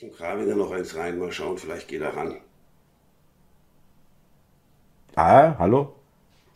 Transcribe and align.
Ich 0.00 0.04
und 0.04 0.16
Grabinger 0.16 0.54
noch 0.56 0.70
eins 0.70 0.96
rein, 0.96 1.18
mal 1.18 1.30
schauen, 1.30 1.58
vielleicht 1.58 1.86
geht 1.86 2.00
er 2.00 2.16
ran. 2.16 2.36
Ah, 5.14 5.54
hallo? 5.58 5.92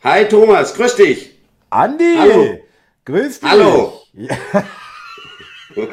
Hi 0.03 0.27
Thomas, 0.27 0.73
grüß 0.75 0.97
dich. 0.97 1.39
Andi, 1.68 2.15
Hallo. 2.18 2.58
grüß 3.04 3.41
dich. 3.41 3.50
Hallo. 3.50 4.00
Ja, 4.15 4.36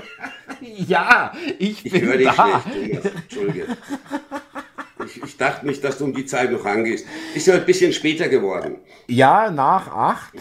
ja 0.62 1.32
ich 1.60 1.86
Ich 1.86 1.92
bin 1.92 2.06
höre 2.06 2.18
dich 2.20 2.28
da. 2.30 2.62
schlecht, 2.62 3.02
Thomas. 3.04 3.16
Entschuldige. 3.22 3.66
Ich, 5.06 5.22
ich 5.22 5.36
dachte 5.38 5.66
nicht, 5.68 5.84
dass 5.84 5.98
du 5.98 6.06
um 6.06 6.14
die 6.14 6.26
Zeit 6.26 6.52
noch 6.54 6.64
rangehst. 6.64 7.06
Ist 7.36 7.48
ja 7.48 7.56
ein 7.56 7.66
bisschen 7.66 7.92
später 7.92 8.30
geworden. 8.30 8.78
Ja, 9.08 9.52
nach 9.52 9.90
acht 9.94 10.36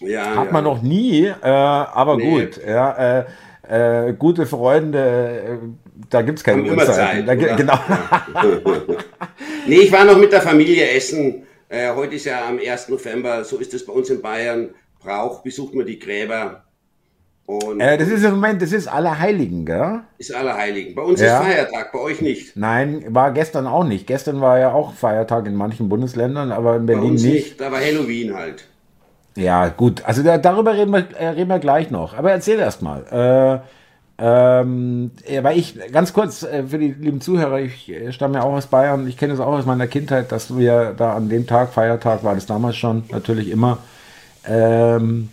Ja, 0.00 0.36
hat 0.36 0.46
ja. 0.46 0.52
man 0.52 0.64
noch 0.64 0.82
nie, 0.82 1.28
äh, 1.28 1.34
aber 1.48 2.18
Nee. 2.18 2.28
gut. 2.44 2.60
Ja, 2.62 3.20
äh, 3.20 3.24
äh, 4.08 4.12
gute 4.12 4.44
Freunde, 4.44 5.60
äh, 5.62 5.81
da 6.10 6.22
gibt 6.22 6.38
es 6.38 6.44
keine 6.44 6.58
Haben 6.62 6.66
immer 6.72 6.82
Uhrzeiten. 6.82 7.26
Zeit, 7.26 7.28
Da, 7.28 7.56
genau. 7.56 7.78
Nee, 9.66 9.76
ich 9.76 9.92
war 9.92 10.04
noch 10.04 10.18
mit 10.18 10.32
der 10.32 10.42
Familie 10.42 10.90
essen. 10.90 11.44
Äh, 11.68 11.92
heute 11.94 12.16
ist 12.16 12.24
ja 12.26 12.46
am 12.48 12.58
1. 12.58 12.88
November, 12.88 13.44
so 13.44 13.58
ist 13.58 13.72
es 13.74 13.86
bei 13.86 13.92
uns 13.92 14.10
in 14.10 14.20
Bayern. 14.20 14.70
Brauch, 15.00 15.42
besucht 15.42 15.74
man 15.74 15.86
die 15.86 15.98
Gräber. 15.98 16.64
Und 17.46 17.80
Äh, 17.80 17.98
das 17.98 18.08
ist 18.08 18.24
im 18.24 18.32
Moment, 18.32 18.62
das 18.62 18.72
ist 18.72 18.86
Allerheiligen, 18.88 19.64
gell? 19.66 20.00
ist 20.18 20.32
Allerheiligen. 20.34 20.94
Bei 20.94 21.02
uns 21.02 21.20
Ja. 21.20 21.38
ist 21.40 21.44
Feiertag, 21.46 21.92
bei 21.92 21.98
euch 21.98 22.20
nicht. 22.20 22.56
Nein, 22.56 23.04
war 23.08 23.32
gestern 23.32 23.66
auch 23.66 23.84
nicht. 23.84 24.06
Gestern 24.06 24.40
war 24.40 24.58
ja 24.58 24.72
auch 24.72 24.94
Feiertag 24.94 25.46
in 25.46 25.54
manchen 25.54 25.88
Bundesländern, 25.88 26.52
aber 26.52 26.76
in 26.76 26.86
Berlin 26.86 27.14
nicht. 27.14 27.24
nicht. 27.24 27.60
Da 27.60 27.70
war 27.72 27.80
Halloween 27.80 28.34
halt. 28.34 28.64
Ja, 29.36 29.68
gut. 29.68 30.04
Also 30.04 30.22
da, 30.22 30.38
darüber 30.38 30.74
reden 30.74 30.92
wir, 30.92 31.06
äh, 31.18 31.28
reden 31.28 31.48
wir 31.48 31.58
gleich 31.58 31.90
noch. 31.90 32.16
Aber 32.16 32.30
erzähl 32.30 32.58
erst 32.58 32.82
mal. 32.82 33.02
Äh, 33.62 33.66
ähm, 34.24 35.10
ja, 35.28 35.42
weil 35.42 35.58
ich, 35.58 35.74
ganz 35.90 36.12
kurz 36.12 36.44
äh, 36.44 36.62
für 36.62 36.78
die 36.78 36.92
lieben 36.92 37.20
Zuhörer, 37.20 37.58
ich 37.58 37.88
äh, 37.88 38.12
stamme 38.12 38.36
ja 38.36 38.44
auch 38.44 38.52
aus 38.52 38.68
Bayern, 38.68 39.08
ich 39.08 39.16
kenne 39.16 39.32
es 39.32 39.40
auch 39.40 39.52
aus 39.52 39.66
meiner 39.66 39.88
Kindheit, 39.88 40.30
dass 40.30 40.56
wir 40.56 40.94
da 40.96 41.14
an 41.14 41.28
dem 41.28 41.44
Tag, 41.44 41.72
Feiertag 41.72 42.22
war 42.22 42.36
das 42.36 42.46
damals 42.46 42.76
schon, 42.76 43.02
natürlich 43.10 43.50
immer, 43.50 43.78
ähm, 44.46 45.30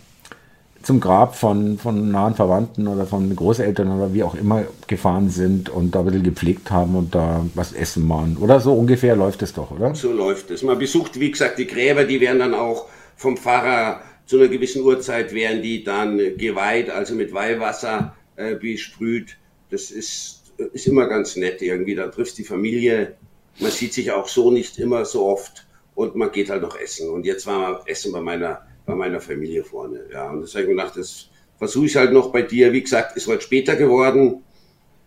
zum 0.82 0.98
Grab 0.98 1.36
von, 1.36 1.78
von 1.78 2.10
nahen 2.10 2.34
Verwandten 2.34 2.88
oder 2.88 3.06
von 3.06 3.36
Großeltern 3.36 3.96
oder 3.96 4.12
wie 4.12 4.24
auch 4.24 4.34
immer 4.34 4.64
gefahren 4.88 5.30
sind 5.30 5.68
und 5.68 5.94
da 5.94 6.00
ein 6.00 6.06
bisschen 6.06 6.24
gepflegt 6.24 6.72
haben 6.72 6.96
und 6.96 7.14
da 7.14 7.46
was 7.54 7.72
essen 7.72 8.08
waren. 8.08 8.38
Oder 8.38 8.58
so 8.58 8.72
ungefähr 8.72 9.14
läuft 9.14 9.42
es 9.42 9.52
doch, 9.52 9.70
oder? 9.70 9.94
So 9.94 10.10
läuft 10.10 10.50
es. 10.50 10.64
Man 10.64 10.80
besucht, 10.80 11.20
wie 11.20 11.30
gesagt, 11.30 11.60
die 11.60 11.68
Gräber, 11.68 12.02
die 12.02 12.20
werden 12.20 12.40
dann 12.40 12.54
auch 12.54 12.86
vom 13.14 13.36
Pfarrer 13.36 14.00
zu 14.26 14.38
einer 14.38 14.48
gewissen 14.48 14.82
Uhrzeit 14.82 15.32
werden 15.32 15.62
die 15.62 15.84
dann 15.84 16.18
geweiht, 16.38 16.90
also 16.90 17.14
mit 17.14 17.32
Weihwasser 17.32 18.14
äh, 18.40 18.54
besprüht. 18.54 19.36
Das 19.70 19.90
ist, 19.90 20.52
ist 20.72 20.86
immer 20.86 21.06
ganz 21.06 21.36
nett 21.36 21.62
irgendwie. 21.62 21.94
Da 21.94 22.08
triffst 22.08 22.38
die 22.38 22.44
Familie. 22.44 23.16
Man 23.58 23.70
sieht 23.70 23.92
sich 23.92 24.10
auch 24.10 24.28
so 24.28 24.50
nicht 24.50 24.78
immer 24.78 25.04
so 25.04 25.26
oft 25.26 25.66
und 25.94 26.16
man 26.16 26.32
geht 26.32 26.50
halt 26.50 26.62
noch 26.62 26.78
essen. 26.78 27.10
Und 27.10 27.26
jetzt 27.26 27.46
waren 27.46 27.60
wir 27.60 27.82
essen 27.86 28.12
bei 28.12 28.20
meiner, 28.20 28.62
bei 28.86 28.94
meiner 28.94 29.20
Familie 29.20 29.64
vorne. 29.64 30.00
Ja, 30.12 30.30
und 30.30 30.42
das 30.42 30.54
habe 30.54 30.62
ich 30.62 30.68
mir 30.68 30.76
gedacht, 30.76 30.96
das 30.96 31.28
versuche 31.58 31.86
ich 31.86 31.96
halt 31.96 32.12
noch 32.12 32.32
bei 32.32 32.42
dir. 32.42 32.72
Wie 32.72 32.82
gesagt, 32.82 33.16
ist 33.16 33.26
heute 33.26 33.42
später 33.42 33.76
geworden. 33.76 34.42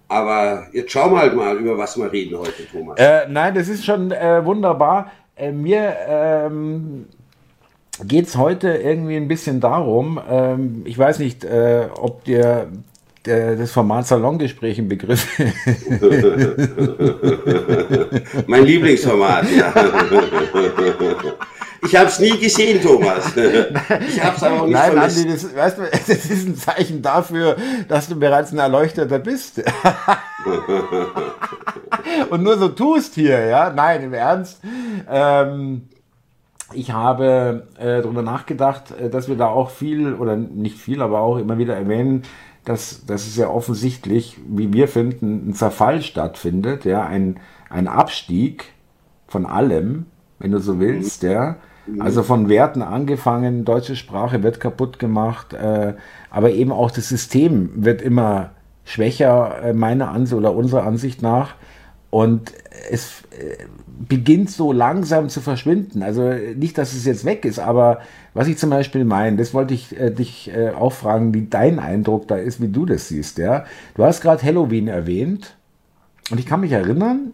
Aber 0.07 0.67
jetzt 0.73 0.91
schauen 0.91 1.13
wir 1.13 1.19
halt 1.19 1.35
mal, 1.35 1.57
über 1.57 1.77
was 1.77 1.97
wir 1.97 2.11
reden 2.11 2.37
heute, 2.37 2.67
Thomas. 2.71 2.99
Äh, 2.99 3.27
nein, 3.29 3.55
das 3.55 3.67
ist 3.67 3.83
schon 3.83 4.11
äh, 4.11 4.45
wunderbar. 4.45 5.11
Äh, 5.35 5.51
mir 5.51 5.95
ähm, 6.07 7.07
geht 8.05 8.27
es 8.27 8.37
heute 8.37 8.69
irgendwie 8.69 9.15
ein 9.15 9.27
bisschen 9.27 9.59
darum, 9.59 10.19
ähm, 10.29 10.81
ich 10.85 10.97
weiß 10.97 11.19
nicht, 11.19 11.43
äh, 11.43 11.87
ob 11.95 12.23
dir 12.23 12.67
der, 13.25 13.55
das 13.55 13.71
Format 13.71 14.05
Salongespräch 14.07 14.79
ein 14.79 14.87
Begriff 14.87 15.27
Mein 18.47 18.65
Lieblingsformat, 18.65 19.45
ja. 19.51 19.73
Ich 21.85 21.95
habe 21.95 22.07
es 22.07 22.19
nie 22.19 22.37
gesehen, 22.37 22.81
Thomas. 22.81 23.35
Ich 23.35 24.23
habe 24.23 24.37
es 24.37 24.43
aber 24.43 24.61
auch 24.61 24.65
nicht 24.65 24.73
Nein, 24.73 24.93
vermisst. 24.93 25.17
Andi, 25.19 25.31
das, 25.31 25.55
weißt 25.55 25.77
du, 25.77 25.81
das 25.91 26.09
ist 26.09 26.47
ein 26.47 26.55
Zeichen 26.55 27.01
dafür, 27.01 27.57
dass 27.87 28.07
du 28.07 28.15
bereits 28.15 28.51
ein 28.51 28.59
Erleuchteter 28.59 29.19
bist. 29.19 29.61
Und 32.29 32.43
nur 32.43 32.57
so 32.57 32.69
tust 32.69 33.15
hier, 33.15 33.45
ja? 33.45 33.69
Nein, 33.69 34.03
im 34.03 34.13
Ernst. 34.13 34.61
Ähm, 35.09 35.89
ich 36.73 36.91
habe 36.91 37.67
äh, 37.77 38.01
darüber 38.01 38.21
nachgedacht, 38.21 38.91
äh, 38.91 39.09
dass 39.09 39.27
wir 39.27 39.35
da 39.35 39.47
auch 39.47 39.69
viel, 39.69 40.13
oder 40.13 40.35
nicht 40.35 40.77
viel, 40.77 41.01
aber 41.01 41.19
auch 41.19 41.37
immer 41.37 41.57
wieder 41.57 41.75
erwähnen, 41.75 42.23
dass, 42.65 43.05
dass 43.05 43.27
es 43.27 43.35
ja 43.35 43.49
offensichtlich, 43.49 44.37
wie 44.47 44.71
wir 44.71 44.87
finden, 44.87 45.49
ein 45.49 45.53
Zerfall 45.53 46.01
stattfindet, 46.01 46.85
ja, 46.85 47.05
ein, 47.05 47.39
ein 47.69 47.87
Abstieg 47.87 48.65
von 49.27 49.45
allem, 49.45 50.05
wenn 50.39 50.51
du 50.51 50.59
so 50.59 50.79
willst, 50.79 51.23
ja. 51.23 51.57
Also 51.99 52.23
von 52.23 52.47
Werten 52.47 52.81
angefangen, 52.81 53.65
deutsche 53.65 53.97
Sprache 53.97 54.41
wird 54.41 54.61
kaputt 54.61 54.99
gemacht, 54.99 55.53
äh, 55.53 55.95
aber 56.29 56.51
eben 56.51 56.71
auch 56.71 56.91
das 56.91 57.09
System 57.09 57.71
wird 57.75 58.01
immer 58.01 58.51
schwächer, 58.85 59.61
äh, 59.63 59.73
meiner 59.73 60.09
Ansicht 60.09 60.37
oder 60.37 60.55
unserer 60.55 60.83
Ansicht 60.83 61.21
nach. 61.21 61.55
Und 62.13 62.53
es 62.91 63.23
äh, 63.31 63.65
beginnt 64.07 64.51
so 64.51 64.71
langsam 64.71 65.29
zu 65.29 65.41
verschwinden. 65.41 66.03
Also 66.03 66.29
nicht, 66.55 66.77
dass 66.77 66.93
es 66.93 67.05
jetzt 67.05 67.25
weg 67.25 67.43
ist, 67.43 67.57
aber 67.57 68.01
was 68.35 68.47
ich 68.47 68.59
zum 68.59 68.69
Beispiel 68.69 69.03
meine, 69.03 69.37
das 69.37 69.55
wollte 69.55 69.73
ich 69.73 69.99
äh, 69.99 70.11
dich 70.11 70.51
äh, 70.55 70.69
auch 70.69 70.93
fragen, 70.93 71.33
wie 71.33 71.47
dein 71.47 71.79
Eindruck 71.79 72.27
da 72.27 72.35
ist, 72.35 72.61
wie 72.61 72.67
du 72.67 72.85
das 72.85 73.07
siehst. 73.07 73.39
Ja? 73.39 73.65
Du 73.95 74.03
hast 74.03 74.21
gerade 74.21 74.43
Halloween 74.43 74.87
erwähnt 74.87 75.55
und 76.29 76.39
ich 76.39 76.45
kann 76.45 76.59
mich 76.59 76.71
erinnern, 76.71 77.31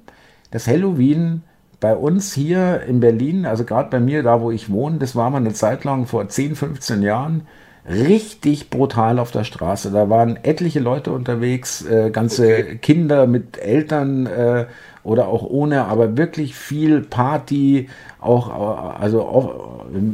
dass 0.51 0.65
Halloween 0.65 1.43
bei 1.81 1.93
uns 1.93 2.31
hier 2.31 2.83
in 2.83 3.01
Berlin, 3.01 3.45
also 3.45 3.65
gerade 3.65 3.89
bei 3.89 3.99
mir, 3.99 4.23
da 4.23 4.39
wo 4.39 4.49
ich 4.49 4.71
wohne, 4.71 4.97
das 4.97 5.13
war 5.13 5.29
mal 5.29 5.39
eine 5.39 5.53
Zeit 5.53 5.83
lang 5.83 6.05
vor 6.05 6.29
10, 6.29 6.55
15 6.55 7.01
Jahren, 7.01 7.41
richtig 7.87 8.69
brutal 8.69 9.19
auf 9.19 9.31
der 9.31 9.43
Straße. 9.43 9.91
Da 9.91 10.09
waren 10.09 10.37
etliche 10.43 10.79
Leute 10.79 11.11
unterwegs, 11.11 11.85
äh, 11.85 12.09
ganze 12.11 12.43
Okay. 12.45 12.77
Kinder 12.81 13.27
mit 13.27 13.57
Eltern 13.57 14.25
äh, 14.25 14.65
oder 15.03 15.27
auch 15.27 15.43
ohne, 15.43 15.85
aber 15.85 16.17
wirklich 16.17 16.55
viel 16.55 17.01
Party, 17.01 17.89
auch 18.19 18.99
also 18.99 19.23
auf, 19.23 19.51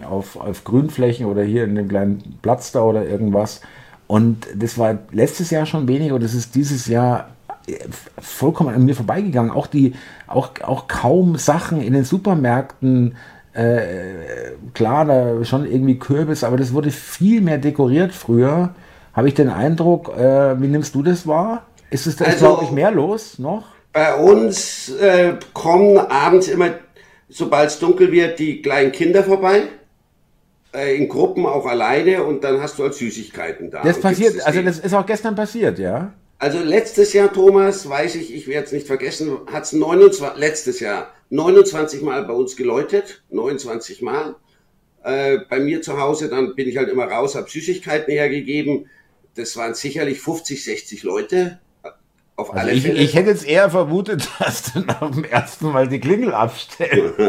auf, 0.09 0.39
auf 0.39 0.63
Grünflächen 0.63 1.25
oder 1.25 1.43
hier 1.43 1.63
in 1.63 1.75
dem 1.75 1.87
kleinen 1.87 2.37
Platz 2.41 2.71
da 2.71 2.81
oder 2.81 3.05
irgendwas. 3.05 3.61
Und 4.07 4.47
das 4.55 4.77
war 4.77 4.99
letztes 5.11 5.49
Jahr 5.49 5.65
schon 5.65 5.87
weniger 5.87 6.15
und 6.15 6.23
das 6.23 6.35
ist 6.35 6.53
dieses 6.55 6.87
Jahr 6.87 7.29
äh, 7.67 7.79
vollkommen 8.19 8.73
an 8.73 8.85
mir 8.85 8.95
vorbeigegangen. 8.95 9.51
Auch 9.51 9.67
die, 9.67 9.93
auch, 10.27 10.51
auch 10.63 10.87
kaum 10.87 11.37
Sachen 11.37 11.81
in 11.81 11.93
den 11.93 12.03
Supermärkten. 12.03 13.15
Äh, 13.55 14.51
klar, 14.73 15.05
da 15.05 15.45
schon 15.45 15.65
irgendwie 15.65 15.97
Kürbis, 15.97 16.43
aber 16.43 16.57
das 16.57 16.73
wurde 16.73 16.91
viel 16.91 17.39
mehr 17.41 17.57
dekoriert 17.57 18.11
früher. 18.13 18.75
Habe 19.13 19.29
ich 19.29 19.33
den 19.33 19.49
Eindruck, 19.49 20.09
äh, 20.17 20.59
wie 20.61 20.67
nimmst 20.67 20.93
du 20.93 21.01
das 21.01 21.25
wahr? 21.25 21.65
Ist 21.89 22.05
es 22.05 22.17
da, 22.17 22.25
Also- 22.25 22.37
glaube 22.39 22.63
ich, 22.65 22.71
mehr 22.71 22.91
los 22.91 23.39
noch? 23.39 23.63
Bei 23.93 24.13
uns 24.15 24.89
äh, 24.95 25.35
kommen 25.53 25.97
abends 25.97 26.49
immer, 26.49 26.71
sobald 27.29 27.69
es 27.69 27.79
dunkel 27.79 28.11
wird, 28.11 28.39
die 28.39 28.61
kleinen 28.61 28.91
Kinder 28.91 29.23
vorbei. 29.23 29.63
Äh, 30.75 30.97
in 30.97 31.07
Gruppen 31.07 31.45
auch 31.45 31.65
alleine 31.65 32.23
und 32.23 32.43
dann 32.43 32.61
hast 32.61 32.77
du 32.77 32.83
halt 32.83 32.93
Süßigkeiten 32.93 33.71
da. 33.71 33.83
Das 33.83 34.01
passiert, 34.01 34.35
es 34.35 34.43
also 34.45 34.61
das 34.61 34.79
ist 34.79 34.93
auch 34.93 35.05
gestern 35.05 35.33
passiert, 35.35 35.79
ja? 35.79 36.11
Also 36.45 36.59
letztes 36.59 37.11
Jahr, 37.13 37.33
Thomas, 37.33 37.89
weiß 37.89 38.13
ich, 38.13 38.31
ich 38.31 38.47
werde 38.47 38.67
es 38.67 38.71
nicht 38.71 38.85
vergessen, 38.85 39.39
hat 39.51 39.63
es 39.63 39.73
29, 39.73 40.39
letztes 40.39 40.79
Jahr 40.79 41.11
29 41.31 42.03
Mal 42.03 42.23
bei 42.25 42.33
uns 42.33 42.55
geläutet, 42.55 43.23
29 43.31 44.03
Mal. 44.03 44.35
Äh, 45.03 45.39
bei 45.49 45.59
mir 45.59 45.81
zu 45.81 45.99
Hause, 45.99 46.29
dann 46.29 46.53
bin 46.53 46.69
ich 46.69 46.77
halt 46.77 46.89
immer 46.89 47.05
raus, 47.05 47.33
habe 47.33 47.49
Süßigkeiten 47.49 48.13
hergegeben. 48.13 48.91
Das 49.33 49.57
waren 49.57 49.73
sicherlich 49.73 50.21
50, 50.21 50.63
60 50.63 51.01
Leute. 51.01 51.59
Auf 52.35 52.51
Also 52.51 52.61
alle 52.61 52.73
ich, 52.73 52.83
Fälle. 52.83 52.99
ich 52.99 53.15
hätte 53.15 53.31
jetzt 53.31 53.47
eher 53.47 53.71
vermutet, 53.71 54.29
dass 54.37 54.71
du 54.71 54.81
nach 54.81 55.09
dem 55.09 55.23
ersten 55.23 55.71
Mal 55.71 55.87
die 55.87 55.99
Klingel 55.99 56.31
abstellst. 56.31 57.17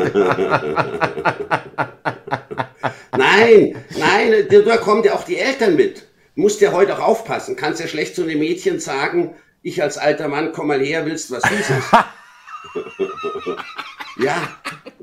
Nein, 3.16 3.76
nein, 3.98 4.46
da 4.50 4.58
da 4.60 4.76
kommen 4.76 5.02
ja 5.02 5.14
auch 5.14 5.24
die 5.24 5.38
Eltern 5.38 5.74
mit. 5.76 6.06
Musst 6.36 6.60
ja 6.60 6.70
heute 6.70 6.96
auch 6.96 7.02
aufpassen. 7.02 7.56
Kannst 7.56 7.80
ja 7.80 7.88
schlecht 7.88 8.14
zu 8.14 8.24
den 8.24 8.38
Mädchen 8.38 8.78
sagen, 8.78 9.34
ich 9.62 9.82
als 9.82 9.98
alter 9.98 10.28
Mann, 10.28 10.52
komm 10.52 10.68
mal 10.68 10.80
her, 10.80 11.04
willst 11.04 11.32
was 11.32 11.42
Süßes. 11.42 11.84
ja, 14.18 14.48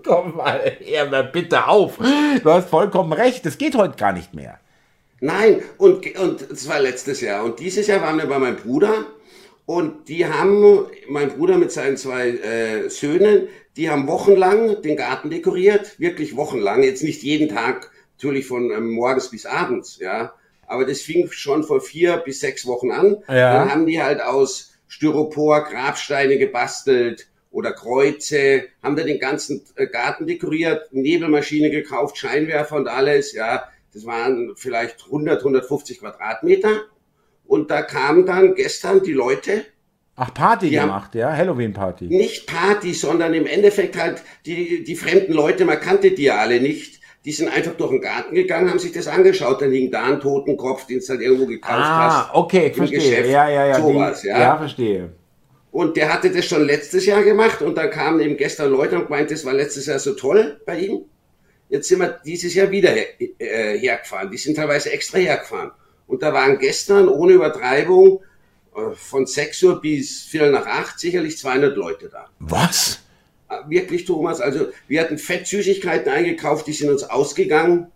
Komm 0.03 0.35
mal 0.35 0.59
her, 0.80 1.24
bitte 1.24 1.68
auf. 1.68 1.97
Du 1.97 2.50
hast 2.50 2.69
vollkommen 2.69 3.13
recht, 3.13 3.45
das 3.45 3.57
geht 3.57 3.75
heute 3.75 3.95
gar 3.95 4.12
nicht 4.12 4.33
mehr. 4.33 4.59
nein, 5.21 5.62
und, 5.77 6.06
und 6.19 6.51
das 6.51 6.68
war 6.68 6.80
letztes 6.80 7.21
Jahr. 7.21 7.44
Und 7.45 7.59
dieses 7.59 7.88
Jahr 7.88 8.01
waren 8.01 8.18
wir 8.18 8.25
bei 8.25 8.38
meinem 8.38 8.57
Bruder 8.57 9.06
und 9.65 10.09
die 10.09 10.25
haben, 10.25 10.86
mein 11.07 11.29
Bruder 11.29 11.57
mit 11.57 11.71
seinen 11.71 11.95
zwei 11.95 12.29
äh, 12.29 12.89
Söhnen, 12.89 13.47
die 13.77 13.89
haben 13.89 14.07
wochenlang 14.07 14.81
den 14.81 14.97
Garten 14.97 15.29
dekoriert, 15.29 16.00
wirklich 16.00 16.36
wochenlang, 16.36 16.83
jetzt 16.83 17.03
nicht 17.03 17.24
jeden 17.24 17.47
Tag, 17.47 17.89
natürlich 18.18 18.45
von 18.45 18.71
ähm, 18.71 18.91
morgens 18.91 19.29
bis 19.29 19.45
abends, 19.45 20.00
ja. 20.00 20.33
Aber 20.74 20.86
das 20.86 21.02
fing 21.02 21.30
schon 21.31 21.64
vor 21.64 21.81
vier 21.81 22.18
bis 22.18 22.40
sechs 22.40 22.66
Wochen 22.66 22.92
an. 22.92 23.18
Ja. 23.28 23.60
Dann 23.60 23.72
haben 23.72 23.86
die 23.86 24.02
halt 24.02 24.22
aus 24.22 24.74
Styropor, 24.88 25.66
Grabsteine 25.66 26.40
gebastelt 26.40 27.28
oder 27.52 27.74
Kreuze, 27.74 28.64
haben 28.81 28.96
da 28.96 29.04
den 29.04 29.20
ganzen 29.20 29.64
äh, 29.75 29.86
Garten 29.86 30.25
dekoriert, 30.25 30.92
Nebelmaschine 30.92 31.70
gekauft, 31.70 32.18
Scheinwerfer 32.18 32.75
und 32.75 32.88
alles, 32.88 33.34
ja. 33.34 33.70
Das 33.94 34.08
waren 34.08 34.54
vielleicht 34.56 35.06
100, 35.06 35.42
150 35.42 36.00
Quadratmeter. 36.00 36.81
Und 37.46 37.70
da 37.70 37.84
kamen 37.84 38.25
dann 38.25 38.56
gestern 38.56 39.04
die 39.04 39.14
Leute. 39.14 39.66
Ach, 40.16 40.34
Party 40.34 40.72
gemacht, 40.72 41.14
ja? 41.14 41.31
Halloween-Party. 41.36 42.06
Nicht 42.06 42.48
Party, 42.48 42.94
sondern 42.94 43.36
im 43.36 43.46
Endeffekt 43.46 43.96
halt 43.96 44.24
die, 44.48 44.84
die 44.84 44.96
fremden 44.96 45.34
Leute, 45.34 45.66
man 45.66 45.80
kannte 45.80 46.10
die 46.12 46.24
ja 46.24 46.38
alle 46.38 46.60
nicht. 46.60 47.02
Die 47.25 47.31
sind 47.31 47.48
einfach 47.48 47.74
durch 47.75 47.92
den 47.92 48.02
Garten 48.02 48.36
gegangen, 48.36 48.70
haben 48.70 48.80
sich 48.80 48.92
das 48.92 49.08
angeschaut. 49.08 49.62
Da 49.62 49.66
liegen 49.66 49.92
da 49.92 50.04
ein 50.04 50.20
Totenkopf, 50.20 50.86
den 50.88 51.00
du 51.00 51.08
halt 51.08 51.22
irgendwo 51.22 51.46
gekauft 51.46 51.74
ah, 51.74 52.04
hast. 52.04 52.30
Ah, 52.30 52.31
okay, 52.34 52.74
verstehe. 52.74 53.00
Geschäft, 53.00 53.30
ja, 53.30 53.48
ja, 53.48 53.66
ja. 53.68 53.81
Sowas, 53.81 54.22
die, 54.22 54.28
ja. 54.28 54.40
Ja, 54.40 54.58
verstehe. 54.58 55.10
Und 55.72 55.98
der 55.98 56.14
hatte 56.14 56.30
das 56.30 56.46
schon 56.46 56.66
letztes 56.66 57.06
Jahr 57.06 57.24
gemacht 57.24 57.62
und 57.62 57.75
dann 57.78 57.90
kamen 57.90 58.20
eben 58.20 58.38
gestern 58.38 58.72
Leute 58.72 58.96
und 58.96 59.06
gemeint, 59.06 59.31
das 59.31 59.46
war 59.46 59.54
letztes 59.54 59.86
Jahr 59.88 60.00
so 60.00 60.14
toll 60.14 60.62
bei 60.66 60.80
ihm. 60.80 61.06
Jetzt 61.70 61.88
sind 61.88 62.00
wir 62.00 62.20
dieses 62.24 62.54
Jahr 62.54 62.70
wieder 62.70 62.92
her, 62.92 63.08
äh, 63.40 63.80
hergefahren. 63.80 64.30
Die 64.30 64.38
sind 64.38 64.56
teilweise 64.56 64.92
extra 64.92 65.18
hergefahren. 65.18 65.72
Und 66.06 66.22
da 66.22 66.31
waren 66.34 66.60
gestern 66.60 67.08
ohne 67.08 67.34
Übertreibung 67.34 68.22
äh, 68.75 68.94
von 68.96 69.25
6 69.25 69.64
Uhr 69.64 69.81
bis 69.81 70.24
Viertel 70.24 70.52
nach 70.52 70.68
8 70.68 71.00
sicherlich 71.00 71.38
200 71.38 71.75
Leute 71.75 72.10
da. 72.10 72.28
Was? 72.40 73.02
Wirklich, 73.67 74.05
Thomas. 74.05 74.41
Also 74.41 74.67
wir 74.88 75.01
hatten 75.01 75.17
Fettsüßigkeiten 75.17 76.11
eingekauft, 76.11 76.67
die 76.67 76.73
sind 76.73 76.89
uns 76.89 77.03
ausgegangen. 77.03 77.88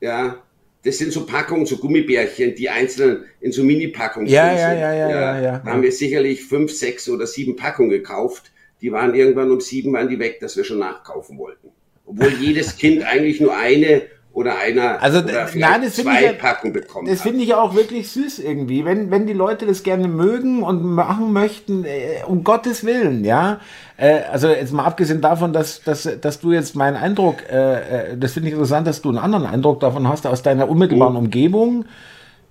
Ja, 0.00 0.42
das 0.84 0.98
sind 0.98 1.12
so 1.12 1.26
Packungen, 1.26 1.66
so 1.66 1.76
Gummibärchen, 1.76 2.54
die 2.54 2.68
einzeln 2.68 3.24
in 3.40 3.52
so 3.52 3.62
Mini-Packungen 3.62 4.26
ja, 4.26 4.48
sind. 4.48 4.58
Ja, 4.58 4.74
ja, 4.74 4.94
ja, 4.94 5.10
ja, 5.10 5.40
ja, 5.40 5.58
Da 5.64 5.70
haben 5.70 5.82
wir 5.82 5.92
sicherlich 5.92 6.44
fünf, 6.44 6.72
sechs 6.72 7.08
oder 7.08 7.26
sieben 7.26 7.56
Packungen 7.56 7.90
gekauft. 7.90 8.50
Die 8.80 8.90
waren 8.90 9.14
irgendwann 9.14 9.50
um 9.50 9.60
sieben 9.60 9.92
waren 9.92 10.08
die 10.08 10.18
weg, 10.18 10.40
dass 10.40 10.56
wir 10.56 10.64
schon 10.64 10.80
nachkaufen 10.80 11.38
wollten. 11.38 11.68
Obwohl 12.04 12.32
jedes 12.40 12.76
Kind 12.76 13.04
eigentlich 13.04 13.40
nur 13.40 13.56
eine 13.56 14.02
oder 14.32 14.58
einer 14.58 15.02
also, 15.02 15.18
oder 15.18 15.46
nein, 15.54 15.82
das 15.82 15.96
zwei 15.96 16.32
ich, 16.32 16.38
Packen 16.38 16.72
bekommen 16.72 17.06
Das 17.06 17.20
finde 17.20 17.42
ich 17.44 17.54
auch 17.54 17.74
wirklich 17.74 18.10
süß 18.10 18.38
irgendwie. 18.38 18.84
Wenn, 18.84 19.10
wenn 19.10 19.26
die 19.26 19.34
Leute 19.34 19.66
das 19.66 19.82
gerne 19.82 20.08
mögen 20.08 20.62
und 20.62 20.82
machen 20.82 21.32
möchten, 21.32 21.84
äh, 21.84 22.22
um 22.26 22.42
Gottes 22.42 22.84
Willen, 22.84 23.24
ja. 23.24 23.60
Äh, 23.98 24.20
also 24.32 24.48
jetzt 24.48 24.72
mal 24.72 24.84
abgesehen 24.84 25.20
davon, 25.20 25.52
dass, 25.52 25.82
dass, 25.82 26.08
dass 26.20 26.40
du 26.40 26.52
jetzt 26.52 26.74
meinen 26.74 26.96
Eindruck, 26.96 27.42
äh, 27.50 28.16
das 28.16 28.32
finde 28.32 28.48
ich 28.48 28.54
interessant, 28.54 28.86
dass 28.86 29.02
du 29.02 29.10
einen 29.10 29.18
anderen 29.18 29.44
Eindruck 29.44 29.80
davon 29.80 30.08
hast 30.08 30.26
aus 30.26 30.42
deiner 30.42 30.68
unmittelbaren 30.68 31.12
mhm. 31.12 31.18
Umgebung. 31.18 31.84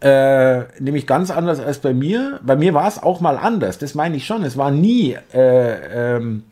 Äh, 0.01 0.61
nämlich 0.79 1.05
ganz 1.05 1.29
anders 1.29 1.59
als 1.59 1.77
bei 1.79 1.93
mir. 1.93 2.39
Bei 2.43 2.55
mir 2.55 2.73
war 2.73 2.87
es 2.87 3.01
auch 3.01 3.21
mal 3.21 3.37
anders, 3.37 3.77
das 3.77 3.93
meine 3.93 4.17
ich 4.17 4.25
schon. 4.25 4.43
Es 4.43 4.57
war 4.57 4.71
nie, 4.71 5.15
äh, 5.33 6.15
ähm, 6.15 6.43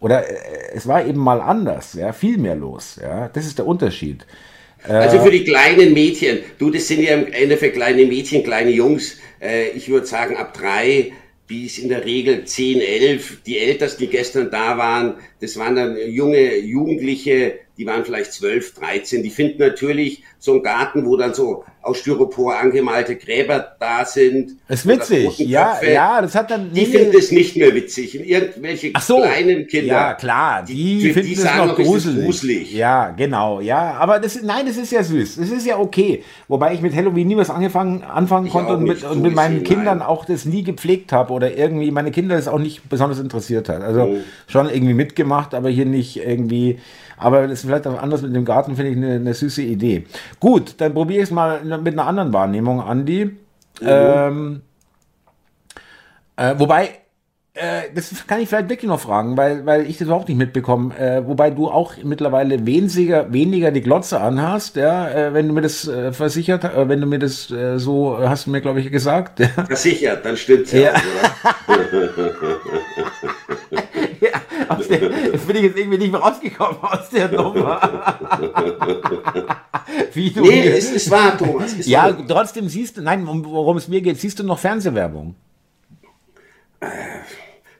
oder 0.00 0.28
äh, 0.28 0.34
es 0.74 0.86
war 0.86 1.04
eben 1.04 1.20
mal 1.20 1.40
anders, 1.40 1.94
ja, 1.94 2.12
viel 2.12 2.36
mehr 2.36 2.54
los. 2.54 2.98
Ja, 3.02 3.28
das 3.28 3.46
ist 3.46 3.58
der 3.58 3.66
Unterschied. 3.66 4.26
Also 4.84 5.20
für 5.20 5.30
die 5.30 5.44
kleinen 5.44 5.92
Mädchen, 5.92 6.38
du, 6.58 6.70
das 6.70 6.86
sind 6.86 7.02
ja 7.02 7.14
im 7.14 7.32
Endeffekt 7.32 7.74
kleine 7.74 8.06
Mädchen, 8.06 8.42
kleine 8.42 8.70
Jungs. 8.70 9.18
Äh, 9.40 9.70
ich 9.70 9.88
würde 9.88 10.06
sagen, 10.06 10.36
ab 10.36 10.54
drei 10.54 11.12
bis 11.46 11.78
in 11.78 11.88
der 11.88 12.04
Regel 12.04 12.44
10, 12.44 12.80
11. 12.80 13.42
Die 13.44 13.58
Ältesten, 13.58 14.04
die 14.04 14.08
gestern 14.08 14.50
da 14.50 14.78
waren, 14.78 15.14
das 15.40 15.56
waren 15.56 15.76
dann 15.76 15.96
junge 16.06 16.58
Jugendliche, 16.58 17.58
die 17.78 17.86
waren 17.86 18.04
vielleicht 18.04 18.32
12, 18.32 18.74
13. 18.74 19.22
Die 19.22 19.30
finden 19.30 19.62
natürlich 19.62 20.24
so 20.40 20.52
einen 20.52 20.62
Garten, 20.62 21.06
wo 21.06 21.16
dann 21.16 21.32
so 21.32 21.64
aus 21.80 21.98
Styropor 21.98 22.58
angemalte 22.58 23.16
Gräber 23.16 23.76
da 23.78 24.04
sind. 24.04 24.56
Das 24.68 24.80
ist 24.80 24.88
witzig, 24.88 25.38
ja, 25.38 25.80
ja, 25.82 26.20
das 26.20 26.34
hat 26.34 26.50
dann. 26.50 26.72
Die 26.72 26.86
finden 26.86 27.16
es 27.16 27.30
nicht 27.32 27.56
mehr 27.56 27.74
witzig. 27.74 28.14
Irgendwelche 28.14 28.92
so, 29.00 29.16
kleinen 29.18 29.66
Kinder. 29.66 29.94
Ja, 29.94 30.14
klar, 30.14 30.64
die, 30.64 30.98
die 30.98 31.12
finden 31.12 31.32
es 31.32 31.44
noch 31.44 31.76
gruselig. 31.76 32.24
gruselig. 32.24 32.72
Ja, 32.72 33.10
genau, 33.10 33.60
ja, 33.60 33.94
aber 33.94 34.18
das, 34.18 34.42
nein, 34.42 34.66
das 34.66 34.76
ist 34.76 34.92
ja 34.92 35.02
süß. 35.02 35.36
Das 35.36 35.50
ist 35.50 35.66
ja 35.66 35.78
okay. 35.78 36.22
Wobei 36.48 36.74
ich 36.74 36.82
mit 36.82 36.94
Halloween 36.94 37.28
nie 37.28 37.36
was 37.36 37.48
angefangen, 37.50 38.02
anfangen 38.02 38.46
ich 38.46 38.52
konnte 38.52 38.74
und 38.74 38.82
mit, 38.82 39.04
und 39.04 39.22
mit 39.22 39.34
meinen 39.34 39.62
Kindern 39.62 39.98
nein. 39.98 40.06
auch 40.06 40.24
das 40.24 40.44
nie 40.44 40.64
gepflegt 40.64 41.12
habe 41.12 41.32
oder 41.32 41.56
irgendwie 41.56 41.90
meine 41.90 42.10
Kinder 42.10 42.36
das 42.36 42.48
auch 42.48 42.58
nicht 42.58 42.88
besonders 42.88 43.18
interessiert 43.18 43.68
hat. 43.68 43.82
Also 43.82 44.02
oh. 44.02 44.16
schon 44.46 44.68
irgendwie 44.68 44.94
mitgemacht, 44.94 45.54
aber 45.54 45.70
hier 45.70 45.86
nicht 45.86 46.18
irgendwie. 46.18 46.78
Aber 47.18 47.42
das 47.42 47.60
ist 47.60 47.64
vielleicht 47.66 47.86
auch 47.86 48.00
anders 48.00 48.22
mit 48.22 48.34
dem 48.34 48.44
Garten, 48.44 48.76
finde 48.76 48.90
ich 48.90 48.96
eine, 48.96 49.14
eine 49.14 49.34
süße 49.34 49.62
Idee. 49.62 50.06
Gut, 50.40 50.74
dann 50.78 50.94
probiere 50.94 51.22
ich 51.22 51.28
es 51.28 51.30
mal 51.30 51.62
mit 51.64 51.94
einer 51.94 52.06
anderen 52.06 52.32
Wahrnehmung, 52.32 52.80
Andi. 52.80 53.24
Mhm. 53.80 53.86
Ähm, 53.86 54.62
äh, 56.36 56.54
wobei, 56.56 56.90
äh, 57.54 57.92
das 57.94 58.26
kann 58.26 58.40
ich 58.40 58.48
vielleicht 58.48 58.68
wirklich 58.68 58.88
noch 58.88 59.00
fragen, 59.00 59.36
weil, 59.36 59.66
weil 59.66 59.86
ich 59.90 59.98
das 59.98 60.08
auch 60.08 60.26
nicht 60.28 60.36
mitbekomme. 60.36 60.96
Äh, 60.96 61.26
wobei 61.26 61.50
du 61.50 61.68
auch 61.68 61.94
mittlerweile 62.04 62.64
weniger, 62.64 63.32
weniger 63.32 63.72
die 63.72 63.80
Glotze 63.80 64.20
anhast, 64.20 64.76
ja, 64.76 65.08
äh, 65.08 65.34
wenn 65.34 65.48
du 65.48 65.54
mir 65.54 65.62
das 65.62 65.88
äh, 65.88 66.12
versichert, 66.12 66.64
äh, 66.64 66.88
wenn 66.88 67.00
du 67.00 67.06
mir 67.06 67.18
das 67.18 67.50
äh, 67.50 67.78
so, 67.78 68.18
hast 68.20 68.46
du 68.46 68.50
mir, 68.50 68.60
glaube 68.60 68.80
ich, 68.80 68.90
gesagt. 68.92 69.40
Versichert, 69.66 70.24
dann 70.24 70.36
stimmt's 70.36 70.72
ja, 70.72 70.80
ja. 70.80 70.92
Auch, 71.66 71.78
aus 74.70 74.88
der, 74.88 75.00
jetzt 75.02 75.46
bin 75.46 75.56
ich 75.56 75.62
jetzt 75.62 75.78
irgendwie 75.78 75.98
nicht 75.98 76.12
mehr 76.12 76.20
rausgekommen 76.20 76.78
aus 76.82 77.10
der 77.10 77.30
Nummer. 77.30 77.80
Wie 80.12 80.30
du 80.30 80.42
nee, 80.42 80.68
es 80.68 80.90
ist 80.90 81.10
wahr, 81.10 81.36
Thomas. 81.36 81.72
Ist 81.72 81.88
ja, 81.88 82.04
wahr. 82.04 82.24
trotzdem 82.28 82.68
siehst 82.68 82.96
du, 82.96 83.02
nein, 83.02 83.26
worum 83.26 83.76
es 83.76 83.88
mir 83.88 84.00
geht, 84.00 84.18
siehst 84.18 84.38
du 84.38 84.44
noch 84.44 84.58
Fernsehwerbung? 84.58 85.34
Äh, 86.80 86.86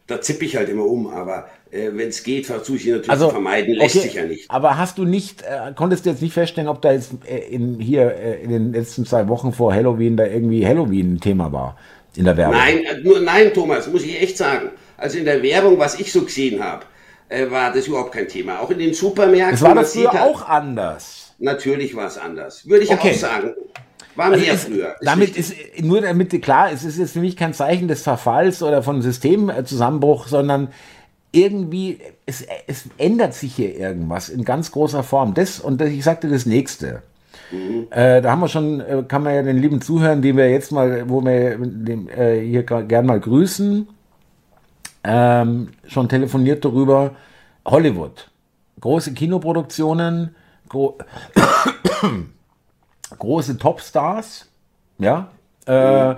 da 0.07 0.21
zippe 0.21 0.45
ich 0.45 0.57
halt 0.57 0.69
immer 0.69 0.87
um, 0.87 1.07
aber 1.09 1.49
äh, 1.71 1.91
wenn 1.93 2.09
es 2.09 2.23
geht, 2.23 2.47
versuche 2.47 2.77
ich 2.77 2.87
ihn 2.87 2.93
natürlich 2.93 3.11
also, 3.11 3.27
zu 3.27 3.33
vermeiden, 3.33 3.75
lässt 3.75 3.97
okay, 3.97 4.05
sich 4.07 4.15
ja 4.15 4.25
nicht. 4.25 4.51
Aber 4.51 4.79
hast 4.79 4.99
du 4.99 5.05
nicht, 5.05 5.43
äh, 5.43 5.73
konntest 5.75 6.07
du 6.07 6.11
jetzt 6.11 6.23
nicht 6.23 6.33
feststellen, 6.33 6.69
ob 6.69 6.81
da 6.81 6.93
jetzt 6.93 7.13
äh, 7.27 7.39
in, 7.51 7.79
hier 7.79 8.15
äh, 8.15 8.43
in 8.43 8.51
den 8.51 8.73
letzten 8.73 9.05
zwei 9.05 9.29
Wochen 9.29 9.53
vor 9.53 9.75
Halloween 9.75 10.17
da 10.17 10.27
irgendwie 10.27 10.67
Halloween 10.67 11.15
ein 11.15 11.21
Thema 11.21 11.53
war 11.53 11.77
in 12.17 12.25
der 12.25 12.37
Werbung? 12.37 12.57
Nein, 12.57 12.85
äh, 12.85 13.01
nur, 13.03 13.21
nein, 13.21 13.53
Thomas, 13.53 13.87
muss 13.89 14.03
ich 14.03 14.21
echt 14.21 14.39
sagen. 14.39 14.71
Also 14.99 15.19
in 15.19 15.25
der 15.25 15.43
Werbung, 15.43 15.79
was 15.79 15.99
ich 15.99 16.13
so 16.13 16.23
gesehen 16.23 16.63
habe, 16.63 16.85
äh, 17.29 17.51
war 17.51 17.73
das 17.73 17.87
überhaupt 17.87 18.13
kein 18.13 18.29
Thema. 18.29 18.61
Auch 18.61 18.71
in 18.71 18.79
den 18.79 18.93
Supermärkten. 18.93 19.55
Es 19.55 19.63
war 19.63 19.75
das 19.75 19.93
früher 19.93 20.13
halt, 20.13 20.23
auch 20.23 20.47
anders. 20.47 21.35
Natürlich 21.39 21.95
war 21.95 22.07
es 22.07 22.19
anders. 22.19 22.69
Würde 22.69 22.85
ich 22.85 22.91
okay. 22.91 23.13
auch 23.13 23.15
sagen. 23.15 23.55
War 24.17 24.33
also 24.33 24.45
mehr 24.45 24.55
ist, 24.55 24.65
früher. 24.65 24.89
Ist 24.89 25.07
damit 25.07 25.37
ist, 25.37 25.55
nur 25.81 26.01
damit 26.01 26.43
klar, 26.43 26.73
es 26.73 26.85
ist 26.85 26.99
jetzt 26.99 27.15
mich 27.15 27.37
kein 27.37 27.55
Zeichen 27.55 27.87
des 27.87 28.03
Verfalls 28.03 28.63
oder 28.63 28.83
von 28.83 29.01
Systemzusammenbruch, 29.01 30.27
sondern 30.27 30.69
irgendwie, 31.31 32.01
es, 32.27 32.45
es 32.67 32.85
ändert 32.97 33.35
sich 33.35 33.55
hier 33.55 33.77
irgendwas 33.77 34.29
in 34.29 34.45
ganz 34.45 34.73
großer 34.73 35.05
Form. 35.05 35.35
Das, 35.35 35.61
und 35.61 35.81
ich 35.81 36.03
sagte 36.03 36.29
das 36.29 36.47
nächste. 36.47 37.03
Mhm. 37.53 37.87
Äh, 37.91 38.21
da 38.21 38.33
haben 38.33 38.41
wir 38.41 38.49
schon, 38.49 38.81
äh, 38.81 39.05
kann 39.07 39.23
man 39.23 39.35
ja 39.35 39.43
den 39.43 39.59
lieben 39.59 39.81
Zuhören, 39.81 40.23
den 40.23 40.37
wir 40.37 40.51
jetzt 40.51 40.73
mal, 40.73 41.09
wo 41.09 41.25
wir 41.25 41.57
den, 41.57 42.09
äh, 42.09 42.41
hier 42.41 42.65
gern 42.65 43.07
mal 43.07 43.21
grüßen, 43.21 43.89
ähm, 45.05 45.69
schon 45.87 46.09
telefoniert 46.09 46.65
darüber. 46.65 47.13
Hollywood. 47.65 48.31
Große 48.81 49.13
Kinoproduktionen, 49.13 50.35
gro 50.69 50.99
große 53.19 53.59
Topstars, 53.59 54.49
ja. 54.99 55.31
Äh, 55.67 56.15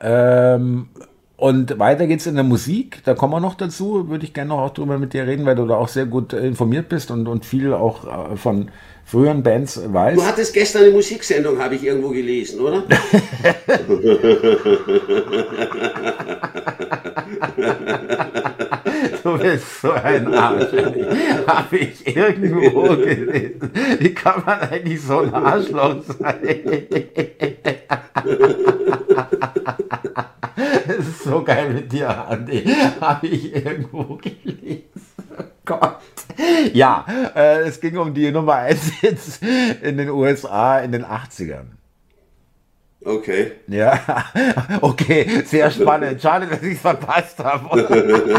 ähm, 0.00 0.88
und 1.36 1.78
weiter 1.78 2.06
geht's 2.06 2.26
in 2.26 2.34
der 2.34 2.44
Musik, 2.44 3.02
da 3.04 3.14
kommen 3.14 3.32
wir 3.32 3.40
noch 3.40 3.54
dazu, 3.54 4.08
würde 4.08 4.24
ich 4.24 4.34
gerne 4.34 4.50
noch 4.50 4.60
auch 4.60 4.70
drüber 4.70 4.98
mit 4.98 5.14
dir 5.14 5.26
reden, 5.26 5.46
weil 5.46 5.56
du 5.56 5.66
da 5.66 5.76
auch 5.76 5.88
sehr 5.88 6.06
gut 6.06 6.32
informiert 6.32 6.88
bist 6.88 7.10
und, 7.10 7.26
und 7.26 7.44
viel 7.44 7.72
auch 7.72 8.32
äh, 8.32 8.36
von 8.36 8.70
früheren 9.04 9.42
Bands 9.42 9.80
weißt. 9.92 10.18
Du 10.18 10.24
hattest 10.24 10.54
gestern 10.54 10.82
eine 10.84 10.92
Musiksendung, 10.92 11.58
habe 11.58 11.74
ich 11.74 11.84
irgendwo 11.84 12.10
gelesen, 12.10 12.60
oder? 12.60 12.84
du 19.22 19.38
bist 19.38 19.80
so 19.80 19.92
ein 19.92 20.32
Arsch. 20.34 20.72
Habe 21.46 21.76
ich 21.78 22.16
irgendwo 22.16 22.82
gelesen. 22.96 23.70
Wie 23.98 24.14
kann 24.14 24.42
man 24.44 24.60
eigentlich 24.60 25.02
so 25.02 25.20
ein 25.20 25.34
Arschloch 25.34 26.02
sein? 26.02 26.38
Das 30.86 30.98
ist 30.98 31.24
so 31.24 31.42
geil 31.42 31.70
mit 31.70 31.90
dir, 31.92 32.28
Andi. 32.28 32.64
Habe 33.00 33.26
ich 33.26 33.54
irgendwo 33.54 34.16
gelesen. 34.16 34.84
Gott. 35.64 35.98
Ja, 36.72 37.06
äh, 37.34 37.60
es 37.60 37.80
ging 37.80 37.96
um 37.96 38.12
die 38.12 38.30
Nummer 38.30 38.54
1 38.54 39.02
jetzt 39.02 39.42
in 39.82 39.96
den 39.96 40.10
USA 40.10 40.80
in 40.80 40.92
den 40.92 41.04
80ern. 41.04 41.66
Okay. 43.04 43.52
Ja, 43.68 44.00
okay, 44.80 45.42
sehr 45.44 45.70
spannend. 45.70 46.22
Schade, 46.22 46.46
dass 46.46 46.62
ich 46.62 46.74
es 46.74 46.80
verpasst 46.80 47.42
habe. 47.42 47.76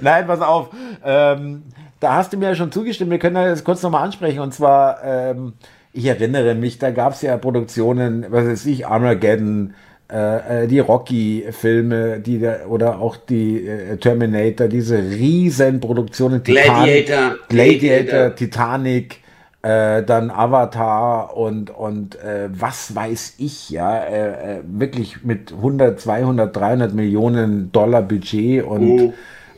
Nein, 0.00 0.26
pass 0.26 0.40
auf. 0.40 0.70
Ähm, 1.04 1.62
da 1.98 2.14
hast 2.14 2.32
du 2.32 2.36
mir 2.36 2.50
ja 2.50 2.54
schon 2.54 2.70
zugestimmt. 2.72 3.10
Wir 3.10 3.18
können 3.18 3.34
das 3.34 3.64
kurz 3.64 3.82
nochmal 3.82 4.04
ansprechen. 4.04 4.38
Und 4.40 4.54
zwar, 4.54 5.02
ähm, 5.04 5.54
ich 5.92 6.06
erinnere 6.06 6.54
mich, 6.54 6.78
da 6.78 6.92
gab 6.92 7.14
es 7.14 7.22
ja 7.22 7.36
Produktionen, 7.36 8.26
was 8.30 8.46
weiß 8.46 8.66
ich, 8.66 8.86
Armageddon, 8.86 9.74
äh, 10.12 10.64
äh, 10.64 10.66
die 10.66 10.80
Rocky-Filme, 10.80 12.18
die 12.18 12.44
oder 12.68 12.98
auch 12.98 13.16
die 13.16 13.64
äh, 13.64 13.96
Terminator, 13.96 14.66
diese 14.66 14.98
riesen 14.98 15.78
Produktionen, 15.78 16.42
Gladiator, 16.42 17.36
Gladiator, 17.48 18.08
Gladiator 18.08 18.34
Titanic, 18.34 19.18
äh, 19.62 20.02
dann 20.02 20.32
Avatar 20.32 21.36
und 21.36 21.70
und 21.70 22.16
äh, 22.16 22.48
was 22.50 22.92
weiß 22.96 23.34
ich, 23.38 23.70
ja, 23.70 24.02
äh, 24.04 24.60
wirklich 24.66 25.22
mit 25.22 25.52
100, 25.52 26.00
200, 26.00 26.56
300 26.56 26.92
Millionen 26.92 27.70
Dollar 27.70 28.02
Budget 28.02 28.64
und 28.64 28.82
oh. 28.82 29.14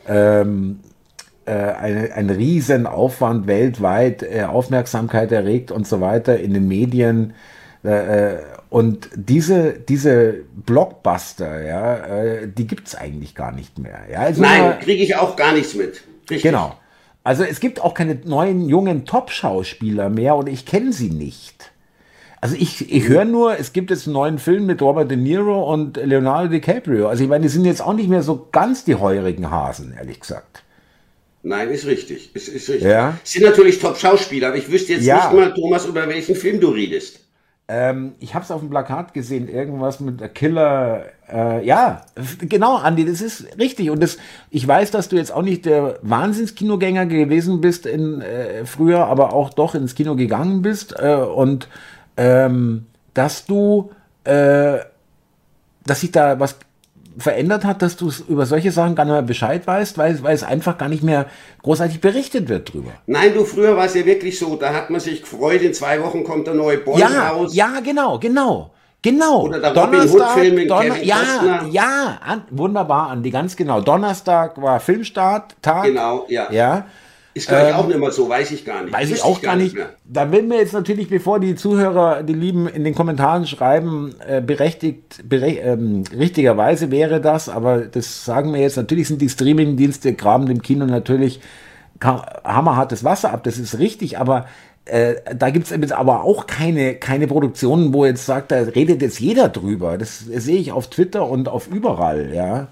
ähm, 0.07 0.81
äh, 1.45 1.51
ein, 1.51 2.11
ein 2.11 2.29
Riesenaufwand 2.29 3.47
weltweit, 3.47 4.23
Aufmerksamkeit 4.45 5.31
erregt 5.31 5.71
und 5.71 5.87
so 5.87 5.99
weiter 5.99 6.39
in 6.39 6.53
den 6.53 6.67
Medien. 6.67 7.33
Äh, 7.83 8.37
und 8.69 9.09
diese, 9.13 9.73
diese 9.73 10.45
Blockbuster, 10.65 11.61
ja, 11.63 11.95
äh, 11.97 12.47
die 12.47 12.65
gibt 12.65 12.87
es 12.87 12.95
eigentlich 12.95 13.35
gar 13.35 13.51
nicht 13.51 13.77
mehr. 13.77 13.99
Ja, 14.11 14.19
also 14.21 14.41
Nein, 14.41 14.79
kriege 14.79 15.03
ich 15.03 15.15
auch 15.15 15.35
gar 15.35 15.53
nichts 15.53 15.75
mit. 15.75 16.01
Richtig. 16.29 16.43
Genau. 16.43 16.75
Also 17.23 17.43
es 17.43 17.59
gibt 17.59 17.81
auch 17.81 17.93
keine 17.93 18.15
neuen 18.25 18.67
jungen 18.67 19.05
Top-Schauspieler 19.05 20.09
mehr 20.09 20.35
und 20.35 20.47
ich 20.47 20.65
kenne 20.65 20.91
sie 20.91 21.09
nicht. 21.09 21.71
Also 22.41 22.55
ich, 22.57 22.91
ich 22.91 23.07
höre 23.07 23.23
nur, 23.23 23.57
es 23.57 23.71
gibt 23.71 23.89
jetzt 23.89 24.07
einen 24.07 24.15
neuen 24.15 24.37
Film 24.37 24.65
mit 24.65 24.81
Robert 24.81 25.09
De 25.09 25.15
Niro 25.15 25.71
und 25.71 25.95
Leonardo 25.95 26.49
DiCaprio. 26.49 27.07
Also 27.07 27.23
ich 27.23 27.29
meine, 27.29 27.43
die 27.43 27.49
sind 27.49 27.63
jetzt 27.63 27.81
auch 27.81 27.93
nicht 27.93 28.09
mehr 28.09 28.21
so 28.21 28.49
ganz 28.51 28.83
die 28.83 28.95
heurigen 28.95 29.49
Hasen, 29.49 29.93
ehrlich 29.97 30.19
gesagt. 30.19 30.63
Nein, 31.41 31.69
ist 31.69 31.85
richtig. 31.85 32.35
Ist, 32.35 32.49
ist 32.49 32.67
richtig. 32.69 32.83
Ja? 32.89 33.17
Sind 33.23 33.43
natürlich 33.43 33.79
Top-Schauspieler, 33.79 34.49
aber 34.49 34.57
ich 34.57 34.69
wüsste 34.69 34.93
jetzt 34.93 35.05
ja. 35.05 35.15
nicht 35.15 35.33
mal, 35.33 35.53
Thomas, 35.53 35.85
über 35.85 36.07
welchen 36.09 36.35
Film 36.35 36.59
du 36.59 36.69
redest. 36.69 37.22
Ähm, 37.67 38.15
ich 38.19 38.35
habe 38.35 38.43
es 38.43 38.51
auf 38.51 38.59
dem 38.59 38.69
Plakat 38.69 39.13
gesehen, 39.13 39.47
irgendwas 39.47 39.99
mit 39.99 40.19
der 40.19 40.29
Killer. 40.29 41.05
Äh, 41.31 41.65
ja, 41.65 42.01
genau, 42.39 42.75
Andi, 42.75 43.05
das 43.05 43.21
ist 43.21 43.57
richtig. 43.57 43.89
Und 43.89 44.03
das, 44.03 44.17
ich 44.49 44.67
weiß, 44.67 44.91
dass 44.91 45.09
du 45.09 45.15
jetzt 45.15 45.31
auch 45.31 45.41
nicht 45.41 45.65
der 45.65 45.97
Wahnsinnskinogänger 46.01 47.05
gewesen 47.05 47.61
bist 47.61 47.85
in, 47.85 48.21
äh, 48.21 48.65
früher, 48.65 49.05
aber 49.07 49.33
auch 49.33 49.51
doch 49.51 49.75
ins 49.75 49.95
Kino 49.95 50.15
gegangen 50.15 50.61
bist. 50.61 50.93
Äh, 50.99 51.15
und 51.15 51.69
ähm, 52.17 52.85
dass 53.13 53.45
du, 53.45 53.91
äh, 54.25 54.79
dass 55.85 56.01
sich 56.01 56.11
da 56.11 56.39
was 56.39 56.57
verändert 57.17 57.65
hat, 57.65 57.81
dass 57.81 57.95
du 57.95 58.11
über 58.27 58.45
solche 58.45 58.71
Sachen 58.71 58.95
gar 58.95 59.05
nicht 59.05 59.13
mehr 59.13 59.21
Bescheid 59.21 59.65
weißt, 59.65 59.97
weil, 59.97 60.21
weil 60.23 60.33
es 60.35 60.43
einfach 60.43 60.77
gar 60.77 60.89
nicht 60.89 61.03
mehr 61.03 61.27
großartig 61.61 62.01
berichtet 62.01 62.49
wird 62.49 62.73
drüber. 62.73 62.91
Nein, 63.05 63.33
du, 63.33 63.45
früher 63.45 63.75
war 63.77 63.85
es 63.85 63.93
ja 63.93 64.05
wirklich 64.05 64.39
so, 64.39 64.55
da 64.55 64.73
hat 64.73 64.89
man 64.89 64.99
sich 64.99 65.21
gefreut, 65.21 65.61
in 65.61 65.73
zwei 65.73 66.01
Wochen 66.01 66.23
kommt 66.23 66.47
der 66.47 66.53
neue 66.53 66.77
Bond 66.77 66.99
ja, 66.99 67.29
raus. 67.29 67.53
Ja, 67.53 67.79
genau, 67.83 68.19
genau. 68.19 68.71
Genau. 69.03 69.43
Oder 69.43 69.59
der 69.59 69.71
Donnerstag, 69.73 70.13
Robin 70.13 70.21
Hood-Film 70.21 70.55
mit 70.55 70.69
Donner 70.69 70.95
Kevin 70.95 71.07
Ja, 71.07 71.15
Costner. 71.17 71.67
ja, 71.71 72.19
an, 72.25 72.43
wunderbar, 72.51 73.09
Andi, 73.09 73.31
ganz 73.31 73.55
genau. 73.55 73.81
Donnerstag 73.81 74.59
war 74.61 74.79
Filmstart, 74.79 75.57
Tag. 75.61 75.83
Genau, 75.83 76.25
ja. 76.29 76.49
Ja. 76.51 76.85
Ist 77.35 77.49
ich 77.51 77.57
ähm, 77.57 77.73
auch 77.73 77.87
nicht 77.87 77.99
mehr 77.99 78.11
so, 78.11 78.29
weiß 78.29 78.51
ich 78.51 78.63
gar 78.63 78.83
nicht. 78.83 78.93
Weiß 78.93 79.09
ich 79.09 79.23
auch 79.23 79.41
gar 79.41 79.55
nicht. 79.55 79.75
nicht 79.75 79.87
da 80.05 80.31
will 80.31 80.43
mir 80.43 80.57
jetzt 80.57 80.73
natürlich, 80.73 81.09
bevor 81.09 81.39
die 81.39 81.55
Zuhörer, 81.55 82.21
die 82.21 82.33
Lieben, 82.33 82.67
in 82.67 82.83
den 82.83 82.93
Kommentaren 82.93 83.47
schreiben, 83.47 84.13
äh, 84.27 84.39
berechtigt, 84.39 85.27
bere 85.27 85.49
ähm, 85.49 86.03
richtigerweise 86.15 86.91
wäre 86.91 87.21
das, 87.21 87.49
aber 87.49 87.79
das 87.79 88.23
sagen 88.25 88.53
wir 88.53 88.61
jetzt, 88.61 88.77
natürlich 88.77 89.07
sind 89.07 89.21
die 89.21 89.29
Streaming-Dienste, 89.29 90.13
graben 90.13 90.45
dem 90.45 90.61
Kino 90.61 90.85
natürlich 90.85 91.39
hammerhartes 91.99 93.03
Wasser 93.03 93.31
ab, 93.31 93.43
das 93.43 93.57
ist 93.57 93.79
richtig, 93.79 94.17
aber 94.17 94.45
äh, 94.85 95.15
da 95.35 95.49
gibt 95.49 95.71
es 95.71 95.91
aber 95.91 96.23
auch 96.23 96.45
keine, 96.45 96.95
keine 96.95 97.27
Produktionen, 97.27 97.93
wo 97.93 98.05
jetzt 98.05 98.25
sagt, 98.25 98.51
da 98.51 98.57
redet 98.57 99.01
jetzt 99.01 99.19
jeder 99.19 99.47
drüber. 99.47 99.97
Das, 99.97 100.25
das 100.29 100.43
sehe 100.43 100.59
ich 100.59 100.73
auf 100.73 100.89
Twitter 100.89 101.27
und 101.27 101.47
auf 101.47 101.67
überall, 101.67 102.33
ja. 102.33 102.67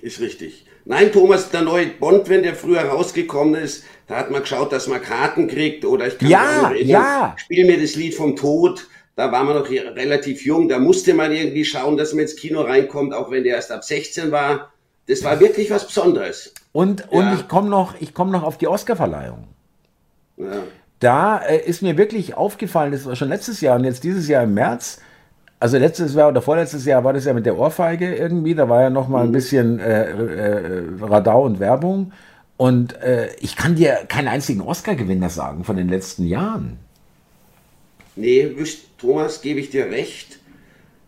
Ist 0.00 0.20
richtig. 0.20 0.66
Nein, 0.84 1.12
Thomas, 1.12 1.50
der 1.50 1.62
neue 1.62 1.86
Bond, 1.86 2.28
wenn 2.28 2.42
der 2.42 2.54
früher 2.54 2.82
rausgekommen 2.82 3.54
ist, 3.54 3.84
da 4.06 4.16
hat 4.16 4.30
man 4.30 4.42
geschaut, 4.42 4.72
dass 4.72 4.86
man 4.86 5.02
Karten 5.02 5.46
kriegt 5.46 5.84
oder 5.84 6.06
ich 6.08 6.18
kann 6.18 6.28
ja, 6.28 6.70
erinnern, 6.70 6.88
ja. 6.88 7.34
spiel 7.36 7.66
mir 7.66 7.80
das 7.80 7.94
Lied 7.94 8.14
vom 8.14 8.36
Tod. 8.36 8.86
Da 9.16 9.30
war 9.30 9.44
man 9.44 9.56
noch 9.56 9.68
relativ 9.68 10.44
jung, 10.44 10.68
da 10.68 10.78
musste 10.78 11.12
man 11.14 11.30
irgendwie 11.32 11.64
schauen, 11.64 11.96
dass 11.96 12.12
man 12.12 12.22
ins 12.22 12.36
Kino 12.36 12.62
reinkommt, 12.62 13.12
auch 13.12 13.30
wenn 13.30 13.44
der 13.44 13.56
erst 13.56 13.70
ab 13.70 13.84
16 13.84 14.32
war. 14.32 14.72
Das 15.06 15.22
war 15.24 15.38
wirklich 15.40 15.70
was 15.70 15.86
Besonderes. 15.86 16.54
Und, 16.72 17.10
und 17.10 17.24
ja. 17.24 17.34
ich 17.34 17.48
komme 17.48 17.68
noch, 17.68 17.94
ich 18.00 18.14
komm 18.14 18.30
noch 18.30 18.42
auf 18.42 18.56
die 18.56 18.68
Oscarverleihung. 18.68 19.48
Ja. 20.36 20.62
Da 21.00 21.38
äh, 21.38 21.58
ist 21.58 21.82
mir 21.82 21.96
wirklich 21.96 22.34
aufgefallen, 22.34 22.92
das 22.92 23.04
war 23.06 23.16
schon 23.16 23.28
letztes 23.28 23.60
Jahr 23.60 23.76
und 23.76 23.84
jetzt 23.84 24.04
dieses 24.04 24.28
Jahr 24.28 24.44
im 24.44 24.54
März, 24.54 25.00
also 25.60 25.76
letztes 25.76 26.14
Jahr 26.14 26.30
oder 26.30 26.40
vorletztes 26.40 26.86
Jahr 26.86 27.04
war 27.04 27.12
das 27.12 27.26
ja 27.26 27.34
mit 27.34 27.44
der 27.44 27.56
Ohrfeige 27.56 28.14
irgendwie, 28.14 28.54
da 28.54 28.68
war 28.68 28.82
ja 28.82 28.90
noch 28.90 29.08
mal 29.08 29.22
ein 29.22 29.28
mhm. 29.28 29.32
bisschen 29.32 29.78
äh, 29.78 30.10
äh, 30.10 30.82
Radau 31.02 31.44
und 31.44 31.60
Werbung. 31.60 32.12
Und 32.56 32.94
äh, 33.00 33.28
ich 33.40 33.56
kann 33.56 33.76
dir 33.76 34.00
keinen 34.08 34.28
einzigen 34.28 34.62
Oscar-Gewinner 34.62 35.28
sagen 35.28 35.64
von 35.64 35.76
den 35.76 35.88
letzten 35.88 36.26
Jahren. 36.26 36.78
Nee, 38.16 38.54
Thomas, 38.98 39.40
gebe 39.40 39.60
ich 39.60 39.70
dir 39.70 39.86
recht. 39.86 40.38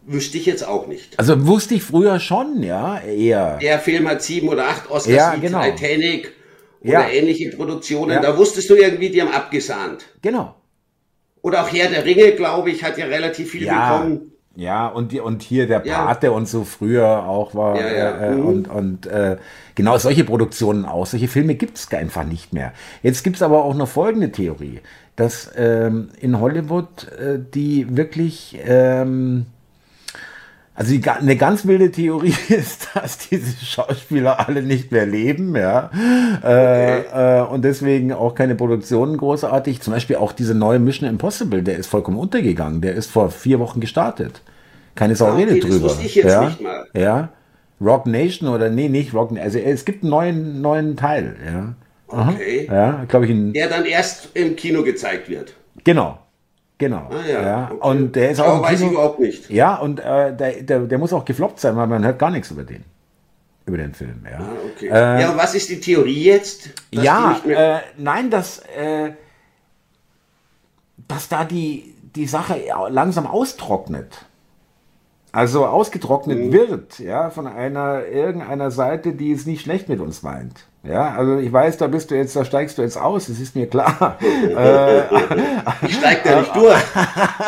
Wüsste 0.05 0.39
ich 0.39 0.47
jetzt 0.47 0.67
auch 0.67 0.87
nicht. 0.87 1.19
Also 1.19 1.47
wusste 1.47 1.75
ich 1.75 1.83
früher 1.83 2.19
schon, 2.21 2.63
ja, 2.63 3.01
eher. 3.01 3.59
Der 3.59 3.79
Film 3.79 4.09
hat 4.09 4.23
sieben 4.23 4.49
oder 4.49 4.69
acht 4.69 4.91
Oscars 4.91 5.15
ja, 5.15 5.35
genau. 5.37 5.63
Titanic 5.63 6.33
oder 6.81 6.93
ja. 6.93 7.09
ähnliche 7.09 7.51
Produktionen. 7.51 8.13
Ja. 8.13 8.21
Da 8.21 8.37
wusstest 8.37 8.69
du 8.69 8.75
irgendwie, 8.75 9.11
die 9.11 9.21
haben 9.23 9.31
abgesahnt. 9.31 10.05
Genau. 10.23 10.57
Oder 11.43 11.63
auch 11.63 11.73
Herr 11.73 11.89
der 11.89 12.05
Ringe, 12.05 12.33
glaube 12.33 12.71
ich, 12.71 12.83
hat 12.83 12.99
ja 12.99 13.07
relativ 13.07 13.51
viel 13.51 13.65
ja. 13.65 13.99
bekommen. 13.99 14.32
Ja, 14.55 14.87
und, 14.87 15.13
die, 15.13 15.21
und 15.21 15.43
hier 15.43 15.67
der 15.67 15.81
Pate 15.81 16.27
ja. 16.27 16.33
und 16.33 16.47
so 16.47 16.65
früher 16.65 17.27
auch 17.27 17.55
war. 17.55 17.77
Ja, 17.81 17.91
ja. 17.91 18.11
Äh, 18.19 18.35
mhm. 18.35 18.47
Und, 18.47 18.69
und 18.69 19.07
äh, 19.07 19.37
genau 19.75 19.97
solche 19.97 20.25
Produktionen 20.25 20.85
auch. 20.85 21.07
Solche 21.07 21.29
Filme 21.29 21.55
gibt 21.55 21.79
es 21.79 21.91
einfach 21.93 22.25
nicht 22.25 22.53
mehr. 22.53 22.73
Jetzt 23.03 23.23
gibt 23.23 23.37
es 23.37 23.43
aber 23.43 23.65
auch 23.65 23.75
noch 23.75 23.89
folgende 23.89 24.31
Theorie, 24.31 24.81
dass 25.17 25.51
ähm, 25.57 26.11
in 26.21 26.39
Hollywood 26.39 27.09
äh, 27.13 27.39
die 27.55 27.97
wirklich 27.97 28.59
ähm, 28.65 29.47
also 30.83 30.97
die, 30.97 31.09
eine 31.09 31.37
ganz 31.37 31.65
wilde 31.65 31.93
Theorie 31.93 32.35
ist, 32.49 32.89
dass 32.95 33.19
diese 33.19 33.65
Schauspieler 33.65 34.49
alle 34.49 34.63
nicht 34.63 34.91
mehr 34.91 35.07
leben, 35.07 35.55
ja. 35.55 35.91
Äh, 36.43 36.47
okay. 36.47 37.05
Äh, 37.15 37.39
äh, 37.39 37.43
und 37.43 37.65
deswegen 37.65 38.13
auch 38.13 38.35
keine 38.35 38.57
Produktionen 38.57 39.17
großartig. 39.17 39.81
Zum 39.81 39.93
Beispiel 39.93 40.17
auch 40.17 40.33
diese 40.33 40.57
neue 40.57 40.81
Mission 40.81 41.09
Impossible, 41.09 41.63
der 41.63 41.77
ist 41.77 41.87
vollkommen 41.87 42.19
untergegangen. 42.19 42.81
Der 42.81 42.95
ist 42.95 43.13
vor 43.13 43.31
vier 43.31 43.61
Wochen 43.61 43.81
gestartet. 43.81 44.43
Keine 44.97 45.15
Sau 45.15 45.27
ah, 45.27 45.35
okay, 45.35 45.45
redet 45.45 45.65
drüber. 45.65 45.87
Das 45.87 46.01
ich 46.01 46.17
jetzt 46.17 46.27
ja? 46.27 46.47
nicht 46.47 46.61
mal. 46.61 46.87
Ja. 46.95 47.29
Rock 47.81 48.07
Nation 48.07 48.49
oder 48.49 48.69
nee, 48.69 48.89
nicht 48.89 49.15
Rock 49.15 49.39
Also 49.39 49.61
es 49.61 49.85
gibt 49.85 50.03
einen 50.03 50.11
neuen, 50.11 50.61
neuen 50.63 50.97
Teil, 50.97 51.37
ja. 51.47 51.75
Okay. 52.09 52.67
Ja, 52.67 53.05
glaube 53.07 53.27
ich. 53.27 53.53
Der 53.53 53.69
dann 53.69 53.85
erst 53.85 54.31
im 54.35 54.57
Kino 54.57 54.83
gezeigt 54.83 55.29
wird. 55.29 55.55
Genau. 55.85 56.19
Genau. 56.83 57.09
Ah, 57.11 57.25
ja. 57.25 57.43
ja. 57.43 57.71
Okay. 57.71 57.89
Und 57.91 58.17
der 58.17 58.31
ist 58.33 58.41
auch. 58.41 58.61
weiß 58.61 58.81
Kino, 58.81 58.91
ich 58.91 58.95
überhaupt 58.95 59.21
nicht. 59.21 59.51
Ja, 59.51 59.77
und 59.77 60.01
äh, 60.01 60.37
der, 60.37 60.63
der, 60.63 60.81
der 60.81 60.99
muss 60.99 61.13
auch 61.13 61.25
gefloppt 61.25 61.61
sein, 61.61 61.77
weil 61.77 61.87
man 61.87 62.05
hört 62.05 62.19
gar 62.19 62.31
nichts 62.31 62.51
über 62.51 62.65
den. 62.65 62.85
Über 63.67 63.77
den 63.77 63.95
Film, 63.95 64.27
ja. 64.29 64.39
Ah, 64.39 64.49
okay. 64.75 64.89
Äh, 64.89 65.21
ja, 65.21 65.31
und 65.31 65.39
was 65.39 65.55
ist 65.55 65.71
die 65.71 65.79
Theorie 65.79 66.25
jetzt? 66.25 66.71
Ja, 66.91 67.41
äh, 67.47 67.79
nein, 67.97 68.31
dass, 68.31 68.59
äh, 68.77 69.13
dass 71.07 71.29
da 71.29 71.45
die, 71.45 71.95
die 72.17 72.27
Sache 72.27 72.61
langsam 72.89 73.29
austrocknet. 73.29 74.27
Also 75.31 75.65
ausgetrocknet 75.65 76.47
mhm. 76.47 76.53
wird, 76.53 76.99
ja, 76.99 77.31
von 77.31 77.47
einer 77.47 78.07
irgendeiner 78.07 78.73
Seite, 78.73 79.13
die 79.13 79.31
es 79.31 79.47
nicht 79.47 79.63
schlecht 79.63 79.89
mit 79.89 80.01
uns 80.01 80.25
meint. 80.25 80.65
Ja, 80.85 81.15
also 81.15 81.39
ich 81.39 81.53
weiß, 81.53 81.77
da 81.77 81.87
bist 81.87 82.11
du 82.11 82.17
jetzt, 82.17 82.35
da 82.35 82.45
steigst 82.45 82.77
du 82.77 82.83
jetzt 82.83 82.97
aus, 82.97 83.27
das 83.27 83.39
ist 83.39 83.55
mir 83.55 83.69
klar. 83.69 84.19
Äh, 84.43 85.03
ich 85.87 85.97
steig 85.97 86.25
da 86.25 86.41
nicht 86.41 86.55
durch, 86.55 86.83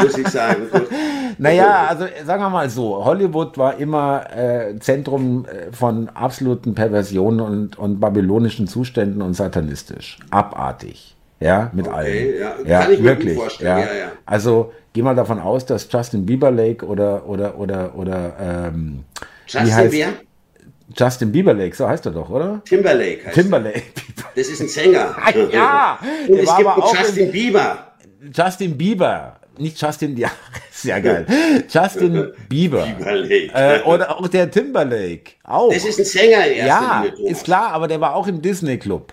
muss 0.03 0.19
ich 0.19 0.29
sagen. 0.29 0.63
Naja, 1.39 1.87
also 1.89 2.07
sagen 2.25 2.43
wir 2.43 2.51
mal 2.51 2.71
so, 2.71 3.05
Hollywood 3.05 3.59
war 3.59 3.77
immer 3.79 4.25
äh, 4.33 4.79
Zentrum 4.79 5.47
äh, 5.47 5.73
von 5.73 6.09
absoluten 6.11 6.77
Perversionen 6.77 7.41
und, 7.41 7.77
und 7.77 7.99
babylonischen 7.99 8.69
Zuständen 8.69 9.21
und 9.21 9.35
satanistisch. 9.35 10.19
Abartig. 10.31 11.17
Ja, 11.41 11.71
mit 11.73 11.89
okay, 11.89 11.97
allen. 11.97 12.41
Ja, 12.41 12.71
ja 12.71 12.83
kann 12.83 12.93
ich 12.93 13.03
wirklich. 13.03 13.35
Mir 13.35 13.41
vorstellen. 13.41 13.79
Ja. 13.79 13.85
Ja, 13.85 13.95
ja. 13.95 14.13
Also 14.25 14.73
geh 14.93 15.03
mal 15.03 15.17
davon 15.17 15.41
aus, 15.41 15.67
dass 15.67 15.89
Justin 15.91 16.25
Bieber 16.25 16.53
Lake 16.53 16.87
oder 16.87 17.29
oder 17.29 17.59
oder 17.59 17.97
oder 17.97 18.33
ähm, 18.41 19.05
Justin 19.47 19.67
wie 19.67 19.75
heißt, 19.75 19.93
wer? 19.93 20.09
Justin 20.97 21.33
Timberlake, 21.33 21.75
so 21.75 21.89
heißt 21.89 22.07
er 22.07 22.13
doch, 22.13 22.31
oder? 22.31 22.63
Timberlake 22.65 23.27
heißt 23.27 23.35
Timberlake. 23.35 23.83
Das 24.37 24.49
ist 24.49 24.61
ein 24.61 24.69
Sänger. 24.69 25.15
ja! 25.53 25.99
Und 26.27 26.39
es 26.39 26.57
gibt 26.57 26.69
einen 26.69 26.83
Justin 26.93 27.31
Bieber. 27.31 27.93
Justin 28.35 28.77
Bieber. 28.77 29.37
Nicht 29.59 29.81
Justin, 29.81 30.17
ja, 30.17 30.31
sehr 30.73 31.01
geil. 31.01 31.27
Justin 31.69 32.33
Bieber. 32.49 32.85
Timberlake. 32.85 33.51
Äh, 33.55 33.83
oder 33.83 34.19
auch 34.19 34.27
der 34.27 34.51
Timberlake. 34.51 35.33
Auch. 35.45 35.73
Das 35.73 35.85
ist 35.85 36.01
ein 36.01 36.05
Sänger. 36.05 36.47
Ja, 36.49 37.05
ist 37.25 37.45
klar, 37.45 37.73
aber 37.73 37.87
der 37.87 38.01
war 38.01 38.15
auch 38.17 38.27
im 38.27 38.43
Disney 38.43 38.79
Club. 38.79 39.13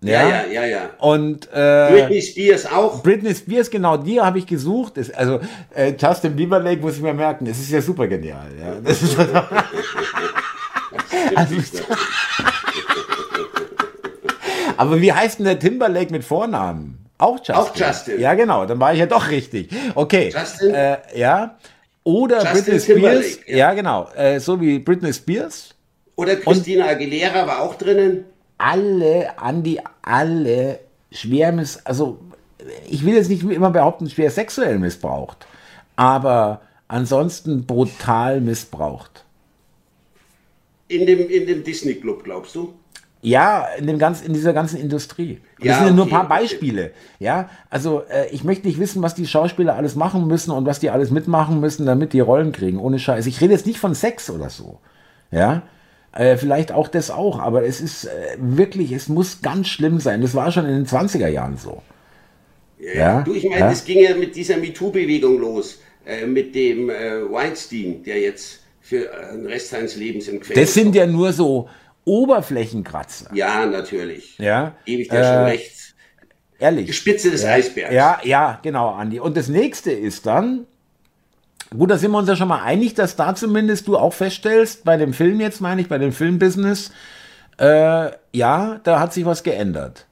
Ja, 0.00 0.28
ja, 0.28 0.46
ja, 0.46 0.64
ja. 0.64 0.90
Und 1.00 1.48
äh, 1.52 1.88
Britney 1.90 2.22
Spears 2.22 2.66
auch. 2.66 3.02
Britney 3.02 3.34
Spears, 3.34 3.68
genau, 3.68 3.96
die 3.96 4.20
habe 4.20 4.38
ich 4.38 4.46
gesucht. 4.46 4.96
Ist, 4.96 5.12
also 5.12 5.40
äh, 5.74 5.92
Justin 5.98 6.36
Timberlake 6.36 6.80
muss 6.80 6.96
ich 6.96 7.02
mir 7.02 7.14
merken, 7.14 7.46
das 7.46 7.58
ist 7.58 7.70
ja 7.72 7.82
super 7.82 8.06
genial. 8.06 8.46
Ja. 8.60 8.74
Also, 11.34 11.54
aber 14.76 15.00
wie 15.00 15.12
heißt 15.12 15.38
denn 15.38 15.46
der 15.46 15.58
Timberlake 15.58 16.12
mit 16.12 16.24
Vornamen? 16.24 17.06
Auch 17.18 17.38
Justin. 17.38 17.54
Auch 17.54 17.76
Justin. 17.76 18.20
Ja, 18.20 18.34
genau, 18.34 18.64
dann 18.66 18.78
war 18.78 18.92
ich 18.92 19.00
ja 19.00 19.06
doch 19.06 19.28
richtig. 19.30 19.70
Okay. 19.94 20.30
Justin? 20.32 20.74
Äh, 20.74 20.98
ja. 21.14 21.56
Oder 22.04 22.42
Justin 22.42 22.64
Britney 22.64 22.80
Spears. 22.80 23.38
Ja. 23.46 23.56
ja. 23.56 23.74
genau. 23.74 24.08
Äh, 24.14 24.38
so 24.40 24.60
wie 24.60 24.78
Britney 24.78 25.12
Spears. 25.12 25.74
Oder 26.16 26.36
Christina 26.36 26.86
Aguilera 26.86 27.46
war 27.46 27.60
auch 27.60 27.74
drinnen. 27.74 28.24
Alle, 28.58 29.38
Andi, 29.38 29.80
alle 30.02 30.80
schwer 31.10 31.52
miss, 31.52 31.84
also 31.84 32.18
ich 32.88 33.04
will 33.04 33.14
jetzt 33.14 33.28
nicht 33.28 33.42
immer 33.42 33.70
behaupten, 33.70 34.08
schwer 34.10 34.30
sexuell 34.30 34.78
missbraucht, 34.78 35.46
aber 35.96 36.60
ansonsten 36.88 37.66
brutal 37.66 38.40
missbraucht. 38.40 39.24
In 40.88 41.06
dem, 41.06 41.28
in 41.28 41.46
dem 41.46 41.64
Disney 41.64 41.94
Club, 41.94 42.24
glaubst 42.24 42.54
du? 42.54 42.74
Ja, 43.20 43.66
in, 43.78 43.86
dem 43.88 43.98
ganz, 43.98 44.22
in 44.22 44.32
dieser 44.32 44.52
ganzen 44.52 44.78
Industrie. 44.80 45.40
Das 45.58 45.66
Ja, 45.66 45.78
sind 45.78 45.86
ja 45.88 45.92
nur 45.92 46.06
ein 46.06 46.10
paar. 46.10 46.28
Beispiele. 46.28 46.92
Ja, 47.18 47.50
also 47.68 48.02
äh, 48.08 48.28
ich 48.30 48.44
möchte 48.44 48.66
nicht 48.68 48.78
wissen, 48.78 49.02
was 49.02 49.14
die 49.16 49.26
Schauspieler 49.26 49.74
alles 49.74 49.96
machen 49.96 50.26
müssen 50.28 50.52
und 50.52 50.66
was 50.66 50.78
die 50.78 50.90
alles 50.90 51.10
mitmachen 51.10 51.58
müssen, 51.60 51.84
damit 51.84 52.12
die 52.12 52.20
Rollen 52.20 52.52
kriegen. 52.52 52.78
Ohne 52.78 52.98
Scheiß. 53.00 53.26
Ich 53.26 53.40
rede 53.40 53.52
jetzt 53.54 53.66
nicht 53.66 53.80
von 53.80 53.94
Sex 53.94 54.30
oder 54.30 54.50
so. 54.50 54.78
Ja, 55.32 55.62
äh, 56.12 56.36
vielleicht 56.36 56.70
auch 56.72 56.88
das 56.88 57.10
auch, 57.10 57.40
aber 57.40 57.64
es 57.64 57.80
ist 57.80 58.04
äh, 58.04 58.10
wirklich, 58.38 58.92
es 58.92 59.08
muss 59.08 59.42
ganz 59.42 59.66
schlimm 59.68 59.98
sein. 60.00 60.22
Das 60.22 60.34
war 60.34 60.52
schon 60.52 60.64
in 60.66 60.76
den 60.76 60.86
20er 60.86 61.28
Jahren 61.28 61.56
so. 61.56 61.82
Ja, 62.78 63.22
Du, 63.22 63.34
ich 63.34 63.44
meine, 63.44 63.60
ja. 63.62 63.68
das 63.70 63.84
ging 63.84 64.00
ja 64.02 64.14
mit 64.14 64.36
dieser 64.36 64.56
MeToo-Bewegung 64.58 65.38
los, 65.40 65.80
äh, 66.06 66.26
mit 66.26 66.54
dem 66.54 66.88
äh, 66.90 67.30
Weinstein, 67.30 68.02
der 68.04 68.20
jetzt 68.20 68.60
für 68.88 69.10
den 69.32 69.46
Rest 69.46 69.68
seines 69.68 69.96
Lebens 69.96 70.28
im 70.28 70.40
Gefängnis 70.40 70.68
Das 70.68 70.74
sind 70.74 70.94
ja 70.94 71.06
nur 71.06 71.32
so 71.34 71.68
Oberflächenkratzer. 72.04 73.28
Ja, 73.34 73.66
natürlich. 73.66 74.38
Ja, 74.38 74.76
Gebe 74.86 75.02
ich 75.02 75.08
dir 75.08 75.18
äh, 75.18 75.24
schon 75.24 75.44
recht. 75.44 75.94
Die 76.58 76.64
Ehrlich. 76.64 76.96
Spitze 76.96 77.30
des 77.30 77.44
Eisbergs. 77.44 77.92
Ja, 77.92 78.18
ja, 78.24 78.58
genau, 78.62 78.88
Andi. 78.90 79.20
Und 79.20 79.36
das 79.36 79.48
nächste 79.48 79.92
ist 79.92 80.24
dann, 80.24 80.66
gut, 81.76 81.90
da 81.90 81.98
sind 81.98 82.10
wir 82.12 82.18
uns 82.18 82.28
ja 82.28 82.34
schon 82.34 82.48
mal 82.48 82.62
einig, 82.62 82.94
dass 82.94 83.14
da 83.14 83.34
zumindest 83.34 83.86
du 83.88 83.98
auch 83.98 84.14
feststellst, 84.14 84.84
bei 84.84 84.96
dem 84.96 85.12
Film 85.12 85.38
jetzt 85.40 85.60
meine 85.60 85.82
ich, 85.82 85.88
bei 85.88 85.98
dem 85.98 86.12
Filmbusiness, 86.12 86.90
äh, 87.60 88.10
ja, 88.32 88.80
da 88.82 89.00
hat 89.00 89.12
sich 89.12 89.26
was 89.26 89.42
geändert. 89.42 90.06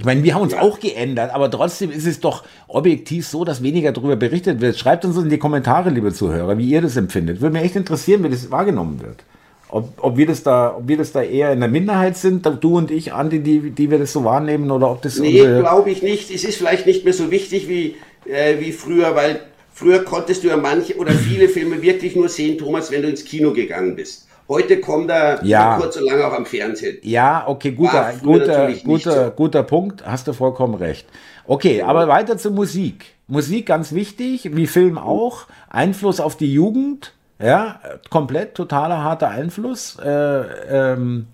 Ich 0.00 0.06
meine, 0.06 0.22
wir 0.24 0.34
haben 0.34 0.40
uns 0.40 0.54
Ja. 0.54 0.62
auch 0.62 0.80
geändert, 0.80 1.30
aber 1.34 1.50
trotzdem 1.50 1.90
ist 1.90 2.06
es 2.06 2.20
doch 2.20 2.42
objektiv 2.68 3.26
so, 3.28 3.44
dass 3.44 3.62
weniger 3.62 3.92
darüber 3.92 4.16
berichtet 4.16 4.62
wird. 4.62 4.78
Schreibt 4.78 5.04
uns 5.04 5.18
in 5.18 5.28
die 5.28 5.36
Kommentare, 5.36 5.90
liebe 5.90 6.10
Zuhörer, 6.10 6.56
wie 6.56 6.70
ihr 6.70 6.80
das 6.80 6.96
empfindet. 6.96 7.42
Würde 7.42 7.52
mir 7.52 7.62
echt 7.62 7.76
interessieren, 7.76 8.24
wie 8.24 8.30
das 8.30 8.50
wahrgenommen 8.50 8.98
wird. 9.02 9.24
Ob, 9.68 9.92
ob, 9.98 10.16
wir 10.16 10.26
das 10.26 10.42
da, 10.42 10.74
ob 10.78 10.88
wir 10.88 10.96
das 10.96 11.12
da 11.12 11.20
eher 11.22 11.52
in 11.52 11.60
der 11.60 11.68
Minderheit 11.68 12.16
sind, 12.16 12.46
du 12.62 12.78
und 12.78 12.90
ich, 12.90 13.12
Andi, 13.12 13.40
die, 13.40 13.72
die 13.72 13.90
wir 13.90 13.98
das 13.98 14.14
so 14.14 14.24
wahrnehmen, 14.24 14.70
oder 14.70 14.90
ob 14.90 15.02
das 15.02 15.18
Nee, 15.18 15.42
unsere- 15.42 15.60
glaube 15.60 15.90
ich 15.90 16.02
nicht. 16.02 16.30
Es 16.34 16.44
ist 16.44 16.56
vielleicht 16.56 16.86
nicht 16.86 17.04
mehr 17.04 17.12
so 17.12 17.30
wichtig 17.30 17.68
wie, 17.68 17.96
äh, 18.24 18.58
wie 18.58 18.72
früher, 18.72 19.14
weil 19.14 19.40
früher 19.74 20.02
konntest 20.02 20.44
du 20.44 20.48
ja 20.48 20.56
manche 20.56 20.96
oder 20.96 21.12
viele 21.12 21.46
Filme 21.50 21.82
wirklich 21.82 22.16
nur 22.16 22.30
sehen, 22.30 22.56
Thomas, 22.56 22.90
wenn 22.90 23.02
du 23.02 23.08
ins 23.10 23.26
Kino 23.26 23.52
gegangen 23.52 23.96
bist. 23.96 24.26
Heute 24.50 24.80
kommt 24.80 25.08
er 25.10 25.44
Ja. 25.44 25.78
kurz 25.78 25.96
und 25.96 26.06
lang 26.06 26.20
auch 26.22 26.32
am 26.32 26.44
Fernsehen. 26.44 26.98
Ja, 27.02 27.44
okay, 27.46 27.70
guter, 27.70 28.14
guter, 28.20 28.72
guter, 28.84 29.24
so. 29.26 29.30
guter 29.30 29.62
Punkt, 29.62 30.04
hast 30.04 30.26
du 30.26 30.32
vollkommen 30.32 30.74
recht. 30.74 31.06
Okay, 31.46 31.82
aber 31.82 32.08
weiter 32.08 32.36
zur 32.36 32.50
Musik. 32.50 33.14
Musik 33.28 33.66
ganz 33.66 33.92
wichtig, 33.92 34.50
wie 34.56 34.66
Film 34.66 34.98
auch. 34.98 35.46
Einfluss 35.68 36.18
auf 36.18 36.36
die 36.36 36.52
Jugend, 36.52 37.12
ja, 37.40 37.78
komplett 38.10 38.56
totaler 38.56 39.04
harter 39.04 39.28
Einfluss. 39.28 39.96
Äh, 40.04 40.08
ähm, 40.10 41.28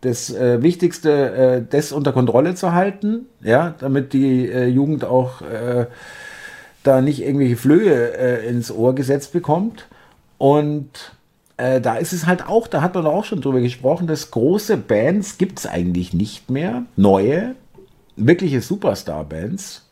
das 0.00 0.34
äh, 0.34 0.62
Wichtigste, 0.62 1.12
äh, 1.12 1.62
das 1.68 1.92
unter 1.92 2.12
Kontrolle 2.12 2.54
zu 2.54 2.72
halten, 2.72 3.26
ja, 3.42 3.74
damit 3.80 4.14
die 4.14 4.48
äh, 4.48 4.64
Jugend 4.64 5.04
auch 5.04 5.42
äh, 5.42 5.88
da 6.84 7.02
nicht 7.02 7.22
irgendwelche 7.22 7.56
Flöhe 7.56 8.16
äh, 8.16 8.48
ins 8.48 8.72
Ohr 8.72 8.94
gesetzt 8.94 9.34
bekommt. 9.34 9.88
Und 10.38 11.12
äh, 11.62 11.80
da 11.80 11.96
ist 11.96 12.12
es 12.12 12.26
halt 12.26 12.46
auch, 12.48 12.66
da 12.66 12.82
hat 12.82 12.94
man 12.94 13.06
auch 13.06 13.24
schon 13.24 13.40
drüber 13.40 13.60
gesprochen, 13.60 14.06
dass 14.06 14.30
große 14.30 14.76
Bands 14.76 15.38
gibt 15.38 15.58
es 15.60 15.66
eigentlich 15.66 16.12
nicht 16.12 16.50
mehr. 16.50 16.84
Neue, 16.96 17.54
wirkliche 18.16 18.60
Superstar-Bands. 18.60 19.88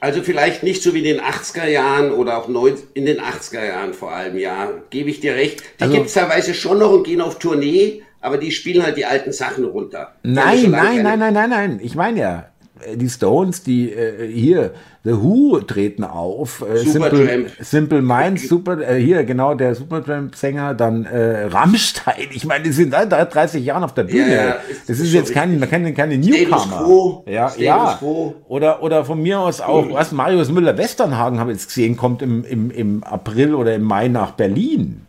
Also 0.00 0.22
vielleicht 0.22 0.62
nicht 0.62 0.82
so 0.82 0.94
wie 0.94 0.98
in 0.98 1.04
den 1.04 1.20
80er 1.20 1.66
Jahren 1.68 2.12
oder 2.12 2.38
auch 2.38 2.48
neun- 2.48 2.78
in 2.94 3.06
den 3.06 3.18
80er 3.20 3.64
Jahren 3.64 3.94
vor 3.94 4.12
allem, 4.12 4.38
ja, 4.38 4.68
gebe 4.90 5.10
ich 5.10 5.20
dir 5.20 5.34
recht. 5.34 5.62
Die 5.78 5.82
Also- 5.84 5.94
gibt 5.94 6.06
es 6.06 6.14
teilweise 6.14 6.54
schon 6.54 6.78
noch 6.78 6.92
und 6.92 7.04
gehen 7.04 7.20
auf 7.20 7.38
Tournee, 7.38 8.02
aber 8.20 8.38
die 8.38 8.50
spielen 8.50 8.82
halt 8.82 8.96
die 8.96 9.04
alten 9.06 9.32
Sachen 9.32 9.64
runter. 9.64 10.14
Nein, 10.22 10.70
nein, 10.70 10.82
keine- 10.86 11.02
nein, 11.02 11.18
nein, 11.18 11.34
nein, 11.34 11.50
nein. 11.50 11.80
Ich 11.82 11.94
meine 11.94 12.20
ja, 12.20 12.48
die 12.96 13.08
Stones, 13.08 13.62
die 13.62 13.90
äh, 13.92 14.30
hier, 14.30 14.72
The 15.04 15.12
Who 15.12 15.60
treten 15.60 16.04
auf. 16.04 16.62
Äh, 16.62 16.78
Simple, 16.78 17.10
Supertramp. 17.10 17.48
Simple 17.60 18.02
Minds, 18.02 18.48
Super, 18.48 18.80
äh, 18.80 19.00
hier 19.00 19.24
genau 19.24 19.54
der 19.54 19.74
Supertramp-Sänger, 19.74 20.74
dann 20.74 21.04
äh, 21.04 21.44
Rammstein. 21.46 22.28
Ich 22.32 22.44
meine, 22.46 22.64
die 22.64 22.72
sind 22.72 22.92
seit 22.92 23.10
30 23.12 23.64
Jahren 23.64 23.84
auf 23.84 23.94
der 23.94 24.04
Bühne. 24.04 24.28
Ja, 24.34 24.44
ja, 24.44 24.50
ist- 24.70 24.88
das 24.88 24.98
ist 25.00 25.08
schon 25.10 25.20
jetzt 25.20 25.32
kein, 25.32 25.58
man 25.58 25.68
kann 25.68 25.94
keine 25.94 26.16
Newcomer. 26.18 27.22
Ja, 27.26 27.48
Status 27.48 27.62
ja. 27.62 27.96
quo. 27.98 28.34
Oder, 28.48 28.82
oder 28.82 29.04
von 29.04 29.20
mir 29.22 29.40
aus 29.40 29.60
auch, 29.60 29.90
was 29.92 30.12
Marius 30.12 30.50
Müller-Westernhagen 30.50 31.38
habe 31.38 31.52
ich 31.52 31.58
jetzt 31.58 31.68
gesehen, 31.68 31.96
kommt 31.96 32.22
im, 32.22 32.44
im, 32.44 32.70
im 32.70 33.04
April 33.04 33.54
oder 33.54 33.74
im 33.74 33.82
Mai 33.82 34.08
nach 34.08 34.32
Berlin. 34.32 35.02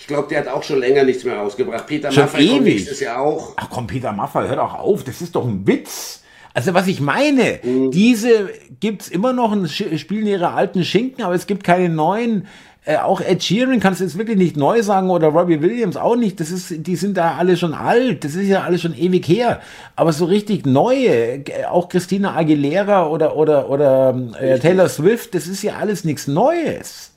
Ich 0.00 0.06
glaube, 0.06 0.28
der 0.28 0.38
hat 0.40 0.48
auch 0.48 0.62
schon 0.62 0.78
länger 0.78 1.02
nichts 1.02 1.24
mehr 1.24 1.36
rausgebracht. 1.36 1.86
Peter 1.88 2.12
Schon 2.12 2.22
Maffay 2.22 2.46
kommt 2.48 2.60
ewig. 2.62 2.74
nächstes 2.76 3.00
Jahr 3.00 3.20
auch. 3.20 3.52
Ach 3.56 3.68
komm, 3.68 3.88
Peter 3.88 4.12
Maffay, 4.12 4.46
hör 4.48 4.56
doch 4.56 4.78
auf, 4.78 5.02
das 5.02 5.20
ist 5.20 5.34
doch 5.34 5.44
ein 5.44 5.66
Witz. 5.66 6.22
Also 6.58 6.74
was 6.74 6.88
ich 6.88 7.00
meine, 7.00 7.60
Mhm. 7.62 7.92
diese 7.92 8.50
gibt's 8.80 9.06
immer 9.06 9.32
noch, 9.32 9.54
spielen 9.68 10.26
ihre 10.26 10.54
alten 10.54 10.82
Schinken, 10.82 11.22
aber 11.22 11.36
es 11.36 11.46
gibt 11.46 11.62
keine 11.62 11.88
neuen. 11.88 12.48
Äh, 12.84 12.96
auch 12.96 13.20
Ed 13.20 13.44
Sheeran 13.44 13.78
kannst 13.78 14.00
du 14.00 14.04
jetzt 14.04 14.18
wirklich 14.18 14.36
nicht 14.38 14.56
neu 14.56 14.82
sagen 14.82 15.08
oder 15.08 15.28
Robbie 15.28 15.62
Williams 15.62 15.96
auch 15.96 16.16
nicht. 16.16 16.40
Das 16.40 16.50
ist, 16.50 16.84
die 16.84 16.96
sind 16.96 17.16
da 17.16 17.36
alle 17.36 17.56
schon 17.56 17.74
alt. 17.74 18.24
Das 18.24 18.34
ist 18.34 18.48
ja 18.48 18.62
alles 18.64 18.80
schon 18.82 18.98
ewig 18.98 19.28
her. 19.28 19.60
Aber 19.94 20.12
so 20.12 20.24
richtig 20.24 20.66
neue, 20.66 21.44
auch 21.70 21.88
Christina 21.88 22.34
Aguilera 22.34 23.06
oder 23.06 23.36
oder 23.36 23.70
oder 23.70 24.18
äh, 24.40 24.58
Taylor 24.58 24.88
Swift, 24.88 25.36
das 25.36 25.46
ist 25.46 25.62
ja 25.62 25.76
alles 25.76 26.02
nichts 26.04 26.26
Neues. 26.26 27.12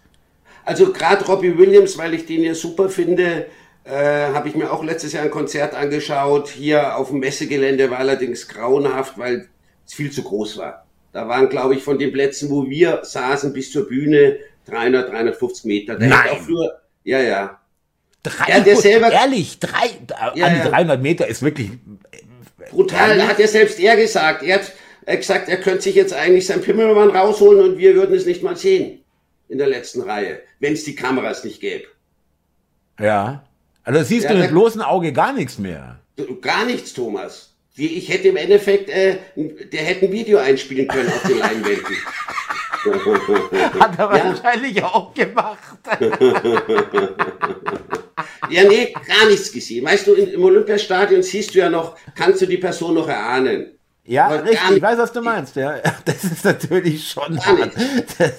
Also 0.66 0.92
gerade 0.92 1.26
Robbie 1.26 1.58
Williams, 1.58 1.98
weil 1.98 2.14
ich 2.14 2.28
den 2.28 2.44
ja 2.44 2.54
super 2.54 2.90
finde, 2.90 3.48
äh, 3.84 4.28
habe 4.34 4.48
ich 4.50 4.56
mir 4.56 4.72
auch 4.72 4.84
letztes 4.84 5.14
Jahr 5.14 5.24
ein 5.24 5.32
Konzert 5.32 5.74
angeschaut. 5.74 6.50
Hier 6.50 6.98
auf 6.98 7.10
dem 7.10 7.20
Messegelände 7.20 7.90
war 7.90 8.00
allerdings 8.00 8.48
grauenhaft, 8.48 9.18
weil 9.18 9.48
es 9.86 9.94
viel 9.94 10.12
zu 10.12 10.24
groß 10.24 10.58
war. 10.58 10.86
Da 11.14 11.28
waren, 11.28 11.50
glaube 11.50 11.76
ich, 11.76 11.84
von 11.84 11.98
den 12.00 12.12
Plätzen, 12.14 12.50
wo 12.50 12.70
wir 12.70 13.00
saßen, 13.04 13.52
bis 13.54 13.72
zur 13.72 13.88
Bühne 13.88 14.38
300, 14.68 15.12
350 15.12 15.66
Meter. 15.66 15.96
Da 15.98 16.06
Nein. 16.08 16.30
auch 16.32 16.38
früher, 16.40 16.80
ja, 17.04 17.20
ja. 17.20 17.60
Drei, 18.24 18.52
Ja, 18.52 18.60
der 18.60 18.76
selber- 18.78 19.12
ehrlich, 19.12 19.60
drei, 19.60 19.88
Ja, 20.36 20.46
an 20.46 20.54
die 20.54 20.60
ja. 20.60 20.70
300 20.70 21.02
Meter 21.02 21.28
ist 21.28 21.42
wirklich 21.42 21.72
Brutal, 22.70 23.18
Ja, 23.18 23.28
hat 23.28 23.40
ja 23.40 23.48
selbst 23.48 23.80
er 23.80 23.96
gesagt. 23.98 24.44
Er 24.44 24.60
hat 24.60 24.72
äh, 25.08 25.18
gesagt, 25.18 25.50
er 25.50 25.58
könnte 25.58 25.82
sich 25.82 25.96
jetzt 25.96 26.14
eigentlich 26.14 26.46
sein 26.46 26.62
Pimmelmann 26.62 27.10
rausholen 27.10 27.60
und 27.72 27.78
wir 27.80 27.96
würden 27.96 28.16
es 28.16 28.26
nicht 28.28 28.44
mal 28.44 28.56
sehen 28.56 29.04
in 29.50 29.58
der 29.58 29.68
letzten 29.68 30.02
Reihe, 30.02 30.40
wenn 30.60 30.74
es 30.74 30.84
die 30.84 30.96
Kameras 30.96 31.44
nicht 31.44 31.60
gäbe. 31.60 31.86
Ja. 33.00 33.44
Also 33.84 34.04
siehst 34.04 34.26
Ja, 34.26 34.34
du 34.34 34.40
mit 34.40 34.50
bloßen 34.52 34.82
Auge 34.82 35.12
gar 35.14 35.34
nichts 35.34 35.58
mehr. 35.58 36.00
Gar 36.42 36.66
nichts, 36.66 36.94
Thomas. 36.94 37.54
Ich 37.76 38.10
hätte 38.10 38.28
im 38.28 38.36
Endeffekt, 38.36 38.90
äh, 38.90 39.18
der 39.36 39.82
hätte 39.82 40.06
ein 40.06 40.12
Video 40.12 40.38
einspielen 40.40 40.88
können 40.88 41.08
auf 41.10 41.24
den 41.24 41.40
Leinwänden. 41.40 41.96
Hat 43.80 43.98
er 43.98 44.18
Ja. 44.18 44.26
wahrscheinlich 44.26 44.84
auch 44.84 45.14
gemacht. 45.14 45.60
ja, 48.50 48.64
nee, 48.68 48.94
gar 49.08 49.28
nichts 49.30 49.52
gesehen. 49.52 49.86
Weißt 49.86 50.08
du, 50.08 50.14
im 50.14 50.44
Olympiastadion 50.44 51.24
siehst 51.24 51.54
du 51.56 51.60
ja 51.60 51.70
noch, 51.70 51.96
kannst 52.16 52.42
du 52.42 52.46
die 52.46 52.58
Person 52.58 52.96
noch 52.96 53.08
erahnen. 53.08 53.72
Ja, 54.04 54.26
Aber 54.26 54.44
richtig, 54.44 54.78
ich 54.78 54.82
weiß, 54.82 54.98
was 54.98 55.14
du 55.14 55.22
meinst. 55.22 55.56
Ja, 55.56 55.76
das 56.06 56.24
ist 56.24 56.44
natürlich 56.44 57.08
schon. 57.08 57.40
Das, 58.18 58.32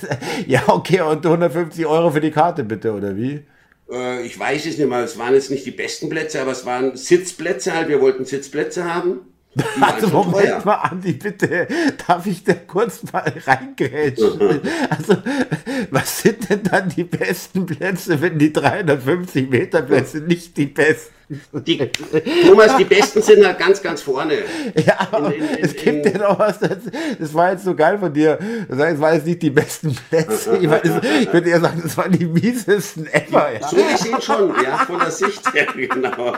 ja, 0.46 0.62
okay, 0.66 1.00
und 1.02 1.24
150 1.24 1.86
Euro 1.86 2.10
für 2.10 2.20
die 2.20 2.30
Karte 2.32 2.64
bitte, 2.64 2.92
oder 2.92 3.16
wie? 3.16 3.44
Äh, 3.92 4.26
ich 4.26 4.38
weiß 4.38 4.66
es 4.66 4.78
nicht 4.78 4.88
mal, 4.88 5.04
es 5.04 5.18
waren 5.18 5.34
jetzt 5.34 5.50
nicht 5.50 5.66
die 5.66 5.70
besten 5.70 6.08
Plätze, 6.08 6.40
aber 6.40 6.52
es 6.52 6.64
waren 6.64 6.96
Sitzplätze 6.96 7.74
halt. 7.74 7.88
Wir 7.88 8.00
wollten 8.00 8.24
Sitzplätze 8.24 8.84
haben. 8.84 9.20
Also 9.80 10.08
Moment 10.08 10.46
teuer. 10.46 10.62
mal, 10.64 10.76
Andi, 10.76 11.12
bitte, 11.12 11.66
darf 12.06 12.26
ich 12.26 12.42
da 12.42 12.54
kurz 12.54 13.02
mal 13.12 13.30
reingrätschen? 13.46 14.62
Also, 14.88 15.16
was 15.90 16.22
sind 16.22 16.48
denn 16.48 16.62
dann 16.62 16.88
die 16.88 17.04
besten 17.04 17.66
Plätze, 17.66 18.20
wenn 18.20 18.38
die 18.38 18.52
350 18.52 19.50
Meter 19.50 19.82
Plätze 19.82 20.20
nicht 20.20 20.56
die 20.56 20.66
besten 20.66 21.12
Die, 21.52 21.90
Thomas, 22.46 22.76
die 22.76 22.84
Besten 22.84 23.22
sind 23.22 23.46
halt 23.46 23.58
ganz, 23.58 23.82
ganz 23.82 24.02
vorne. 24.02 24.38
Ja, 24.86 25.08
aber 25.12 25.34
in, 25.34 25.42
in, 25.42 25.54
in, 25.56 25.64
es 25.64 25.76
gibt 25.76 26.06
ja 26.06 26.18
noch 26.18 26.38
was, 26.38 26.58
das, 26.58 26.78
das, 27.18 27.34
war 27.34 27.52
jetzt 27.52 27.64
so 27.64 27.74
geil 27.74 27.98
von 27.98 28.12
dir. 28.12 28.38
Das 28.68 28.78
heißt, 28.78 28.94
es 28.94 29.00
waren 29.00 29.14
jetzt 29.14 29.26
nicht 29.26 29.42
die 29.42 29.50
besten 29.50 29.94
Plätze. 30.08 30.56
Ich, 30.56 30.68
meine, 30.68 30.82
ich 31.20 31.32
würde 31.32 31.48
eher 31.48 31.60
sagen, 31.60 31.80
das 31.82 31.96
waren 31.96 32.12
die 32.12 32.26
miesesten 32.26 33.06
ever. 33.12 33.52
Ja. 33.52 33.68
So 33.68 33.76
gesehen 33.76 34.20
schon, 34.20 34.54
ja, 34.62 34.78
von 34.78 34.98
der 34.98 35.10
Sicht 35.10 35.54
her, 35.54 35.66
genau. 35.76 36.36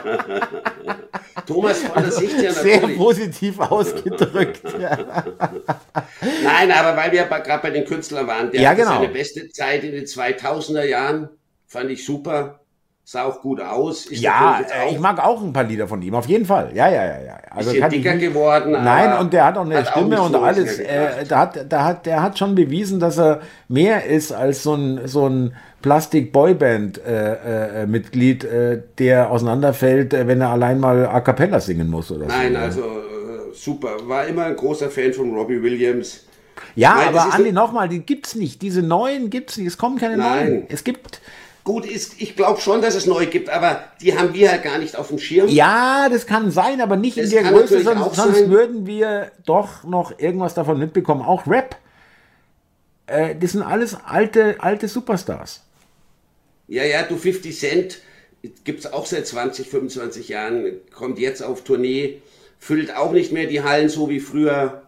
Thomas, 1.45 1.79
von 1.79 2.03
der 2.03 2.11
Sicht 2.11 2.37
her 2.37 2.53
natürlich. 2.53 2.79
Sehr 2.79 2.95
positiv 2.95 3.59
ausgedrückt. 3.59 4.61
ja. 4.79 4.97
Nein, 6.43 6.71
aber 6.71 6.97
weil 6.97 7.11
wir 7.11 7.23
gerade 7.23 7.61
bei 7.61 7.71
den 7.71 7.85
Künstlern 7.85 8.27
waren, 8.27 8.51
der 8.51 8.61
ja, 8.61 8.73
genau. 8.73 8.95
seine 8.95 9.09
beste 9.09 9.49
Zeit 9.49 9.83
in 9.83 9.91
den 9.91 10.05
2000er 10.05 10.83
Jahren, 10.83 11.29
fand 11.67 11.89
ich 11.89 12.05
super 12.05 12.64
sah 13.07 13.25
auch 13.25 13.39
gut 13.41 13.61
aus. 13.61 14.07
Ist 14.07 14.19
ja, 14.19 14.61
äh, 14.61 14.89
ich 14.91 14.99
mag 14.99 15.23
auch 15.23 15.43
ein 15.43 15.53
paar 15.53 15.63
Lieder 15.63 15.87
von 15.87 16.01
ihm, 16.01 16.15
auf 16.15 16.25
jeden 16.25 16.45
Fall. 16.45 16.71
Ja, 16.73 16.89
ja, 16.89 17.05
ja, 17.05 17.21
ja. 17.21 17.37
Also 17.51 17.71
bisschen 17.71 17.91
dicker 17.91 18.17
geworden. 18.17 18.71
Nein, 18.71 19.19
und 19.19 19.31
der 19.31 19.45
hat 19.45 19.55
auch 19.57 19.65
eine 19.65 19.85
Stimme 19.85 20.19
auch 20.19 20.25
und 20.25 20.33
alles. 20.35 20.79
Äh, 20.79 21.23
da 21.27 21.41
hat, 21.41 21.71
da 21.71 21.85
hat, 21.85 22.07
der 22.07 22.23
hat 22.23 22.39
schon 22.39 22.55
bewiesen, 22.55 22.99
dass 22.99 23.19
er 23.19 23.41
mehr 23.67 24.05
ist 24.05 24.31
als 24.31 24.63
so 24.63 24.73
ein, 24.73 25.07
so 25.07 25.29
ein 25.29 25.55
Plastik-Boyband-Mitglied, 25.83 28.43
äh, 28.43 28.73
äh, 28.73 28.81
der 28.97 29.29
auseinanderfällt, 29.29 30.15
äh, 30.15 30.27
wenn 30.27 30.41
er 30.41 30.49
allein 30.49 30.79
mal 30.79 31.05
A 31.05 31.21
Cappella 31.21 31.59
singen 31.59 31.91
muss 31.91 32.11
oder 32.11 32.25
Nein, 32.25 32.47
so. 32.47 32.53
Nein, 32.53 32.63
also 32.63 32.83
super. 33.53 33.97
War 34.07 34.25
immer 34.25 34.45
ein 34.45 34.55
großer 34.55 34.89
Fan 34.89 35.13
von 35.13 35.31
Robbie 35.35 35.61
Williams. 35.61 36.25
Ja, 36.73 36.95
Nein, 36.95 37.09
aber 37.09 37.35
Andi, 37.35 37.51
nochmal, 37.51 37.87
die 37.87 37.99
gibt's 37.99 38.33
nicht. 38.33 38.63
Diese 38.63 38.81
neuen 38.81 39.29
gibt's 39.29 39.57
nicht. 39.57 39.67
Es 39.67 39.77
kommen 39.77 39.99
keine 39.99 40.17
Nein. 40.17 40.49
neuen. 40.49 40.65
Es 40.69 40.83
gibt 40.83 41.21
Gut, 41.65 41.87
ist, 41.87 42.21
ich 42.21 42.35
glaube 42.35 42.61
schon, 42.61 42.83
dass 42.83 42.93
es 42.93 43.07
neu 43.07 43.25
gibt, 43.25 43.49
aber 43.49 43.85
die 43.99 44.15
haben 44.15 44.35
wir 44.35 44.51
halt 44.51 44.61
gar 44.61 44.77
nicht 44.77 44.95
auf 44.95 45.07
dem 45.07 45.17
Schirm. 45.17 45.47
Ja, 45.49 46.09
das 46.09 46.27
kann 46.27 46.51
sein, 46.51 46.79
aber 46.79 46.95
nicht 46.95 47.17
das 47.17 47.25
in 47.25 47.31
der 47.31 47.51
Größe, 47.51 47.81
sonst, 47.81 48.15
sonst 48.15 48.49
würden 48.49 48.85
wir 48.85 49.31
doch 49.47 49.83
noch 49.83 50.19
irgendwas 50.19 50.53
davon 50.53 50.77
mitbekommen. 50.77 51.23
Auch 51.23 51.47
Rap. 51.47 51.75
Äh, 53.07 53.35
das 53.35 53.53
sind 53.53 53.63
alles 53.63 53.97
alte, 54.05 54.57
alte 54.59 54.87
Superstars. 54.87 55.63
Ja, 56.67 56.83
ja, 56.83 57.01
du 57.01 57.17
50 57.17 57.57
Cent 57.57 57.97
gibt 58.63 58.81
es 58.81 58.93
auch 58.93 59.07
seit 59.07 59.25
20, 59.25 59.67
25 59.67 60.29
Jahren, 60.29 60.73
kommt 60.93 61.17
jetzt 61.17 61.41
auf 61.41 61.63
Tournee, 61.63 62.21
füllt 62.59 62.95
auch 62.95 63.11
nicht 63.11 63.31
mehr 63.31 63.47
die 63.47 63.63
Hallen 63.63 63.89
so 63.89 64.07
wie 64.07 64.19
früher. 64.19 64.83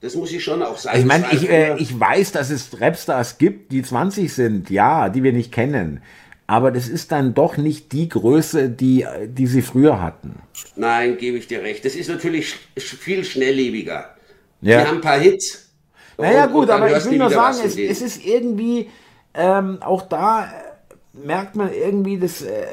Das 0.00 0.14
muss 0.14 0.30
ich 0.30 0.44
schon 0.44 0.62
auch 0.62 0.76
sagen. 0.76 0.98
Ich 0.98 1.04
meine, 1.04 1.26
ich, 1.32 1.48
äh, 1.48 1.76
ich 1.78 1.98
weiß, 1.98 2.32
dass 2.32 2.50
es 2.50 2.80
Rapstars 2.80 3.38
gibt, 3.38 3.72
die 3.72 3.82
20 3.82 4.32
sind, 4.32 4.70
ja, 4.70 5.08
die 5.08 5.22
wir 5.22 5.32
nicht 5.32 5.52
kennen. 5.52 6.02
Aber 6.46 6.70
das 6.70 6.88
ist 6.88 7.10
dann 7.10 7.34
doch 7.34 7.56
nicht 7.56 7.92
die 7.92 8.08
Größe, 8.08 8.68
die, 8.68 9.04
die 9.26 9.46
sie 9.46 9.62
früher 9.62 10.00
hatten. 10.00 10.36
Nein, 10.76 11.16
gebe 11.16 11.38
ich 11.38 11.48
dir 11.48 11.62
recht. 11.62 11.84
Das 11.84 11.94
ist 11.94 12.08
natürlich 12.08 12.54
viel 12.76 13.24
schnelllebiger. 13.24 14.14
Ja. 14.60 14.80
Die 14.80 14.86
haben 14.86 14.96
ein 14.96 15.00
paar 15.00 15.18
Hits. 15.18 15.70
Naja, 16.18 16.46
und, 16.46 16.52
gut, 16.52 16.62
und 16.64 16.70
aber 16.70 16.96
ich 16.96 17.04
will 17.04 17.18
nur 17.18 17.30
sagen, 17.30 17.58
es, 17.64 17.76
es, 17.76 18.00
ist 18.00 18.24
irgendwie, 18.24 18.88
ähm, 19.34 19.78
auch 19.82 20.02
da 20.02 20.44
äh, 20.44 21.16
merkt 21.26 21.56
man 21.56 21.72
irgendwie, 21.72 22.18
dass 22.18 22.42
äh, 22.42 22.66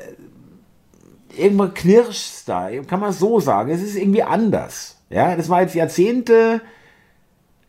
irgendwann 1.35 1.73
knirscht 1.73 2.43
da, 2.45 2.69
kann 2.87 2.99
man 2.99 3.11
so 3.11 3.39
sagen. 3.39 3.71
Es 3.71 3.81
ist 3.81 3.95
irgendwie 3.95 4.23
anders. 4.23 4.97
Ja, 5.09 5.35
das 5.35 5.49
war 5.49 5.61
jetzt 5.61 5.75
Jahrzehnte 5.75 6.61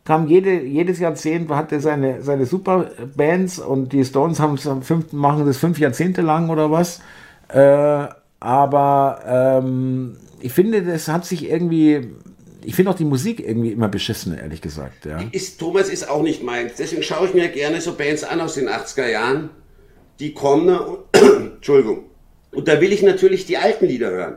kam 0.05 0.27
jede, 0.27 0.61
jedes 0.61 0.99
Jahrzehnt, 0.99 1.49
hatte 1.49 1.79
seine, 1.81 2.21
seine 2.21 2.45
Superbands 2.45 3.59
und 3.59 3.91
die 3.91 4.05
Stones 4.05 4.39
haben 4.39 4.57
fünf, 4.57 5.11
machen 5.11 5.45
das 5.45 5.57
fünf 5.57 5.79
Jahrzehnte 5.79 6.21
lang 6.21 6.49
oder 6.49 6.71
was. 6.71 7.01
Äh, 7.49 8.07
aber 8.39 9.61
ähm, 9.63 10.17
ich 10.39 10.53
finde, 10.53 10.83
das 10.83 11.07
hat 11.07 11.25
sich 11.25 11.49
irgendwie. 11.49 12.11
Ich 12.63 12.75
finde 12.75 12.91
auch 12.91 12.95
die 12.95 13.05
Musik 13.05 13.39
irgendwie 13.39 13.71
immer 13.71 13.87
beschissen, 13.87 14.35
ehrlich 14.35 14.59
gesagt. 14.59 15.05
Ja. 15.05 15.19
Ist, 15.31 15.59
Thomas 15.59 15.87
ist 15.87 16.09
auch 16.09 16.23
nicht 16.23 16.43
meins. 16.43 16.73
Deswegen 16.77 17.03
schaue 17.03 17.27
ich 17.27 17.33
mir 17.35 17.47
gerne 17.49 17.79
so 17.79 17.93
Bands 17.93 18.23
an 18.23 18.41
aus 18.41 18.55
den 18.55 18.67
80er 18.67 19.07
Jahren. 19.07 19.49
Die 20.19 20.33
kommen. 20.33 20.75
Und, 20.75 20.99
Entschuldigung. 21.55 22.05
Und 22.51 22.67
da 22.67 22.81
will 22.81 22.91
ich 22.91 23.03
natürlich 23.03 23.45
die 23.45 23.57
alten 23.57 23.85
Lieder 23.85 24.09
hören. 24.09 24.35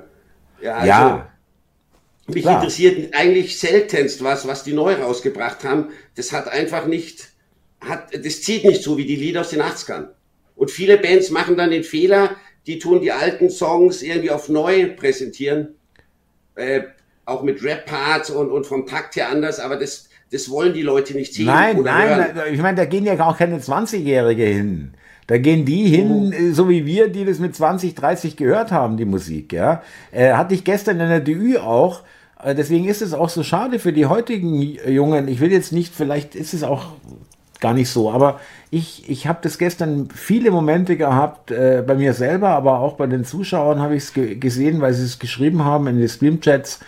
Ja, 0.60 0.74
also, 0.74 0.88
ja. 0.88 1.28
Mich 2.28 2.42
Klar. 2.42 2.56
interessiert 2.56 3.14
eigentlich 3.14 3.58
seltenst 3.58 4.22
was, 4.22 4.46
was 4.46 4.62
die 4.62 4.74
neu 4.74 4.94
rausgebracht 4.94 5.64
haben. 5.64 5.88
Das 6.14 6.32
hat 6.32 6.48
einfach 6.48 6.86
nicht, 6.86 7.28
hat, 7.80 8.14
das 8.14 8.42
zieht 8.42 8.64
nicht 8.64 8.82
so 8.82 8.98
wie 8.98 9.06
die 9.06 9.16
Lieder 9.16 9.40
aus 9.40 9.50
den 9.50 9.62
80ern. 9.62 10.08
Und 10.54 10.70
viele 10.70 10.98
Bands 10.98 11.30
machen 11.30 11.56
dann 11.56 11.70
den 11.70 11.84
Fehler, 11.84 12.36
die 12.66 12.78
tun 12.78 13.00
die 13.00 13.12
alten 13.12 13.48
Songs 13.48 14.02
irgendwie 14.02 14.30
auf 14.30 14.50
neu 14.50 14.94
präsentieren. 14.94 15.74
Äh, 16.54 16.82
auch 17.24 17.42
mit 17.42 17.62
Rap-Parts 17.62 18.30
und, 18.30 18.50
und 18.50 18.66
vom 18.66 18.86
Takt 18.86 19.16
her 19.16 19.30
anders, 19.30 19.60
aber 19.60 19.76
das, 19.76 20.08
das 20.32 20.50
wollen 20.50 20.74
die 20.74 20.82
Leute 20.82 21.14
nicht 21.14 21.34
sehen. 21.34 21.46
Nein, 21.46 21.80
nein, 21.82 22.34
hören. 22.34 22.54
ich 22.54 22.60
meine, 22.60 22.76
da 22.76 22.84
gehen 22.84 23.04
ja 23.04 23.18
auch 23.20 23.36
keine 23.36 23.58
20-Jährige 23.58 24.44
hin. 24.44 24.92
Da 25.26 25.36
gehen 25.36 25.66
die 25.66 25.84
hin, 25.84 26.34
oh. 26.34 26.54
so 26.54 26.70
wie 26.70 26.86
wir, 26.86 27.08
die 27.08 27.26
das 27.26 27.38
mit 27.38 27.54
20, 27.54 27.94
30 27.94 28.36
gehört 28.36 28.72
haben, 28.72 28.96
die 28.96 29.04
Musik, 29.04 29.52
ja. 29.52 29.82
Äh, 30.10 30.32
hatte 30.32 30.54
ich 30.54 30.64
gestern 30.64 31.00
in 31.00 31.08
der 31.08 31.20
DÜ 31.20 31.58
auch, 31.58 32.02
deswegen 32.44 32.86
ist 32.86 33.02
es 33.02 33.14
auch 33.14 33.28
so 33.28 33.42
schade 33.42 33.78
für 33.78 33.92
die 33.92 34.06
heutigen 34.06 34.60
Jungen. 34.60 35.28
Ich 35.28 35.40
will 35.40 35.52
jetzt 35.52 35.72
nicht, 35.72 35.94
vielleicht 35.94 36.34
ist 36.34 36.54
es 36.54 36.62
auch 36.62 36.86
gar 37.60 37.74
nicht 37.74 37.90
so, 37.90 38.10
aber 38.10 38.38
ich, 38.70 39.08
ich 39.08 39.26
habe 39.26 39.40
das 39.42 39.58
gestern 39.58 40.08
viele 40.14 40.50
Momente 40.50 40.96
gehabt, 40.96 41.50
äh, 41.50 41.82
bei 41.86 41.94
mir 41.94 42.12
selber, 42.12 42.50
aber 42.50 42.78
auch 42.80 42.94
bei 42.94 43.06
den 43.06 43.24
Zuschauern 43.24 43.80
habe 43.80 43.96
ich 43.96 44.04
es 44.04 44.12
ge 44.12 44.36
gesehen, 44.36 44.80
weil 44.80 44.92
sie 44.92 45.04
es 45.04 45.18
geschrieben 45.18 45.64
haben 45.64 45.86
in 45.88 45.98
den 45.98 46.08
Streamchats. 46.08 46.80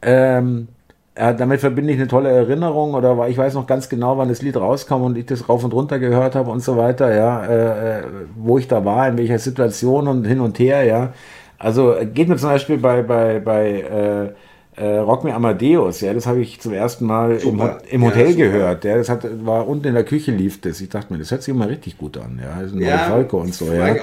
Ähm, 0.00 0.68
äh, 1.14 1.34
damit 1.34 1.60
verbinde 1.60 1.92
ich 1.92 1.98
eine 1.98 2.08
tolle 2.08 2.30
Erinnerung 2.30 2.94
oder 2.94 3.16
war, 3.18 3.28
ich 3.28 3.38
weiß 3.38 3.54
noch 3.54 3.66
ganz 3.66 3.88
genau, 3.88 4.18
wann 4.18 4.28
das 4.28 4.42
Lied 4.42 4.56
rauskam 4.56 5.02
und 5.02 5.18
ich 5.18 5.26
das 5.26 5.48
rauf 5.48 5.62
und 5.62 5.72
runter 5.74 5.98
gehört 5.98 6.34
habe 6.34 6.50
und 6.50 6.60
so 6.60 6.76
weiter, 6.76 7.14
ja, 7.14 7.44
äh, 7.44 8.00
äh 8.00 8.02
wo 8.36 8.58
ich 8.58 8.66
da 8.66 8.84
war, 8.84 9.08
in 9.08 9.18
welcher 9.18 9.38
Situation 9.38 10.08
und 10.08 10.24
hin 10.26 10.40
und 10.40 10.58
her, 10.58 10.84
ja. 10.84 11.12
Also 11.58 11.94
geht 12.12 12.28
mir 12.28 12.36
zum 12.36 12.50
Beispiel 12.50 12.78
bei, 12.78 13.02
bei, 13.02 13.40
bei 13.40 13.80
äh, 13.80 14.34
äh, 14.76 14.96
Rock 14.96 15.24
Me 15.24 15.32
Amadeus, 15.32 16.00
ja, 16.00 16.12
das 16.12 16.26
habe 16.26 16.40
ich 16.40 16.60
zum 16.60 16.72
ersten 16.72 17.04
Mal 17.04 17.36
im, 17.36 17.60
im, 17.90 18.04
Hotel 18.04 18.30
ja, 18.30 18.36
gehört. 18.36 18.84
Ja, 18.84 18.96
das 18.96 19.08
hat, 19.08 19.24
war 19.44 19.68
unten 19.68 19.88
in 19.88 19.94
der 19.94 20.04
Küche 20.04 20.32
lief 20.32 20.60
das. 20.60 20.80
Ich 20.80 20.88
dachte 20.88 21.12
mir, 21.12 21.18
das 21.18 21.30
hört 21.30 21.42
sich 21.42 21.54
immer 21.54 21.68
richtig 21.68 21.96
gut 21.96 22.16
an. 22.16 22.40
Ja, 22.42 22.60
das 22.60 22.72
ist 22.72 22.80
ja, 22.80 22.98
Falco 22.98 23.40
und 23.40 23.54
so. 23.54 23.72
Ja. 23.72 23.94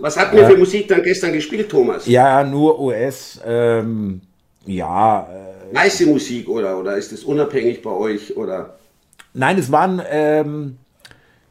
Was 0.00 0.16
hatten 0.16 0.36
wir 0.36 0.46
für 0.46 0.56
Musik 0.56 0.86
dann 0.88 1.02
gestern 1.02 1.32
gespielt, 1.32 1.68
Thomas? 1.68 2.06
Ja, 2.06 2.44
nur 2.44 2.80
US. 2.80 3.40
Ähm, 3.44 4.20
ja. 4.66 5.28
Äh, 5.72 5.74
Weiße 5.74 6.06
Musik 6.06 6.48
oder 6.48 6.78
oder 6.78 6.96
ist 6.96 7.12
das 7.12 7.24
unabhängig 7.24 7.82
bei 7.82 7.90
euch 7.90 8.36
oder? 8.36 8.76
Nein, 9.34 9.58
es 9.58 9.72
waren. 9.72 10.00
Ähm, 10.10 10.76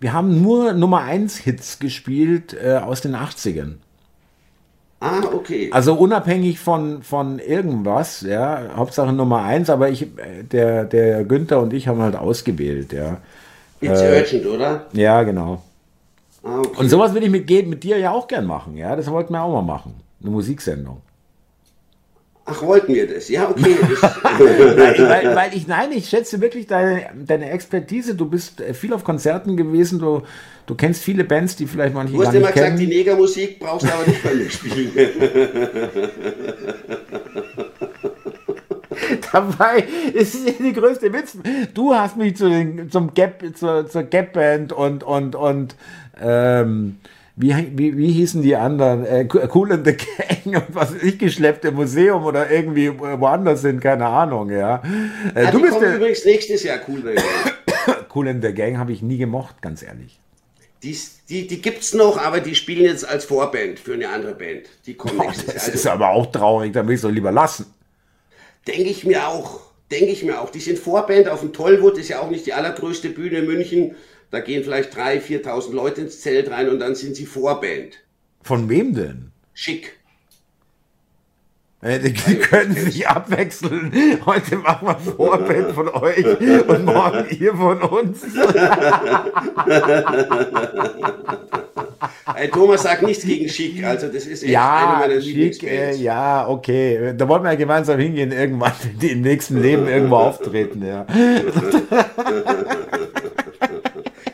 wir 0.02 0.14
haben 0.14 0.42
nur 0.42 0.72
Nummer 0.72 1.02
1 1.02 1.38
Hits 1.40 1.80
gespielt 1.80 2.54
äh, 2.54 2.78
aus 2.78 3.02
den 3.02 3.16
80ern. 3.16 3.76
Ah, 5.02 5.22
okay. 5.34 5.70
Also 5.72 5.94
unabhängig 5.94 6.60
von, 6.60 7.04
von 7.04 7.40
irgendwas, 7.40 8.22
ja, 8.22 8.76
Hauptsache 8.76 9.14
Nummer 9.14 9.44
eins, 9.44 9.70
aber 9.70 9.90
ich, 9.90 10.08
der, 10.52 10.84
der 10.84 11.24
Günther 11.24 11.62
und 11.62 11.74
ich 11.74 11.88
haben 11.88 12.02
halt 12.02 12.18
ausgewählt, 12.18 12.92
ja. 12.92 13.18
It's 13.80 14.02
äh, 14.02 14.20
urgent, 14.20 14.46
oder? 14.46 14.86
Ja, 14.92 15.24
genau. 15.24 15.64
Ah, 16.44 16.60
okay. 16.60 16.82
Und 16.82 16.90
sowas 16.90 17.14
würde 17.14 17.28
ich 17.28 17.32
mit, 17.32 17.50
mit 17.68 17.84
dir 17.84 17.98
ja 17.98 18.12
auch 18.12 18.28
gern 18.28 18.46
machen, 18.46 18.76
ja. 18.76 18.96
Das 18.96 19.10
wollten 19.10 19.34
wir 19.34 19.42
auch 19.42 19.54
mal 19.54 19.62
machen. 19.62 19.96
Eine 20.22 20.32
Musiksendung. 20.32 21.02
Ach, 22.52 22.62
wollten 22.62 22.94
wir 22.94 23.08
das? 23.08 23.30
Ja, 23.30 23.50
okay. 23.50 23.78
weil, 24.02 25.36
weil, 25.36 25.54
ich, 25.54 25.68
nein, 25.68 25.92
ich 25.92 26.10
schätze 26.10 26.42
wirklich 26.42 26.68
deine, 26.68 27.10
deine 27.16 27.50
Expertise. 27.52 28.16
Du 28.16 28.26
bist 28.26 28.62
äh, 28.62 28.74
viel 28.74 28.94
auf 28.94 29.04
Konzerten 29.04 29.58
gewesen, 29.58 30.00
du, 30.00 30.24
du 30.66 30.76
kennst 30.76 31.04
viele 31.04 31.24
Bands, 31.24 31.56
die 31.56 31.68
vielleicht 31.68 31.94
manche 31.94 32.14
nicht 32.14 32.22
kennen. 32.22 32.42
Du 32.42 32.48
hast 32.48 32.56
immer 32.56 32.64
gesagt, 32.64 32.80
die 32.80 32.88
Negermusik 32.88 33.60
brauchst 33.60 33.88
du 33.88 33.94
aber 33.94 34.08
nicht 34.08 34.24
bei 34.24 34.34
mir 34.34 34.50
spielen. 34.50 34.92
Dabei 39.32 39.86
ist 40.14 40.36
es 40.36 40.58
die 40.58 40.74
größte 40.74 41.14
Witz. 41.14 41.38
Du 41.74 41.94
hast 41.94 42.18
mich 42.18 42.36
zu 42.36 42.50
den, 42.50 42.90
zum 42.90 43.14
Gap, 43.14 43.44
zur, 43.56 43.88
zur 43.88 44.04
Gap-Band 44.04 44.74
und, 44.74 45.04
und, 45.04 45.36
und, 45.36 45.76
ähm, 46.22 46.98
wie, 47.42 47.56
wie, 47.74 47.98
wie 47.98 48.12
hießen 48.12 48.42
die 48.42 48.58
anderen? 48.58 49.06
Äh, 49.06 49.26
cool 49.56 49.72
in 49.72 49.86
the 49.86 49.94
Gang 49.94 50.46
und 50.68 50.76
was 50.76 50.94
ich 51.02 51.18
geschleppt 51.18 51.64
im 51.64 51.76
Museum 51.76 52.26
oder 52.26 52.52
irgendwie 52.52 52.92
woanders 53.00 53.62
sind, 53.62 53.80
keine 53.80 54.08
Ahnung, 54.08 54.52
ja. 54.52 54.84
Äh, 55.34 55.46
ja 55.46 55.52
du 55.52 55.62
bist 55.62 55.80
der, 55.80 55.96
übrigens 55.96 56.26
nächstes 56.26 56.64
Jahr 56.64 56.80
Cool 56.86 56.98
in 56.98 57.06
the 57.08 57.16
Gang. 57.16 58.06
cool 58.16 58.28
in 58.28 58.42
the 58.42 58.54
Gang 58.54 58.78
habe 58.78 58.92
ich 58.92 59.02
nie 59.02 59.18
gemocht, 59.18 59.62
ganz 59.62 59.82
ehrlich. 59.82 60.20
Die, 60.84 60.98
die, 61.30 61.48
die 61.48 61.62
gibt's 61.62 61.94
noch, 61.94 62.18
aber 62.18 62.42
die 62.42 62.56
spielen 62.56 62.84
jetzt 62.84 63.08
als 63.08 63.24
Vorband 63.24 63.80
für 63.80 63.94
eine 63.94 64.10
andere 64.10 64.36
Band. 64.36 64.64
Die 64.86 64.96
kommen 64.96 65.16
Boah, 65.16 65.28
nächstes 65.28 65.48
Jahr. 65.48 65.54
Das 65.54 65.64
also, 65.64 65.76
ist 65.76 65.88
aber 65.88 66.10
auch 66.10 66.26
traurig, 66.26 66.74
da 66.74 66.86
will 66.86 66.96
ich 66.96 66.98
es 66.98 67.04
doch 67.04 67.12
lieber 67.12 67.32
lassen. 67.32 67.68
Denke 68.68 68.90
ich 68.90 69.06
mir 69.06 69.30
auch. 69.30 69.62
Denke 69.90 70.12
ich 70.12 70.24
mir 70.24 70.42
auch. 70.42 70.50
Die 70.50 70.60
sind 70.60 70.78
Vorband 70.78 71.30
auf 71.30 71.40
dem 71.40 71.54
Tollwood, 71.54 71.98
ist 71.98 72.10
ja 72.10 72.20
auch 72.20 72.30
nicht 72.30 72.46
die 72.46 72.54
allergrößte 72.54 73.10
Bühne 73.10 73.40
in 73.40 73.46
München. 73.46 73.96
Da 74.32 74.40
gehen 74.42 74.64
vielleicht 74.64 74.96
3.000, 74.96 75.44
4.000 75.44 75.74
Leute 75.74 76.02
ins 76.02 76.22
Zelt 76.22 76.52
rein 76.52 76.70
und 76.70 76.80
dann 76.80 76.96
sind 76.96 77.16
sie 77.16 77.26
Vorband. 77.26 78.00
Von 78.44 78.70
wem 78.70 78.94
denn? 78.94 79.32
Schick. 79.54 79.98
Äh, 81.82 82.00
die, 82.00 82.14
können 82.40 82.76
sich 82.76 83.08
abwechseln. 83.08 83.92
Heute 84.26 84.58
machen 84.58 84.88
wir 84.88 84.96
Vorband 84.98 85.72
von 85.72 85.88
euch 85.90 86.26
und 86.68 86.86
morgen 86.86 87.26
ihr 87.40 87.56
von 87.56 87.82
uns. 87.82 88.24
Hey, 92.36 92.50
Thomas 92.50 92.84
sagt 92.84 93.02
nichts 93.02 93.26
gegen 93.26 93.50
Schick, 93.50 93.84
also 93.84 94.08
das 94.08 94.26
ist 94.26 94.44
echt 94.44 94.52
Ja, 94.52 95.00
eine 95.00 95.08
meiner 95.08 95.22
schick, 95.22 95.64
äh, 95.64 95.96
ja, 95.96 96.48
okay. 96.48 97.14
Da 97.18 97.28
wollen 97.28 97.44
wir 97.44 97.52
ja 97.52 97.58
gemeinsam 97.58 98.00
hingehen, 98.00 98.32
irgendwann 98.32 98.74
im 99.02 99.22
nächsten 99.22 99.62
Leben 99.62 99.88
irgendwo 99.88 100.18
auftreten, 100.18 100.86
ja. 100.86 101.06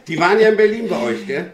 Die 0.08 0.20
waren 0.20 0.40
ja 0.40 0.50
in 0.50 0.58
Berlin 0.58 0.88
bei 0.90 1.02
euch, 1.02 1.26
gell? 1.28 1.54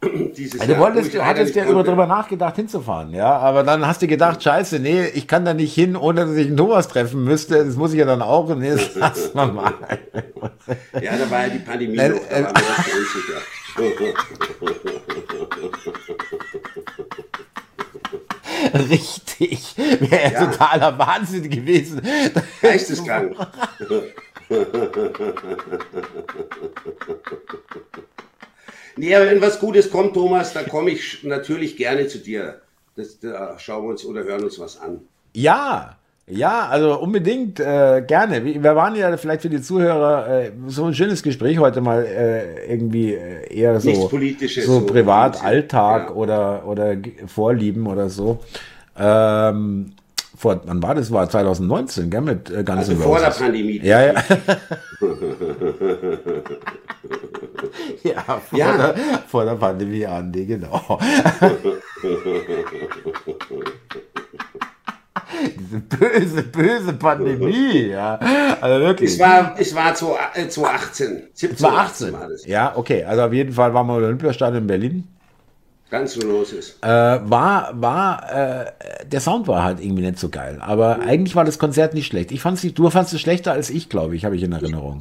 Dieses 0.36 0.60
Also, 0.60 0.72
du 0.74 0.78
Jahr, 0.78 0.80
wo 0.80 0.94
wolltest, 0.94 1.14
du 1.14 1.24
hattest 1.24 1.54
ja 1.56 1.64
über 1.64 1.74
konnte. 1.74 1.90
drüber 1.90 2.06
nachgedacht, 2.06 2.54
hinzufahren, 2.56 3.12
ja. 3.12 3.36
Aber 3.38 3.62
dann 3.64 3.84
hast 3.86 4.00
du 4.02 4.06
gedacht, 4.06 4.42
scheiße, 4.42 4.78
nee, 4.78 5.06
ich 5.06 5.26
kann 5.26 5.44
da 5.44 5.54
nicht 5.54 5.74
hin, 5.74 5.96
ohne 5.96 6.26
dass 6.26 6.36
ich 6.36 6.46
einen 6.46 6.56
Thomas 6.56 6.86
treffen 6.88 7.24
müsste. 7.24 7.64
Das 7.64 7.74
muss 7.76 7.92
ich 7.92 7.98
ja 7.98 8.04
dann 8.04 8.22
auch. 8.22 8.54
Nee, 8.54 8.70
das 8.70 8.94
lassen 8.96 9.34
wir 9.34 9.46
mal. 9.46 9.72
Ja, 11.00 11.16
da 11.16 11.30
war 11.30 11.42
ja 11.46 11.48
die 11.48 11.58
Pandemie 11.58 11.96
Äh, 11.98 12.10
noch, 12.10 12.20
da 12.28 12.36
äh. 12.36 12.44
Richtig. 18.90 19.74
Wäre 19.76 20.32
Ja. 20.32 20.46
totaler 20.46 20.98
Wahnsinn 20.98 21.48
gewesen. 21.48 22.00
Geisteskrank. 22.62 23.34
nee, 28.96 29.14
aber 29.14 29.26
wenn 29.26 29.42
was 29.42 29.60
Gutes 29.60 29.90
kommt, 29.90 30.14
Thomas, 30.14 30.54
dann 30.54 30.68
komme 30.68 30.90
ich 30.90 31.22
natürlich 31.24 31.76
gerne 31.76 32.08
zu 32.08 32.18
dir. 32.18 32.62
Das, 32.96 33.20
da 33.20 33.58
schauen 33.58 33.84
wir 33.84 33.90
uns 33.90 34.04
oder 34.04 34.24
hören 34.24 34.44
uns 34.44 34.58
was 34.58 34.80
an. 34.80 35.00
Ja, 35.34 35.98
ja, 36.30 36.68
also 36.68 36.98
unbedingt 36.98 37.58
äh, 37.58 38.02
gerne. 38.06 38.44
Wir 38.44 38.62
waren 38.62 38.94
ja 38.96 39.16
vielleicht 39.16 39.42
für 39.42 39.48
die 39.48 39.62
Zuhörer 39.62 40.28
äh, 40.28 40.52
so 40.66 40.84
ein 40.84 40.94
schönes 40.94 41.22
Gespräch 41.22 41.58
heute 41.58 41.80
mal 41.80 42.04
äh, 42.04 42.70
irgendwie 42.70 43.14
äh, 43.14 43.54
eher 43.54 43.80
so, 43.80 43.94
so 43.94 44.10
so 44.62 44.80
privat, 44.82 45.42
Alltag 45.42 46.10
ja. 46.10 46.14
oder, 46.14 46.66
oder 46.66 46.96
Vorlieben 47.26 47.86
oder 47.86 48.10
so. 48.10 48.40
Ähm, 48.98 49.92
vor, 50.38 50.60
wann 50.66 50.80
war 50.80 50.94
das? 50.94 51.10
War 51.10 51.28
2019, 51.28 52.10
gell, 52.10 52.20
mit 52.20 52.48
äh, 52.50 52.62
Guns 52.62 52.88
Also 52.88 52.94
vor 52.94 53.18
der. 53.18 53.30
Pandemie. 53.30 53.80
Ja, 53.82 54.00
ja. 54.06 54.14
ja, 58.04 58.22
vor, 58.22 58.58
Ja. 58.58 58.76
Der, 58.76 58.94
vor 59.26 59.44
der 59.44 59.56
Pandemie, 59.56 60.06
Andi, 60.06 60.46
genau. 60.46 60.80
Diese 65.58 65.78
böse, 65.80 66.42
böse 66.44 66.92
Pandemie, 66.92 67.88
ja. 67.88 68.20
Also 68.60 68.84
wirklich. 68.84 69.12
Es 69.14 69.18
war, 69.18 69.56
es 69.58 69.74
war 69.74 69.92
20, 69.92 70.18
äh, 70.34 70.48
2018. 70.48 71.28
17, 71.32 71.56
Es 71.56 71.62
war 71.62 71.78
18. 71.78 72.12
war 72.12 72.28
das. 72.28 72.46
Ja, 72.46 72.76
okay. 72.76 73.02
Also 73.02 73.22
auf 73.22 73.32
jeden 73.32 73.52
Fall 73.52 73.74
waren 73.74 73.88
wir 73.88 73.98
im 73.98 74.04
Olympiastadion 74.04 74.62
in 74.62 74.66
Berlin. 74.68 75.17
Ganz 75.90 76.12
so 76.12 76.20
los 76.20 76.52
ist. 76.52 76.76
Äh, 76.82 76.86
war, 76.86 77.70
war, 77.74 78.30
äh, 78.30 78.72
der 79.06 79.20
Sound 79.20 79.48
war 79.48 79.64
halt 79.64 79.80
irgendwie 79.80 80.02
nicht 80.02 80.18
so 80.18 80.28
geil. 80.28 80.58
Aber 80.60 81.00
eigentlich 81.00 81.34
war 81.34 81.44
das 81.44 81.58
Konzert 81.58 81.94
nicht 81.94 82.06
schlecht. 82.06 82.30
Ich 82.30 82.42
fand's 82.42 82.62
nicht, 82.62 82.78
du 82.78 82.90
fandst 82.90 83.14
es 83.14 83.20
schlechter 83.20 83.52
als 83.52 83.70
ich, 83.70 83.88
glaube 83.88 84.14
ich, 84.14 84.24
habe 84.26 84.36
ich 84.36 84.42
in 84.42 84.52
Erinnerung. 84.52 85.00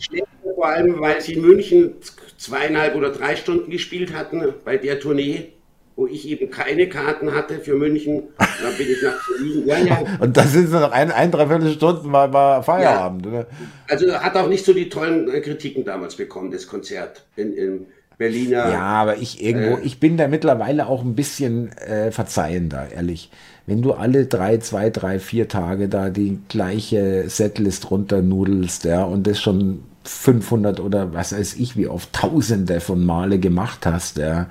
Vor 0.56 0.66
allem, 0.66 1.00
weil 1.02 1.20
sie 1.22 1.34
in 1.34 1.42
München 1.42 1.96
zweieinhalb 2.38 2.96
oder 2.96 3.12
drei 3.12 3.36
Stunden 3.36 3.70
gespielt 3.70 4.16
hatten 4.16 4.54
bei 4.64 4.78
der 4.78 5.00
Tournee, 5.00 5.50
wo 5.98 6.08
ich 6.08 6.28
eben 6.30 6.50
keine 6.52 6.88
Karten 6.88 7.34
hatte 7.34 7.60
für 7.60 7.76
München. 7.76 8.24
Dann 8.38 8.78
bin 8.78 8.88
ich 8.90 9.02
nach 9.04 9.28
Berlin. 9.28 9.68
Ja, 9.68 9.78
ja. 9.80 10.04
Und 10.22 10.38
da 10.38 10.44
sind 10.44 10.68
sie 10.68 10.80
noch 10.80 10.92
ein, 10.92 11.12
ein 11.12 11.32
dreiviertel 11.32 11.74
Stunden 11.74 12.12
war, 12.14 12.32
war 12.32 12.64
Feierabend. 12.64 13.28
Oder? 13.28 13.48
Also 13.90 14.14
hat 14.14 14.36
auch 14.38 14.48
nicht 14.48 14.64
so 14.64 14.74
die 14.74 14.88
tollen 14.88 15.30
äh, 15.30 15.42
Kritiken 15.42 15.84
damals 15.84 16.16
bekommen, 16.16 16.50
das 16.52 16.66
Konzert 16.66 17.26
in, 17.36 17.54
in 17.54 17.86
Berliner. 18.18 18.66
Ja, 18.70 18.82
aber 19.02 19.18
ich 19.18 19.42
irgendwo, 19.44 19.78
Äh. 19.78 19.82
ich 19.82 20.00
bin 20.00 20.18
da 20.18 20.28
mittlerweile 20.28 20.88
auch 20.88 21.04
ein 21.04 21.16
bisschen 21.16 21.72
äh, 21.78 22.12
verzeihender, 22.12 22.92
ehrlich. 22.92 23.30
Wenn 23.66 23.82
du 23.82 23.94
alle 23.94 24.26
drei, 24.26 24.58
zwei, 24.58 24.90
drei, 24.90 25.20
vier 25.20 25.48
Tage 25.48 25.90
da 25.90 26.10
die 26.10 26.40
gleiche 26.50 27.30
Setlist 27.30 27.92
runternudelst, 27.92 28.86
ja, 28.86 29.04
und 29.04 29.28
das 29.28 29.40
schon 29.42 29.84
500 30.04 30.80
oder 30.80 31.14
was 31.14 31.34
weiß 31.34 31.56
ich, 31.56 31.78
wie 31.78 31.88
oft 31.88 32.12
Tausende 32.14 32.80
von 32.82 33.06
Male 33.06 33.40
gemacht 33.40 33.86
hast, 33.86 34.18
ja, 34.18 34.50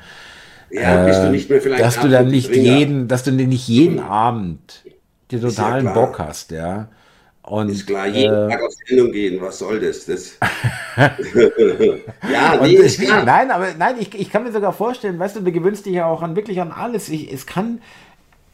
Ja, 0.70 0.96
bist 0.98 1.22
du 1.22 1.29
nicht 1.31 1.48
mehr 1.50 1.61
vielleicht 1.61 1.83
dass 1.83 1.98
du 2.00 2.09
dann 2.09 2.31
nicht 2.31 2.55
Abendbringer. 2.55 2.57
jeden, 2.57 3.09
dass 3.09 3.24
du 3.24 3.33
nicht 3.33 3.68
jeden 3.68 3.98
Abend 4.00 4.87
den 5.31 5.40
ja 5.40 5.40
totalen 5.40 5.81
klar. 5.81 5.92
Bock 5.92 6.18
hast, 6.18 6.50
ja. 6.52 6.90
Und, 7.42 7.70
Ist 7.72 7.87
klar, 7.87 8.07
jeden 8.09 8.35
äh, 8.35 8.48
Tag 8.48 8.62
auf 8.62 8.72
Sendung 8.87 9.12
gehen, 9.12 9.40
was 9.40 9.59
soll 9.59 9.81
das? 9.81 10.05
das 10.07 10.38
ja, 12.32 12.59
nee, 12.62 12.72
ist 12.72 13.00
klar. 13.00 13.24
nein, 13.24 13.50
aber 13.50 13.74
nein, 13.78 13.96
ich, 13.98 14.14
ich 14.14 14.30
kann 14.30 14.44
mir 14.44 14.52
sogar 14.52 14.72
vorstellen, 14.72 15.18
weißt 15.18 15.37
du, 15.37 15.40
du 15.40 15.52
gewöhnst 15.52 15.85
dich 15.87 15.94
ja 15.94 16.06
auch 16.06 16.22
an 16.22 16.37
wirklich 16.37 16.61
an 16.61 16.72
alles. 16.72 17.09
Ich, 17.09 17.32
es 17.32 17.46
kann, 17.46 17.80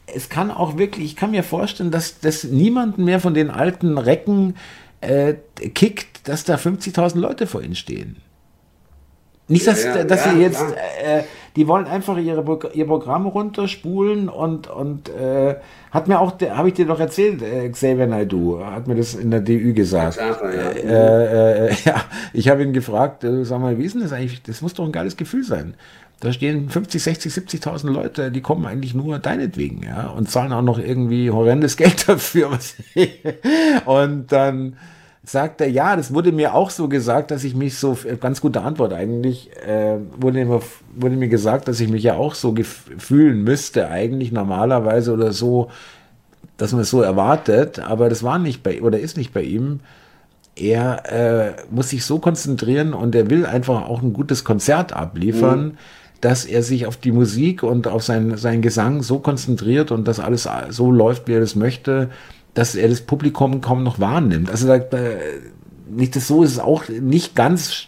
es 0.07 0.29
kann 0.29 0.51
auch 0.51 0.77
wirklich, 0.77 1.05
ich 1.05 1.15
kann 1.15 1.31
mir 1.31 1.43
vorstellen, 1.43 1.91
dass 1.91 2.19
das 2.19 2.43
niemanden 2.43 3.05
mehr 3.05 3.19
von 3.21 3.33
den 3.33 3.49
alten 3.49 3.97
Recken 3.97 4.57
äh, 4.99 5.35
kickt, 5.73 6.27
dass 6.27 6.43
da 6.43 6.55
50.000 6.55 7.17
Leute 7.17 7.47
vor 7.47 7.61
ihnen 7.61 7.75
stehen. 7.75 8.17
Nicht, 9.47 9.67
dass, 9.67 9.83
Ja, 9.83 9.97
ja, 9.97 10.03
dass 10.03 10.25
ja, 10.25 10.33
sie 10.33 10.39
jetzt, 10.39 10.61
äh, 10.61 11.23
die 11.55 11.67
wollen 11.67 11.85
einfach 11.85 12.17
ihre, 12.17 12.43
ihr 12.73 12.87
Programm 12.87 13.27
runterspulen 13.27 14.27
und, 14.29 14.67
und 14.67 15.09
äh, 15.09 15.55
hat 15.91 16.07
mir 16.07 16.19
auch, 16.19 16.33
habe 16.41 16.69
ich 16.69 16.73
dir 16.73 16.87
doch 16.87 16.99
erzählt, 16.99 17.41
äh, 17.43 17.69
Xavier 17.69 18.07
Naidoo, 18.07 18.63
hat 18.65 18.87
mir 18.87 18.95
das 18.95 19.13
in 19.13 19.29
der 19.29 19.41
DÜ 19.41 19.73
gesagt. 19.73 20.17
Ja. 20.17 20.31
Äh, 20.49 21.67
äh, 21.67 21.75
ja, 21.85 22.03
ich 22.33 22.49
habe 22.49 22.63
ihn 22.63 22.73
gefragt, 22.73 23.23
äh, 23.23 23.45
sag 23.45 23.59
mal, 23.59 23.77
wie 23.77 23.83
ist 23.83 23.93
denn 23.93 24.01
das 24.01 24.13
eigentlich? 24.13 24.41
Das 24.41 24.61
muss 24.61 24.73
doch 24.73 24.85
ein 24.85 24.91
geiles 24.91 25.15
Gefühl 25.15 25.43
sein. 25.43 25.75
Da 26.19 26.31
stehen 26.31 26.69
50, 26.69 27.03
60, 27.03 27.33
70.000 27.33 27.89
Leute, 27.91 28.31
die 28.31 28.41
kommen 28.41 28.65
eigentlich 28.65 28.93
nur 28.93 29.19
deinetwegen, 29.19 29.83
ja, 29.83 30.07
und 30.07 30.31
zahlen 30.31 30.53
auch 30.53 30.61
noch 30.61 30.79
irgendwie 30.79 31.29
horrendes 31.29 31.77
Geld 31.77 32.07
dafür. 32.07 32.57
Und 33.85 34.31
dann 34.31 34.77
sagt 35.25 35.61
er, 35.61 35.69
ja, 35.69 35.95
das 35.95 36.13
wurde 36.13 36.31
mir 36.31 36.53
auch 36.53 36.69
so 36.69 36.89
gesagt, 36.89 37.31
dass 37.31 37.43
ich 37.43 37.55
mich 37.55 37.77
so, 37.77 37.97
ganz 38.19 38.41
gute 38.41 38.61
Antwort 38.61 38.93
eigentlich, 38.93 39.49
äh, 39.65 39.97
wurde, 40.19 40.43
mir, 40.43 40.61
wurde 40.95 41.15
mir 41.15 41.29
gesagt, 41.29 41.67
dass 41.67 41.79
ich 41.79 41.89
mich 41.89 42.03
ja 42.03 42.15
auch 42.15 42.35
so 42.35 42.53
fühlen 42.97 43.43
müsste, 43.43 43.89
eigentlich 43.89 44.33
normalerweise 44.33 45.13
oder 45.13 45.31
so, 45.31 45.69
dass 46.57 46.73
man 46.73 46.81
es 46.81 46.89
so 46.89 47.01
erwartet, 47.01 47.79
aber 47.79 48.09
das 48.09 48.23
war 48.23 48.37
nicht 48.37 48.63
bei, 48.63 48.81
oder 48.81 48.99
ist 48.99 49.17
nicht 49.17 49.33
bei 49.33 49.43
ihm. 49.43 49.79
Er 50.55 51.11
äh, 51.11 51.53
muss 51.71 51.89
sich 51.89 52.05
so 52.05 52.19
konzentrieren 52.19 52.93
und 52.93 53.15
er 53.15 53.29
will 53.29 53.45
einfach 53.45 53.87
auch 53.87 54.03
ein 54.03 54.13
gutes 54.13 54.43
Konzert 54.43 54.93
abliefern, 54.93 55.77
dass 56.21 56.45
er 56.45 56.63
sich 56.63 56.85
auf 56.85 56.97
die 56.97 57.11
Musik 57.11 57.63
und 57.63 57.87
auf 57.87 58.03
sein, 58.03 58.37
seinen 58.37 58.61
Gesang 58.61 59.01
so 59.01 59.19
konzentriert 59.19 59.91
und 59.91 60.07
dass 60.07 60.19
alles 60.19 60.47
so 60.69 60.91
läuft, 60.91 61.27
wie 61.27 61.33
er 61.33 61.39
das 61.39 61.55
möchte, 61.55 62.09
dass 62.53 62.75
er 62.75 62.87
das 62.87 63.01
Publikum 63.01 63.61
kaum 63.61 63.83
noch 63.83 63.99
wahrnimmt. 63.99 64.49
Also 64.49 64.67
da, 64.67 64.75
äh, 64.75 65.17
nicht 65.89 66.15
das 66.15 66.27
so 66.27 66.43
ist 66.43 66.51
es 66.51 66.59
auch 66.59 66.87
nicht 66.87 67.35
ganz 67.35 67.87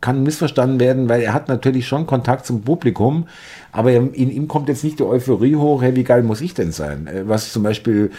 kann 0.00 0.22
missverstanden 0.22 0.78
werden, 0.78 1.08
weil 1.08 1.22
er 1.22 1.32
hat 1.32 1.48
natürlich 1.48 1.88
schon 1.88 2.06
Kontakt 2.06 2.46
zum 2.46 2.62
Publikum, 2.62 3.26
aber 3.72 3.92
in 3.92 4.30
ihm 4.30 4.46
kommt 4.46 4.68
jetzt 4.68 4.84
nicht 4.84 5.00
die 5.00 5.04
Euphorie 5.04 5.56
hoch, 5.56 5.82
hey, 5.82 5.96
wie 5.96 6.04
geil 6.04 6.22
muss 6.22 6.40
ich 6.40 6.54
denn 6.54 6.70
sein? 6.70 7.06
Äh, 7.06 7.22
Was 7.26 7.52
zum 7.52 7.62
Beispiel 7.62 8.10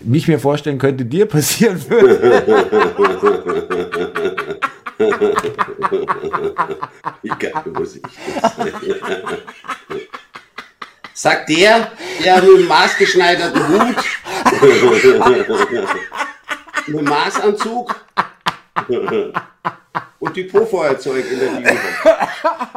mich 0.00 0.28
mir 0.28 0.38
vorstellen 0.38 0.78
könnte, 0.78 1.04
dir 1.04 1.26
passieren 1.26 1.80
würde. 1.88 2.42
Wie 7.22 7.28
geil 7.28 7.52
muss 7.72 7.96
ich 7.96 8.02
das 8.02 8.56
sein? 8.56 8.72
Sagt 11.22 11.48
der, 11.50 11.92
der 12.24 12.42
mit 12.42 12.50
einem 12.50 12.66
maßgeschneiderten 12.66 13.68
Hut, 13.68 13.96
mit 16.88 16.98
einem 16.98 17.08
Maßanzug 17.08 17.94
und 20.18 20.36
die 20.36 20.42
Po-Feuerzeug 20.42 21.24
in 21.32 21.38
der 21.38 21.52
Linie. 21.52 21.76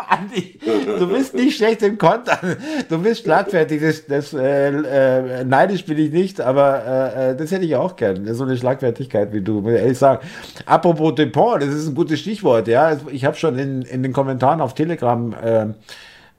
Andi, 0.10 0.60
du 0.64 1.08
bist 1.08 1.34
nicht 1.34 1.58
schlecht 1.58 1.82
im 1.82 1.98
Kontern. 1.98 2.56
Du 2.88 3.00
bist 3.00 3.24
schlagfertig. 3.24 3.82
Das, 3.82 4.06
das, 4.06 4.32
äh, 4.36 4.68
äh, 4.68 5.44
neidisch 5.44 5.84
bin 5.84 5.98
ich 5.98 6.12
nicht, 6.12 6.40
aber 6.40 6.86
äh, 6.86 7.32
äh, 7.32 7.36
das 7.36 7.50
hätte 7.50 7.66
ich 7.66 7.76
auch 7.76 7.96
gern. 7.96 8.32
So 8.32 8.44
eine 8.44 8.58
Schlagfertigkeit 8.58 9.34
wie 9.34 9.42
du, 9.42 9.62
muss 9.62 9.74
ich 9.74 9.80
ehrlich 9.80 9.98
sagen. 9.98 10.24
Apropos 10.68 11.16
Dupont, 11.16 11.64
das 11.64 11.70
ist 11.70 11.88
ein 11.88 11.96
gutes 11.96 12.20
Stichwort. 12.20 12.68
Ja, 12.68 12.96
Ich 13.10 13.26
habe 13.26 13.38
schon 13.38 13.58
in, 13.58 13.82
in 13.82 14.04
den 14.04 14.14
Kommentaren 14.14 14.62
auf 14.62 14.76
Telegram 14.76 15.34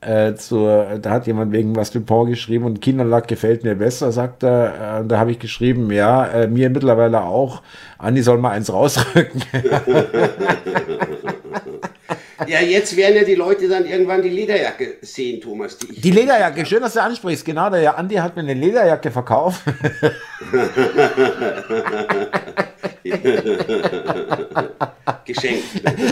äh, 0.00 0.34
zur, 0.34 0.98
da 1.00 1.10
hat 1.10 1.26
jemand 1.26 1.52
wegen 1.52 1.74
was 1.74 1.90
Dupont 1.90 2.30
geschrieben 2.30 2.64
und 2.64 2.80
Kinderlack 2.80 3.28
gefällt 3.28 3.64
mir 3.64 3.74
besser, 3.74 4.12
sagt 4.12 4.42
er. 4.42 5.00
Äh, 5.00 5.06
da 5.06 5.18
habe 5.18 5.30
ich 5.32 5.38
geschrieben, 5.38 5.90
ja, 5.90 6.26
äh, 6.26 6.48
mir 6.48 6.70
mittlerweile 6.70 7.22
auch. 7.22 7.62
Andi 7.98 8.22
soll 8.22 8.38
mal 8.38 8.50
eins 8.50 8.72
rausrücken. 8.72 9.42
Ja, 12.46 12.60
jetzt 12.60 12.96
werden 12.96 13.16
ja 13.16 13.24
die 13.24 13.34
Leute 13.34 13.68
dann 13.68 13.86
irgendwann 13.86 14.22
die 14.22 14.28
Lederjacke 14.28 14.96
sehen, 15.00 15.40
Thomas. 15.40 15.78
Die, 15.78 16.00
die 16.00 16.10
Lederjacke, 16.10 16.66
schön, 16.66 16.80
dass 16.82 16.92
du 16.92 17.02
ansprichst. 17.02 17.44
Genau, 17.44 17.70
der 17.70 17.96
Andi 17.96 18.16
hat 18.16 18.36
mir 18.36 18.42
eine 18.42 18.54
Lederjacke 18.54 19.10
verkauft. 19.10 19.62
geschenkt. 25.24 25.64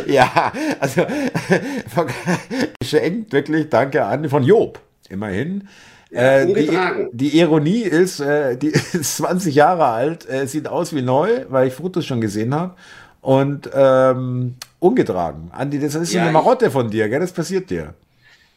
Ja, 0.06 0.52
also 0.80 1.06
geschenkt, 2.80 3.32
wirklich, 3.32 3.68
danke 3.68 4.04
Andi, 4.04 4.28
von 4.28 4.42
Job, 4.42 4.78
immerhin. 5.08 5.68
Ja, 6.10 6.38
äh, 6.40 6.46
die, 6.46 6.70
die, 7.12 7.38
Ironie 7.38 7.82
ist, 7.82 8.20
äh, 8.20 8.56
die 8.56 8.68
ist 8.92 9.16
20 9.16 9.54
Jahre 9.54 9.86
alt, 9.86 10.28
äh, 10.28 10.46
sieht 10.46 10.68
aus 10.68 10.94
wie 10.94 11.02
neu, 11.02 11.44
weil 11.48 11.68
ich 11.68 11.74
Fotos 11.74 12.06
schon 12.06 12.20
gesehen 12.20 12.54
habe. 12.54 12.74
Und 13.20 13.70
ähm, 13.74 14.56
ungetragen. 14.84 15.50
Andi, 15.52 15.78
das 15.80 15.94
ist 15.94 16.12
ja, 16.12 16.22
eine 16.22 16.32
Marotte 16.32 16.70
von 16.70 16.90
dir, 16.90 17.08
gell? 17.08 17.20
Das 17.20 17.32
passiert 17.32 17.70
dir. 17.70 17.94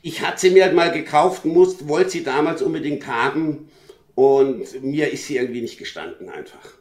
Ich 0.01 0.21
hatte 0.21 0.41
sie 0.41 0.49
mir 0.51 0.65
halt 0.65 0.75
mal 0.75 0.91
gekauft, 0.91 1.45
musste, 1.45 1.87
wollte 1.87 2.11
sie 2.11 2.23
damals 2.23 2.61
unbedingt 2.61 3.07
haben 3.07 3.69
und 4.13 4.83
mir 4.83 5.11
ist 5.11 5.25
sie 5.25 5.37
irgendwie 5.37 5.61
nicht 5.61 5.79
gestanden 5.79 6.29
einfach. 6.29 6.73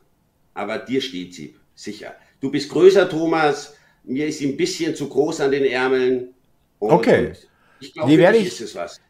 Aber 0.54 0.78
dir 0.78 1.00
steht 1.00 1.35
sie, 1.35 1.54
sicher. 1.74 2.14
Du 2.40 2.50
bist 2.50 2.70
größer, 2.70 3.09
Thomas. 3.09 3.74
Mir 4.04 4.26
ist 4.26 4.38
sie 4.38 4.48
ein 4.48 4.56
bisschen 4.56 4.94
zu 4.94 5.09
groß 5.09 5.40
an 5.40 5.50
den 5.50 5.64
Ärmeln. 5.64 6.28
Und 6.78 6.90
okay. 6.90 7.32
Ich 7.78 7.92
glaube, 7.92 8.11
die 8.11 8.18
werde 8.18 8.38
ich, 8.38 8.64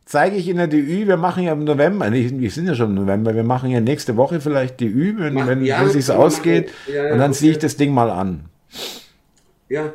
zeige 0.04 0.36
ich 0.36 0.48
in 0.48 0.56
der 0.56 0.66
DÜ. 0.66 1.06
Wir 1.06 1.16
machen 1.16 1.44
ja 1.44 1.52
im 1.52 1.64
November, 1.64 2.10
wir 2.12 2.50
sind 2.50 2.66
ja 2.66 2.74
schon 2.74 2.90
im 2.90 2.94
November, 2.96 3.34
wir 3.34 3.44
machen 3.44 3.70
ja 3.70 3.80
nächste 3.80 4.16
Woche 4.16 4.40
vielleicht 4.40 4.80
DÜ, 4.80 5.14
wenn, 5.18 5.34
wenn, 5.46 5.64
ja, 5.64 5.80
wenn 5.80 5.86
es 5.86 5.92
sich 5.92 6.10
ausgeht. 6.10 6.70
Ja, 6.88 6.94
ja, 6.94 7.12
und 7.12 7.18
dann 7.20 7.30
okay. 7.30 7.38
ziehe 7.38 7.52
ich 7.52 7.58
das 7.58 7.76
Ding 7.76 7.94
mal 7.94 8.10
an. 8.10 8.46
Ja, 9.68 9.92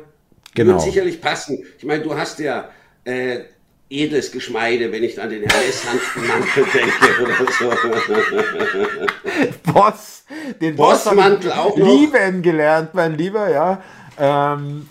genau. 0.54 0.74
Wird 0.74 0.82
sicherlich 0.82 1.20
passen. 1.20 1.64
Ich 1.78 1.84
meine, 1.84 2.02
du 2.02 2.16
hast 2.16 2.38
ja 2.38 2.70
äh, 3.04 3.40
edles 3.92 4.32
Geschmeide, 4.32 4.90
wenn 4.90 5.04
ich 5.04 5.20
an 5.20 5.30
den 5.30 5.42
Hermes-Handschuhmantel 5.42 6.64
denke 6.74 7.22
oder 7.22 7.34
so. 9.64 9.72
Boss, 9.72 10.24
den 10.60 10.76
Bossmantel 10.76 11.50
Boss 11.50 11.58
auch 11.58 11.76
noch. 11.76 11.86
lieben 11.86 12.42
gelernt, 12.42 12.94
mein 12.94 13.16
Lieber, 13.16 13.50
ja. 13.50 13.82
Ähm, 14.18 14.88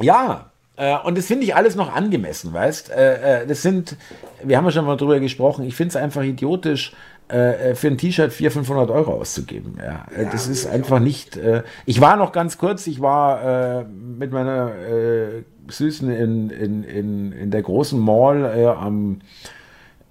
ja, 0.00 0.50
äh, 0.76 0.96
und 0.98 1.18
das 1.18 1.26
finde 1.26 1.44
ich 1.44 1.54
alles 1.54 1.74
noch 1.74 1.94
angemessen, 1.94 2.52
weißt? 2.52 2.90
Äh, 2.90 3.42
äh, 3.42 3.46
das 3.46 3.62
sind, 3.62 3.96
wir 4.42 4.56
haben 4.56 4.64
ja 4.64 4.70
schon 4.70 4.84
mal 4.84 4.96
drüber 4.96 5.20
gesprochen, 5.20 5.64
ich 5.64 5.74
finde 5.74 5.90
es 5.90 5.96
einfach 5.96 6.22
idiotisch, 6.22 6.92
für 7.28 7.88
ein 7.88 7.98
T-Shirt 7.98 8.32
400, 8.32 8.66
500 8.66 8.90
Euro 8.90 9.20
auszugeben. 9.20 9.78
Ja, 9.78 10.06
äh, 10.16 10.24
ja 10.24 10.30
das 10.30 10.48
ist 10.48 10.66
einfach 10.66 10.98
nicht. 10.98 11.36
Äh, 11.36 11.62
ich 11.84 12.00
war 12.00 12.16
noch 12.16 12.32
ganz 12.32 12.56
kurz, 12.56 12.86
ich 12.86 13.00
war 13.00 13.80
äh, 13.80 13.84
mit 13.84 14.32
meiner 14.32 14.70
äh, 14.74 15.42
Süßen 15.68 16.10
in, 16.10 16.50
in, 16.50 16.84
in, 16.84 17.32
in 17.32 17.50
der 17.50 17.62
großen 17.62 18.00
Mall 18.00 18.44
äh, 18.56 18.66
am 18.66 19.20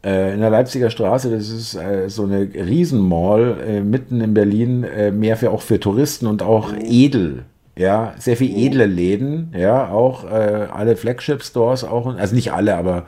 in 0.03 0.39
der 0.39 0.51
Leipziger 0.51 0.89
Straße, 0.89 1.31
das 1.31 1.49
ist 1.49 1.75
äh, 1.75 2.07
so 2.07 2.23
eine 2.23 2.41
Riesenmall 2.41 3.57
äh, 3.67 3.81
mitten 3.81 4.21
in 4.21 4.33
Berlin, 4.33 4.85
äh, 4.85 5.11
mehr 5.11 5.35
für 5.35 5.51
auch 5.51 5.61
für 5.61 5.81
Touristen 5.81 6.27
und 6.27 6.43
auch 6.43 6.71
mhm. 6.71 6.81
edel. 6.85 7.43
Ja, 7.75 8.13
sehr 8.17 8.37
viel 8.37 8.55
edle 8.55 8.85
Läden, 8.85 9.53
ja, 9.57 9.89
auch 9.89 10.23
alle 10.23 10.95
Flagship-Stores 10.95 11.83
auch, 11.83 12.15
also 12.15 12.33
nicht 12.33 12.51
alle, 12.51 12.75
aber 12.75 13.05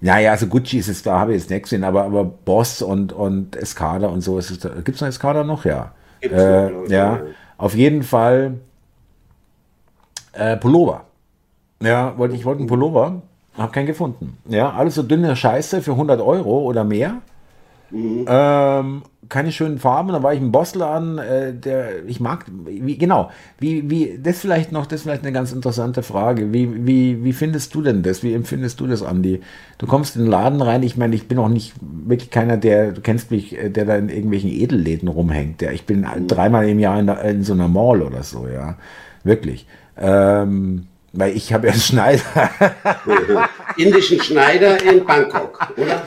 naja, 0.00 0.30
also 0.30 0.46
Gucci 0.46 0.78
ist 0.78 0.88
es, 0.88 1.02
da 1.02 1.18
habe 1.18 1.34
ich 1.34 1.40
jetzt 1.40 1.50
nichts 1.50 1.70
gesehen, 1.70 1.84
aber, 1.84 2.04
aber 2.04 2.24
Boss 2.24 2.82
und, 2.82 3.12
und 3.12 3.56
Escada 3.56 4.06
und 4.08 4.20
so 4.20 4.38
ist 4.38 4.50
es. 4.50 4.60
Gibt 4.84 4.96
es 4.96 5.00
noch 5.00 5.08
Escada 5.08 5.42
noch? 5.44 5.64
Ja. 5.64 5.92
Äh, 6.20 6.70
noch, 6.70 6.88
ja, 6.88 7.20
auf 7.56 7.74
jeden 7.74 8.02
Fall 8.02 8.54
äh, 10.32 10.56
Pullover. 10.56 11.04
Ja, 11.82 12.16
wollte 12.16 12.34
ich 12.34 12.44
wollte 12.44 12.60
einen 12.60 12.68
Pullover, 12.68 13.22
habe 13.56 13.72
keinen 13.72 13.86
gefunden. 13.86 14.38
Ja, 14.48 14.70
alles 14.70 14.94
so 14.94 15.02
dünne 15.02 15.34
Scheiße 15.34 15.82
für 15.82 15.92
100 15.92 16.20
Euro 16.20 16.60
oder 16.60 16.84
mehr. 16.84 17.22
Mhm. 17.90 18.26
Ähm, 18.28 19.02
keine 19.28 19.52
schönen 19.52 19.78
Farben. 19.78 20.12
Da 20.12 20.22
war 20.22 20.32
ich 20.32 20.40
im 20.40 20.52
Bossladen, 20.52 21.18
äh, 21.18 21.54
der 21.54 22.04
ich 22.06 22.20
mag, 22.20 22.46
wie, 22.66 22.96
genau, 22.96 23.30
wie, 23.58 23.88
wie, 23.90 24.18
das 24.22 24.40
vielleicht 24.40 24.72
noch, 24.72 24.86
das 24.86 25.00
ist 25.00 25.02
vielleicht 25.02 25.22
eine 25.22 25.32
ganz 25.32 25.52
interessante 25.52 26.02
Frage. 26.02 26.52
Wie, 26.52 26.86
wie, 26.86 27.24
wie 27.24 27.32
findest 27.32 27.74
du 27.74 27.82
denn 27.82 28.02
das? 28.02 28.22
Wie 28.22 28.32
empfindest 28.32 28.80
du 28.80 28.86
das, 28.86 29.02
Andi? 29.02 29.40
Du 29.78 29.86
kommst 29.86 30.16
in 30.16 30.22
den 30.22 30.30
Laden 30.30 30.62
rein, 30.62 30.82
ich 30.82 30.96
meine, 30.96 31.14
ich 31.14 31.28
bin 31.28 31.38
auch 31.38 31.48
nicht 31.48 31.74
wirklich 31.80 32.30
keiner, 32.30 32.56
der, 32.56 32.92
du 32.92 33.00
kennst 33.00 33.30
mich, 33.30 33.56
äh, 33.56 33.70
der 33.70 33.84
da 33.84 33.96
in 33.96 34.08
irgendwelchen 34.08 34.50
Edelläden 34.50 35.08
rumhängt. 35.08 35.62
Ja, 35.62 35.70
ich 35.70 35.86
bin 35.86 36.00
mhm. 36.00 36.26
dreimal 36.26 36.68
im 36.68 36.78
Jahr 36.78 36.98
in, 36.98 37.06
der, 37.06 37.22
in, 37.24 37.42
so 37.42 37.52
einer 37.52 37.68
Mall 37.68 38.02
oder 38.02 38.22
so, 38.22 38.46
ja. 38.48 38.76
Wirklich. 39.24 39.66
Ähm, 39.96 40.86
weil 41.12 41.36
ich 41.36 41.52
habe 41.52 41.66
ja 41.66 41.72
einen 41.72 41.80
Schneider. 41.80 42.22
Indischen 43.76 44.20
Schneider 44.20 44.82
in 44.82 45.04
Bangkok, 45.04 45.70
oder? 45.76 46.02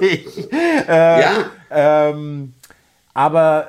Richtig. 0.00 0.48
Äh, 0.86 1.20
ja. 1.20 1.30
Ähm, 1.70 2.52
aber 3.14 3.68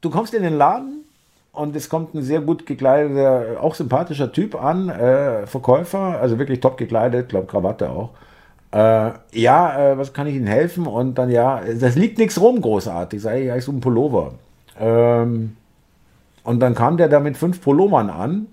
du 0.00 0.10
kommst 0.10 0.32
in 0.34 0.42
den 0.42 0.56
Laden 0.56 1.04
und 1.52 1.74
es 1.74 1.88
kommt 1.88 2.14
ein 2.14 2.22
sehr 2.22 2.40
gut 2.40 2.66
gekleideter, 2.66 3.60
auch 3.60 3.74
sympathischer 3.74 4.30
Typ 4.30 4.54
an, 4.54 4.88
äh, 4.88 5.46
Verkäufer, 5.46 6.20
also 6.20 6.38
wirklich 6.38 6.60
top 6.60 6.76
gekleidet, 6.76 7.30
glaube 7.30 7.46
Krawatte 7.46 7.90
auch. 7.90 8.10
Äh, 8.72 9.12
ja, 9.32 9.92
äh, 9.92 9.98
was 9.98 10.12
kann 10.12 10.26
ich 10.26 10.34
Ihnen 10.34 10.46
helfen? 10.46 10.86
Und 10.86 11.16
dann 11.16 11.30
ja, 11.30 11.60
das 11.78 11.96
liegt 11.96 12.18
nichts 12.18 12.40
rum 12.40 12.60
großartig, 12.60 13.20
sage 13.20 13.40
ich, 13.40 13.46
ja, 13.46 13.56
ich 13.56 13.64
so 13.64 13.72
ein 13.72 13.80
Pullover. 13.80 14.32
Ähm, 14.78 15.56
und 16.44 16.60
dann 16.60 16.74
kam 16.74 16.96
der 16.96 17.08
da 17.08 17.20
mit 17.20 17.36
fünf 17.36 17.60
Pullovern 17.60 18.08
an 18.08 18.46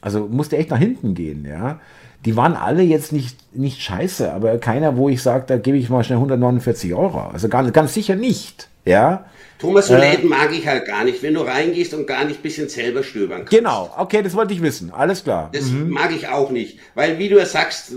also 0.00 0.26
musste 0.28 0.56
echt 0.56 0.70
nach 0.70 0.78
hinten 0.78 1.14
gehen, 1.14 1.46
ja. 1.48 1.80
Die 2.24 2.36
waren 2.36 2.54
alle 2.54 2.82
jetzt 2.82 3.12
nicht, 3.12 3.36
nicht 3.56 3.80
scheiße, 3.80 4.32
aber 4.32 4.58
keiner, 4.58 4.96
wo 4.96 5.08
ich 5.08 5.22
sage, 5.22 5.44
da 5.46 5.56
gebe 5.56 5.76
ich 5.76 5.88
mal 5.88 6.02
schnell 6.02 6.18
149 6.18 6.92
Euro. 6.94 7.20
Also 7.32 7.48
ganz, 7.48 7.72
ganz 7.72 7.94
sicher 7.94 8.16
nicht, 8.16 8.68
ja. 8.84 9.24
Thomas, 9.58 9.88
so 9.88 9.94
äh, 9.94 10.10
Läden 10.10 10.28
mag 10.28 10.52
ich 10.52 10.66
halt 10.66 10.86
gar 10.86 11.04
nicht, 11.04 11.22
wenn 11.22 11.34
du 11.34 11.40
reingehst 11.40 11.94
und 11.94 12.06
gar 12.06 12.24
nicht 12.24 12.40
ein 12.40 12.42
bisschen 12.42 12.68
selber 12.68 13.02
stöbern 13.02 13.38
kannst. 13.38 13.52
Genau, 13.52 13.92
okay, 13.96 14.22
das 14.22 14.34
wollte 14.34 14.52
ich 14.52 14.62
wissen, 14.62 14.92
alles 14.92 15.24
klar. 15.24 15.50
Das 15.52 15.66
mhm. 15.66 15.90
mag 15.90 16.12
ich 16.12 16.28
auch 16.28 16.50
nicht, 16.50 16.78
weil 16.94 17.18
wie 17.18 17.28
du 17.28 17.44
sagst, 17.44 17.92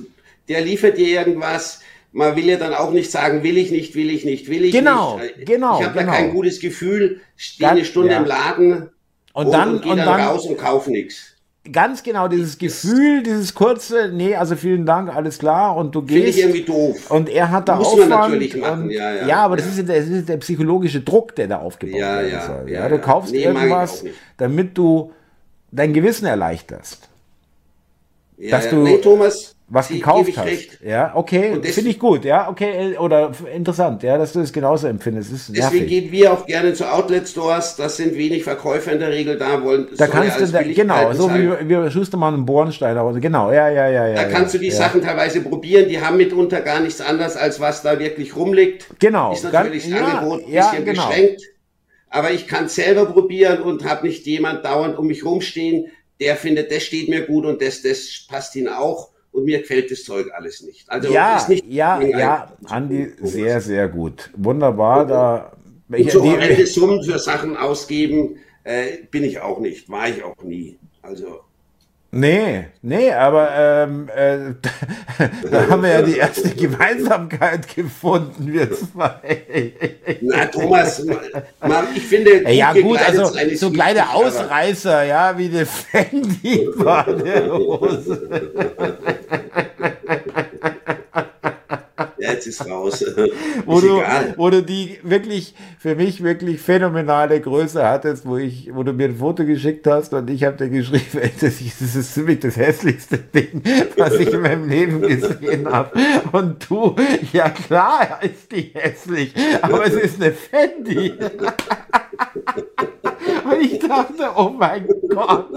der 0.50 0.62
liefert 0.62 0.98
dir 0.98 1.08
irgendwas, 1.08 1.82
man 2.14 2.36
will 2.36 2.46
ja 2.46 2.58
dann 2.58 2.74
auch 2.74 2.92
nicht 2.92 3.10
sagen, 3.10 3.44
will 3.44 3.58
ich 3.58 3.72
nicht, 3.72 3.96
will 3.96 4.10
ich 4.10 4.26
nicht, 4.26 4.50
will 4.50 4.66
ich 4.66 4.72
genau, 4.72 5.18
nicht. 5.18 5.46
Genau, 5.46 5.80
Ich 5.80 5.86
habe 5.86 5.98
genau. 5.98 6.12
da 6.12 6.18
kein 6.18 6.32
gutes 6.32 6.60
Gefühl, 6.60 7.22
stehe 7.38 7.70
eine 7.70 7.86
Stunde 7.86 8.12
ja. 8.12 8.20
im 8.20 8.26
Laden 8.26 8.90
und, 9.34 9.46
und 9.46 9.52
dann, 9.52 9.70
und, 9.76 9.86
und 9.86 9.98
dann, 9.98 10.06
dann 10.06 10.22
raus 10.22 10.46
und 10.46 10.58
kaufe 10.58 10.92
nichts 10.92 11.32
ganz 11.69 12.02
genau 12.02 12.28
dieses 12.28 12.58
Gefühl, 12.58 13.21
dieses 13.21 13.54
kurze, 13.54 14.10
nee, 14.12 14.36
also 14.36 14.56
vielen 14.56 14.86
Dank, 14.86 15.15
alles 15.15 15.38
klar 15.38 15.76
und 15.76 15.93
du 15.93 16.02
gehst. 16.02 16.13
Finde 16.13 16.30
ich 16.30 16.39
irgendwie 16.39 16.63
doof. 16.63 17.12
Und 17.12 17.30
er 17.30 17.52
hat 17.52 17.69
da 17.69 17.76
Muss 17.76 17.88
Aufwand. 17.88 18.10
man 18.10 18.19
natürlich 18.32 18.58
machen, 18.58 18.84
und, 18.84 18.89
ja, 18.89 19.13
ja. 19.13 19.28
Ja, 19.28 19.36
aber 19.43 19.58
das, 19.58 19.67
ist, 19.67 19.88
das 19.88 20.08
ist 20.08 20.30
der 20.30 20.38
psychologische 20.38 21.02
Druck, 21.02 21.36
der 21.36 21.47
da 21.47 21.60
aufgebaut 21.60 22.00
ja, 22.00 22.17
werden 22.17 22.32
ja, 22.32 22.45
soll. 22.45 22.69
Ja, 22.69 22.82
ja, 22.82 22.89
du 22.89 23.00
kaufst 23.00 23.32
nee, 23.32 23.43
irgendwas, 23.43 24.04
damit 24.38 24.78
du 24.78 25.12
dein 25.71 25.93
Gewissen 25.93 26.26
erleichterst. 26.26 27.10
Ja, 28.38 28.52
dass 28.52 28.69
du, 28.69 28.78
nee, 28.78 28.97
Thomas, 28.97 29.56
was 29.72 29.88
gekauft 29.88 30.30
hast. 30.36 30.46
Recht. 30.46 30.80
Ja, 30.84 31.14
okay, 31.16 31.62
finde 31.64 31.92
ich 31.92 31.98
gut, 31.98 32.26
ja, 32.26 32.50
okay, 32.50 32.98
oder 32.98 33.32
interessant, 33.56 34.04
ja, 34.04 34.18
dass 34.18 34.34
du 34.34 34.42
es 34.42 34.52
genauso 34.52 34.88
empfindest. 34.88 35.32
Ist 35.32 35.56
deswegen 35.56 35.88
gehen 35.88 36.12
wir 36.12 36.34
auch 36.34 36.46
gerne 36.46 36.74
zu 36.74 36.92
Outlet 36.92 37.28
Stores, 37.28 37.78
das 37.78 37.96
sind 37.96 38.16
wenig 38.18 38.44
Verkäufer 38.44 38.92
in 38.92 39.00
der 39.00 39.12
Regel 39.12 39.38
da, 39.38 39.64
wollen 39.64 39.88
da 39.98 40.08
kannst 40.08 40.42
du 40.42 40.48
da, 40.48 40.62
genau, 40.62 41.14
so 41.14 41.28
sein. 41.28 41.58
wie 41.62 41.70
wir 41.70 41.90
Schustermann 41.90 42.34
und 42.34 42.46
Bornsteiner, 42.46 43.02
also 43.02 43.22
genau, 43.22 43.52
ja, 43.52 43.70
ja, 43.70 43.88
ja, 43.90 44.08
ja. 44.08 44.16
Da 44.16 44.26
kannst 44.26 44.54
ja, 44.54 44.60
du 44.60 44.66
die 44.66 44.72
ja. 44.72 44.76
Sachen 44.76 45.02
teilweise 45.02 45.40
probieren, 45.40 45.88
die 45.88 46.02
haben 46.02 46.18
mitunter 46.18 46.60
gar 46.60 46.82
nichts 46.82 47.00
anderes, 47.00 47.38
als 47.38 47.62
was 47.62 47.82
da 47.82 47.98
wirklich 47.98 48.36
rumliegt. 48.36 48.88
Genau. 49.00 49.32
Ist 49.32 49.46
natürlich 49.46 49.90
das 49.90 50.02
Angebot 50.02 50.46
ein 50.46 50.52
bisschen 50.52 50.86
genau. 50.86 51.08
beschränkt, 51.08 51.44
aber 52.10 52.32
ich 52.32 52.46
kann 52.46 52.68
selber 52.68 53.06
probieren 53.06 53.62
und 53.62 53.86
habe 53.86 54.06
nicht 54.06 54.26
jemand 54.26 54.66
dauernd 54.66 54.98
um 54.98 55.08
mich 55.08 55.24
rumstehen, 55.24 55.88
der 56.20 56.36
findet, 56.36 56.72
das 56.72 56.84
steht 56.84 57.08
mir 57.08 57.26
gut 57.26 57.46
und 57.46 57.62
das, 57.62 57.82
das 57.82 58.26
passt 58.28 58.56
ihn 58.58 58.68
auch 58.68 59.12
und 59.32 59.46
mir 59.46 59.60
gefällt 59.60 59.91
das 59.91 60.04
Zeug 60.04 60.28
alles 60.34 60.62
nicht. 60.62 60.89
Also 60.89 61.12
ja, 61.12 61.38
ist 61.38 61.50
nicht 61.50 61.65
ja, 61.67 62.02
ja, 62.02 62.52
Andi, 62.65 63.13
sehr, 63.22 63.62
sehr 63.62 63.88
gut. 63.88 64.30
Wunderbar. 64.36 65.06
Da, 65.06 65.52
und 65.89 66.12
so 66.12 66.24
horrende 66.24 66.65
Summen 66.65 67.04
für 67.04 67.20
Sachen 67.20 67.58
ausgeben, 67.58 68.38
äh, 68.63 69.04
bin 69.10 69.24
ich 69.24 69.39
auch 69.39 69.60
nicht, 69.60 69.89
war 69.89 70.10
ich 70.10 70.24
auch 70.24 70.44
nie. 70.44 70.77
Also 71.02 71.42
Nee, 72.14 72.66
nee, 72.82 73.10
aber 73.14 73.52
ähm, 73.56 74.10
äh, 74.14 74.54
da 75.50 75.70
haben 75.70 75.82
wir 75.82 75.92
ja 75.92 76.02
die 76.02 76.18
erste 76.18 76.50
Gemeinsamkeit 76.50 77.74
gefunden, 77.74 78.52
wir 78.52 78.70
zwei. 78.70 79.72
Na, 80.20 80.46
Thomas, 80.48 81.06
ich 81.96 82.04
finde. 82.04 82.42
Gut 82.42 82.52
ja, 82.52 82.74
gut, 82.74 83.00
also 83.00 83.32
so 83.56 83.72
kleine 83.72 84.14
Ausreißer, 84.14 85.04
ja, 85.04 85.38
wie 85.38 85.46
eine 85.46 85.66
Fendi-Badehose. 85.66 88.30
jetzt 92.32 92.48
ist 92.48 92.65
raus. 92.65 93.04
wo, 93.65 93.77
ist 93.77 93.84
du, 93.84 93.98
egal. 93.98 94.34
wo 94.38 94.50
du 94.50 94.63
die 94.63 95.00
wirklich, 95.04 95.54
für 95.77 95.96
mich 95.96 96.23
wirklich 96.23 96.60
phänomenale 96.60 97.40
Größe 97.42 97.84
hattest, 97.84 98.25
wo 98.25 98.38
ich, 98.38 98.69
wo 98.73 98.84
du 98.84 98.94
mir 98.94 99.06
ein 99.06 99.17
Foto 99.17 99.46
geschickt 99.46 99.88
hast 99.88 100.13
und 100.13 100.29
ich 100.29 100.44
habe 100.44 100.58
dir 100.58 100.69
geschrieben, 100.69 101.32
das 101.40 101.62
ist 101.62 102.13
ziemlich 102.13 102.40
das 102.40 102.58
hässlichste 102.58 103.17
Ding, 103.17 103.62
was 103.98 104.13
ich 104.15 104.32
in 104.32 104.42
meinem 104.42 104.69
Leben 104.69 105.02
gesehen 105.02 105.71
habe. 105.71 105.92
Und 106.32 106.69
du, 106.69 106.96
ja 107.34 107.50
klar 107.50 108.19
ist 108.21 108.52
die 108.52 108.71
hässlich, 108.73 109.34
aber 109.62 109.86
es 109.86 109.94
ist 109.94 110.21
eine 110.21 110.32
Fendi. 110.32 111.13
Und 113.44 113.62
ich 113.62 113.79
dachte, 113.79 114.29
oh 114.36 114.50
mein 114.50 114.88
Gott, 115.10 115.50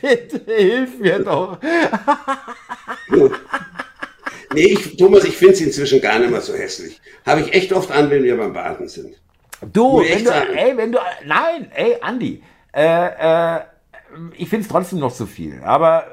bitte 0.00 0.40
hilf 0.46 0.98
mir 0.98 1.18
doch. 1.20 1.58
Nee, 4.54 4.66
ich, 4.66 4.96
Thomas, 4.96 5.24
ich 5.24 5.36
finde 5.36 5.54
es 5.54 5.60
inzwischen 5.60 6.00
gar 6.00 6.18
nicht 6.18 6.30
mehr 6.30 6.40
so 6.40 6.54
hässlich. 6.54 7.00
Habe 7.26 7.42
ich 7.42 7.52
echt 7.52 7.72
oft 7.72 7.90
an, 7.90 8.10
wenn 8.10 8.22
wir 8.22 8.36
beim 8.36 8.52
Baden 8.52 8.88
sind. 8.88 9.20
Du, 9.72 10.00
wenn 10.00 10.24
du, 10.24 10.30
ey, 10.30 10.76
wenn 10.76 10.92
du, 10.92 10.98
nein, 11.26 11.70
ey, 11.74 11.96
Andi, 12.00 12.42
äh, 12.72 13.56
äh, 13.56 13.60
ich 14.36 14.48
finde 14.48 14.62
es 14.62 14.68
trotzdem 14.68 15.00
noch 15.00 15.12
zu 15.12 15.26
viel. 15.26 15.60
Aber 15.62 16.04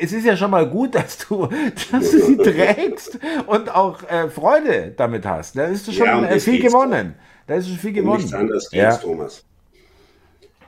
es 0.00 0.12
ist 0.12 0.24
ja 0.24 0.36
schon 0.36 0.50
mal 0.50 0.68
gut, 0.68 0.94
dass 0.94 1.18
du, 1.18 1.48
dass 1.90 2.10
du 2.10 2.20
sie 2.20 2.36
trägst 2.36 3.18
und 3.46 3.74
auch 3.74 4.02
äh, 4.08 4.28
Freude 4.28 4.94
damit 4.96 5.26
hast. 5.26 5.56
Da 5.56 5.64
ist 5.66 5.92
schon 5.92 6.06
ja, 6.06 6.38
viel 6.38 6.60
gewonnen. 6.60 7.14
Da 7.46 7.54
ist 7.56 7.68
schon 7.68 7.78
viel 7.78 7.92
gewonnen. 7.92 8.18
Nichts 8.18 8.32
anderes 8.32 8.70
geht's, 8.70 8.82
ja. 8.82 8.96
Thomas. 8.96 9.44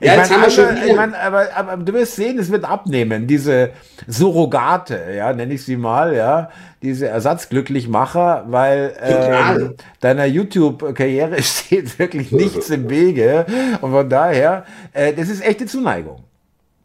Ja, 0.01 0.22
ich 0.22 0.30
meine, 0.30 0.45
also, 0.45 0.62
ich 0.86 0.97
mein, 0.97 1.14
aber, 1.14 1.47
aber, 1.55 1.76
du 1.76 1.92
wirst 1.92 2.16
sehen, 2.16 2.38
es 2.38 2.51
wird 2.51 2.64
abnehmen, 2.64 3.26
diese 3.26 3.70
Surrogate, 4.09 4.99
ja, 5.16 5.32
nenne 5.32 5.55
ich 5.55 5.64
sie 5.64 5.76
mal, 5.76 6.14
ja, 6.14 6.51
diese 6.82 7.09
Ersatzglücklichmacher, 7.09 8.45
weil 8.49 8.92
äh, 9.01 9.70
deiner 10.01 10.26
YouTube-Karriere 10.26 11.42
steht 11.42 11.99
wirklich 11.99 12.32
nichts 12.32 12.70
im 12.70 12.90
Wege 12.90 13.47
und 13.80 13.92
von 13.92 14.09
daher, 14.09 14.64
äh, 14.92 15.12
das 15.12 15.28
ist 15.28 15.45
echte 15.45 15.66
Zuneigung. 15.66 16.24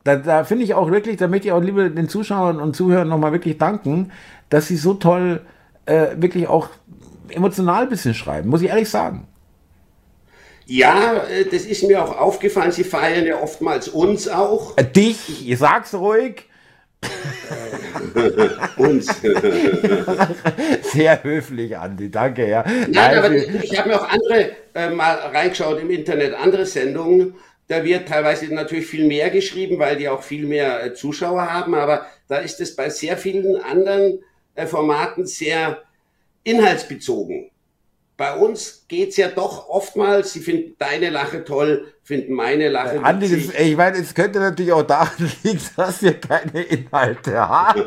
Da, 0.03 0.15
da 0.15 0.43
finde 0.43 0.63
ich 0.63 0.73
auch 0.73 0.91
wirklich, 0.91 1.17
da 1.17 1.27
möchte 1.27 1.47
ich 1.47 1.51
auch 1.51 1.61
lieber 1.61 1.89
den 1.89 2.07
Zuschauern 2.07 2.59
und 2.59 2.75
Zuhörern 2.75 3.09
nochmal 3.09 3.31
wirklich 3.31 3.57
danken, 3.57 4.11
dass 4.49 4.67
sie 4.67 4.77
so 4.77 4.93
toll 4.93 5.41
äh, 5.85 6.07
wirklich 6.15 6.47
auch 6.47 6.69
emotional 7.29 7.83
ein 7.83 7.89
bisschen 7.89 8.13
schreiben, 8.13 8.49
muss 8.49 8.61
ich 8.61 8.69
ehrlich 8.69 8.89
sagen. 8.89 9.27
Ja, 10.69 11.23
äh, 11.23 11.45
das 11.45 11.63
ist 11.63 11.83
mir 11.83 12.03
auch 12.03 12.15
aufgefallen. 12.15 12.71
Sie 12.71 12.83
feiern 12.83 13.25
ja 13.25 13.41
oftmals 13.41 13.87
uns 13.87 14.27
auch. 14.27 14.77
Äh, 14.77 14.83
dich, 14.83 15.49
ich 15.49 15.57
sag's 15.57 15.95
ruhig. 15.95 16.45
uns. 18.77 19.07
Sehr 20.83 21.23
höflich, 21.23 21.75
Andi, 21.75 22.11
danke, 22.11 22.47
ja. 22.47 22.63
Nein, 22.63 22.91
Nein 22.91 23.17
aber 23.17 23.31
ich, 23.31 23.63
ich 23.63 23.79
habe 23.79 23.89
mir 23.89 23.99
auch 23.99 24.09
andere 24.09 24.51
äh, 24.75 24.89
mal 24.91 25.15
reingeschaut 25.15 25.79
im 25.81 25.89
Internet, 25.89 26.35
andere 26.35 26.67
Sendungen. 26.67 27.33
Da 27.67 27.83
wird 27.83 28.07
teilweise 28.07 28.53
natürlich 28.53 28.85
viel 28.85 29.07
mehr 29.07 29.31
geschrieben, 29.31 29.79
weil 29.79 29.95
die 29.95 30.07
auch 30.07 30.21
viel 30.21 30.45
mehr 30.45 30.83
äh, 30.83 30.93
Zuschauer 30.93 31.51
haben, 31.51 31.73
aber 31.73 32.05
da 32.27 32.37
ist 32.37 32.61
es 32.61 32.75
bei 32.75 32.91
sehr 32.91 33.17
vielen 33.17 33.55
anderen 33.57 34.19
äh, 34.53 34.67
Formaten 34.67 35.25
sehr 35.25 35.81
inhaltsbezogen 36.43 37.49
bei 38.19 38.35
uns 38.35 38.83
geht 38.89 39.09
es 39.11 39.17
ja 39.17 39.29
doch 39.29 39.69
oftmals, 39.69 40.33
sie 40.33 40.41
finden 40.41 40.75
deine 40.77 41.09
Lache 41.09 41.45
toll, 41.45 41.93
finden 42.03 42.33
meine 42.33 42.67
Lache 42.67 42.97
äh, 42.97 42.99
Andi, 43.01 43.29
das, 43.29 43.57
ich 43.57 43.77
meine, 43.77 43.97
es 43.97 44.13
könnte 44.13 44.39
natürlich 44.39 44.73
auch 44.73 44.83
daran 44.83 45.07
liegen, 45.43 45.61
dass 45.77 46.01
wir 46.01 46.19
keine 46.19 46.63
Inhalte 46.63 47.39
haben. 47.39 47.81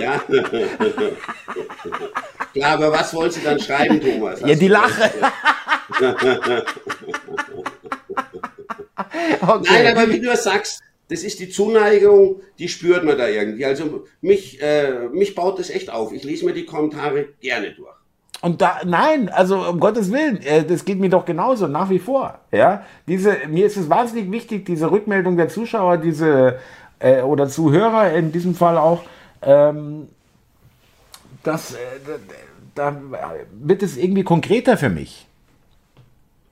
ja. 0.00 0.22
Klar, 2.54 2.72
aber 2.72 2.92
was 2.92 3.12
wolltest 3.12 3.42
du 3.42 3.50
dann 3.50 3.60
schreiben, 3.60 4.00
Thomas? 4.00 4.40
Ja, 4.40 4.54
die 4.54 4.68
Lache. 4.68 5.10
okay. 9.42 9.68
Nein, 9.70 9.98
aber 9.98 10.08
wie 10.10 10.20
du 10.20 10.34
sagst, 10.34 10.80
das 11.12 11.24
ist 11.24 11.40
die 11.40 11.50
Zuneigung, 11.50 12.40
die 12.58 12.68
spürt 12.68 13.04
man 13.04 13.18
da 13.18 13.28
irgendwie. 13.28 13.66
Also 13.66 14.04
mich, 14.22 14.62
äh, 14.62 15.08
mich 15.12 15.34
baut 15.34 15.58
das 15.58 15.68
echt 15.68 15.90
auf. 15.90 16.10
Ich 16.12 16.24
lese 16.24 16.46
mir 16.46 16.54
die 16.54 16.64
Kommentare 16.64 17.26
gerne 17.40 17.72
durch. 17.72 17.92
Und 18.40 18.62
da, 18.62 18.80
nein, 18.86 19.28
also 19.28 19.68
um 19.68 19.78
Gottes 19.78 20.10
Willen, 20.10 20.40
äh, 20.42 20.64
das 20.64 20.86
geht 20.86 20.98
mir 20.98 21.10
doch 21.10 21.26
genauso, 21.26 21.66
nach 21.66 21.90
wie 21.90 21.98
vor. 21.98 22.40
Ja, 22.50 22.86
diese, 23.06 23.36
mir 23.46 23.66
ist 23.66 23.76
es 23.76 23.90
wahnsinnig 23.90 24.32
wichtig, 24.32 24.64
diese 24.64 24.90
Rückmeldung 24.90 25.36
der 25.36 25.48
Zuschauer, 25.48 25.98
diese, 25.98 26.58
äh, 26.98 27.20
oder 27.20 27.46
Zuhörer 27.46 28.14
in 28.14 28.32
diesem 28.32 28.54
Fall 28.54 28.78
auch, 28.78 29.02
ähm, 29.42 30.08
das, 31.42 31.74
äh, 31.74 31.76
da, 32.74 32.96
da 33.14 33.34
wird 33.52 33.82
es 33.82 33.98
irgendwie 33.98 34.24
konkreter 34.24 34.78
für 34.78 34.88
mich. 34.88 35.26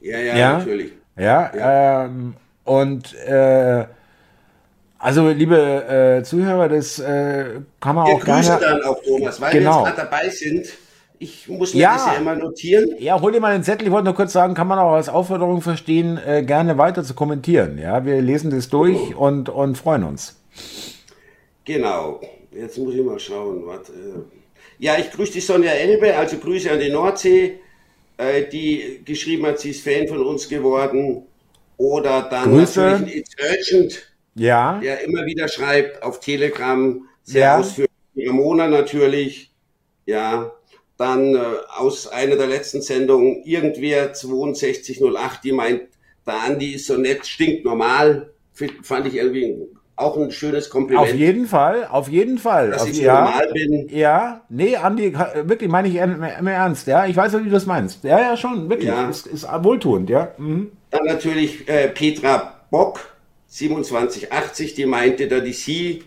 Ja, 0.02 0.18
ja, 0.18 0.36
ja? 0.36 0.58
natürlich. 0.58 0.92
Ja, 1.16 1.50
ja. 1.56 2.04
Ähm, 2.04 2.34
und, 2.64 3.14
äh, 3.14 3.86
also, 5.00 5.30
liebe 5.30 5.56
äh, 6.20 6.22
Zuhörer, 6.22 6.68
das 6.68 6.98
äh, 6.98 7.60
kann 7.80 7.96
man 7.96 8.06
wir 8.06 8.14
auch 8.14 8.24
gerne... 8.24 8.58
dann 8.60 8.82
auch, 8.82 9.02
Thomas, 9.02 9.40
weil 9.40 9.52
genau. 9.52 9.82
wir 9.82 9.88
jetzt 9.88 9.96
gerade 9.96 10.10
dabei 10.10 10.28
sind. 10.28 10.66
Ich 11.18 11.48
muss 11.48 11.74
mir 11.74 11.80
ja. 11.80 11.94
das 11.94 12.06
ja 12.06 12.12
immer 12.14 12.34
notieren. 12.34 12.94
Ja, 12.98 13.20
hol 13.20 13.32
dir 13.32 13.40
mal 13.40 13.52
den 13.52 13.62
Zettel. 13.62 13.86
Ich 13.86 13.92
wollte 13.92 14.06
nur 14.06 14.14
kurz 14.14 14.32
sagen, 14.32 14.54
kann 14.54 14.66
man 14.66 14.78
auch 14.78 14.92
als 14.92 15.08
Aufforderung 15.08 15.60
verstehen, 15.60 16.18
äh, 16.26 16.42
gerne 16.42 16.78
weiter 16.78 17.02
zu 17.02 17.14
kommentieren. 17.14 17.78
Ja, 17.78 18.04
wir 18.04 18.22
lesen 18.22 18.50
das 18.50 18.68
durch 18.68 19.14
oh. 19.14 19.26
und, 19.26 19.48
und 19.48 19.76
freuen 19.76 20.04
uns. 20.04 20.40
Genau. 21.64 22.20
Jetzt 22.52 22.78
muss 22.78 22.94
ich 22.94 23.02
mal 23.02 23.18
schauen. 23.18 23.62
Was, 23.66 23.90
äh 23.90 23.92
ja, 24.78 24.96
ich 24.98 25.10
grüße 25.10 25.32
die 25.32 25.40
Sonja 25.40 25.72
Elbe, 25.72 26.16
also 26.16 26.38
Grüße 26.38 26.70
an 26.70 26.80
die 26.80 26.90
Nordsee, 26.90 27.60
äh, 28.16 28.44
die 28.50 29.02
geschrieben 29.04 29.46
hat, 29.46 29.58
sie 29.60 29.70
ist 29.70 29.84
Fan 29.84 30.08
von 30.08 30.22
uns 30.24 30.48
geworden. 30.48 31.22
Oder 31.76 32.28
dann 32.30 32.50
Grüße. 32.50 32.80
natürlich 32.80 33.16
It's 33.16 33.36
Urgent 33.38 34.09
ja. 34.34 34.78
der 34.78 35.04
immer 35.04 35.24
wieder 35.26 35.48
schreibt 35.48 36.02
auf 36.02 36.20
Telegram, 36.20 37.02
sehr 37.22 37.42
ja. 37.42 37.58
ausführlich. 37.58 37.90
Ramona 38.16 38.68
natürlich, 38.68 39.52
ja. 40.06 40.52
Dann 40.96 41.34
äh, 41.34 41.38
aus 41.78 42.08
einer 42.08 42.36
der 42.36 42.46
letzten 42.46 42.82
Sendungen, 42.82 43.42
irgendwer 43.44 44.14
6208, 44.14 45.42
die 45.44 45.52
meint, 45.52 45.82
der 46.26 46.42
Andi 46.42 46.72
ist 46.74 46.86
so 46.86 46.96
nett, 46.96 47.26
stinkt 47.26 47.64
normal. 47.64 48.30
Fand 48.82 49.06
ich 49.06 49.14
irgendwie 49.14 49.56
auch 49.96 50.16
ein 50.16 50.30
schönes 50.30 50.70
Kompliment. 50.70 51.08
Auf 51.08 51.14
jeden 51.14 51.46
Fall, 51.46 51.86
auf 51.86 52.08
jeden 52.08 52.38
Fall. 52.38 52.70
Dass 52.70 52.82
auf, 52.82 52.90
ich 52.90 52.98
ja, 52.98 53.24
normal 53.24 53.50
bin. 53.52 53.88
Ja, 53.90 54.42
nee, 54.48 54.76
Andi, 54.76 55.14
wirklich 55.44 55.70
meine 55.70 55.88
ich 55.88 55.96
immer 55.96 56.52
ernst, 56.52 56.86
ja. 56.86 57.06
Ich 57.06 57.16
weiß, 57.16 57.32
wie 57.38 57.44
du 57.44 57.50
das 57.50 57.66
meinst. 57.66 58.04
Ja, 58.04 58.20
ja, 58.20 58.36
schon, 58.36 58.68
wirklich. 58.68 58.88
Ja. 58.88 59.08
Ist, 59.08 59.26
ist 59.26 59.46
wohltuend, 59.62 60.10
ja. 60.10 60.32
Mhm. 60.38 60.72
Dann 60.90 61.06
natürlich 61.06 61.68
äh, 61.68 61.88
Petra 61.88 62.60
Bock, 62.70 63.00
2780, 63.50 64.74
die 64.74 64.86
meinte 64.86 65.28
da 65.28 65.40
die 65.40 65.52
Sie, 65.52 66.04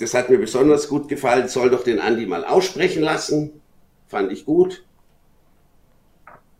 das 0.00 0.12
hat 0.12 0.28
mir 0.28 0.38
besonders 0.38 0.88
gut 0.88 1.08
gefallen, 1.08 1.48
soll 1.48 1.70
doch 1.70 1.84
den 1.84 2.00
Andi 2.00 2.26
mal 2.26 2.44
aussprechen 2.44 3.02
lassen. 3.02 3.62
Fand 4.08 4.32
ich 4.32 4.44
gut. 4.44 4.84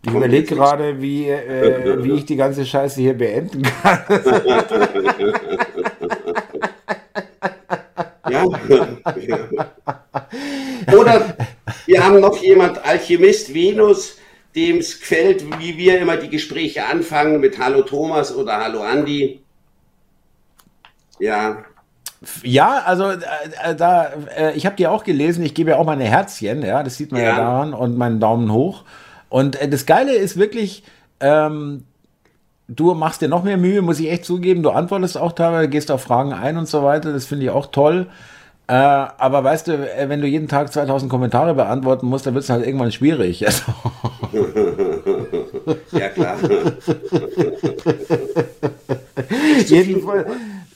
Ich 0.07 0.11
überlege 0.13 0.55
gerade, 0.55 1.01
wie, 1.01 1.29
äh, 1.29 2.03
wie 2.05 2.13
ich 2.13 2.27
die 2.27 2.37
ganze 2.37 2.65
Scheiße 2.65 3.01
hier 3.01 3.15
beenden 3.15 3.63
kann. 3.63 4.05
ja. 8.31 8.45
Oder 10.97 11.37
wir 11.87 12.05
haben 12.05 12.21
noch 12.21 12.37
jemand, 12.37 12.85
Alchemist 12.85 13.53
Venus, 13.55 14.19
dem 14.55 14.77
es 14.79 15.01
gefällt, 15.01 15.45
wie 15.59 15.77
wir 15.77 15.99
immer 15.99 16.19
die 16.19 16.29
Gespräche 16.29 16.85
anfangen 16.85 17.41
mit 17.41 17.59
Hallo 17.59 17.83
Thomas 17.83 18.35
oder 18.35 18.59
Hallo 18.59 18.83
Andi. 18.83 19.44
Ja. 21.25 21.57
Ja, 22.43 22.83
also 22.87 23.11
äh, 23.11 23.17
äh, 23.63 23.75
da, 23.75 24.13
äh, 24.37 24.53
ich 24.55 24.67
habe 24.67 24.77
dir 24.77 24.91
auch 24.91 25.05
gelesen, 25.05 25.45
ich 25.45 25.55
gebe 25.55 25.71
ja 25.71 25.77
auch 25.77 25.85
meine 25.85 26.05
Herzchen, 26.05 26.63
ja, 26.63 26.83
das 26.83 26.97
sieht 26.97 27.13
man 27.13 27.21
ja, 27.21 27.29
ja 27.29 27.37
daran 27.37 27.75
und 27.75 27.97
meinen 27.99 28.21
Daumen 28.21 28.53
hoch. 28.53 28.85
Und 29.29 29.61
äh, 29.61 29.69
das 29.69 29.85
Geile 29.85 30.15
ist 30.15 30.39
wirklich, 30.39 30.85
ähm, 31.21 31.85
du 32.69 32.95
machst 32.95 33.21
dir 33.21 33.29
noch 33.29 33.43
mehr 33.43 33.57
Mühe, 33.57 33.83
muss 33.83 34.01
ich 34.01 34.11
echt 34.11 34.25
zugeben. 34.25 34.63
Du 34.63 34.71
antwortest 34.71 35.19
auch 35.19 35.33
teilweise, 35.33 35.69
gehst 35.69 35.91
auf 35.91 36.03
Fragen 36.03 36.33
ein 36.33 36.57
und 36.57 36.69
so 36.69 36.83
weiter. 36.83 37.13
Das 37.13 37.27
finde 37.27 37.45
ich 37.45 37.51
auch 37.51 37.67
toll. 37.67 38.07
Äh, 38.67 38.73
aber 38.73 39.45
weißt 39.45 39.69
du, 39.69 39.73
äh, 39.73 40.09
wenn 40.09 40.23
du 40.23 40.27
jeden 40.27 40.49
Tag 40.49 40.73
2000 40.73 41.11
Kommentare 41.11 41.55
beantworten 41.55 42.07
musst, 42.07 42.27
dann 42.27 42.35
wird 42.35 42.45
es 42.45 42.51
halt 42.51 42.67
irgendwann 42.67 42.93
schwierig. 42.93 43.45
Also. 44.35 44.43
ja, 45.93 46.09
klar. 46.09 46.37
Jedenfalls. 49.67 50.27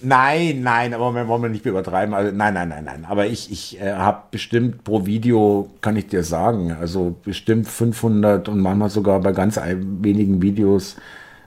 Nein, 0.09 0.63
nein, 0.63 0.95
aber 0.95 1.15
wir 1.15 1.29
wollen 1.29 1.43
wir 1.43 1.51
nicht 1.51 1.67
übertreiben. 1.67 2.15
Also, 2.15 2.35
nein, 2.35 2.55
nein, 2.55 2.71
nein, 2.71 2.85
nein. 2.85 3.07
Aber 3.07 3.27
ich, 3.27 3.53
ich 3.53 3.79
äh, 3.79 3.93
habe 3.93 4.23
bestimmt 4.31 4.83
pro 4.83 5.05
Video, 5.05 5.69
kann 5.83 5.97
ich 5.97 6.07
dir 6.07 6.23
sagen, 6.23 6.75
also 6.81 7.15
bestimmt 7.23 7.69
500 7.69 8.49
und 8.49 8.59
manchmal 8.61 8.89
sogar 8.89 9.21
bei 9.21 9.33
ganz 9.33 9.61
wenigen 9.61 10.41
Videos 10.41 10.97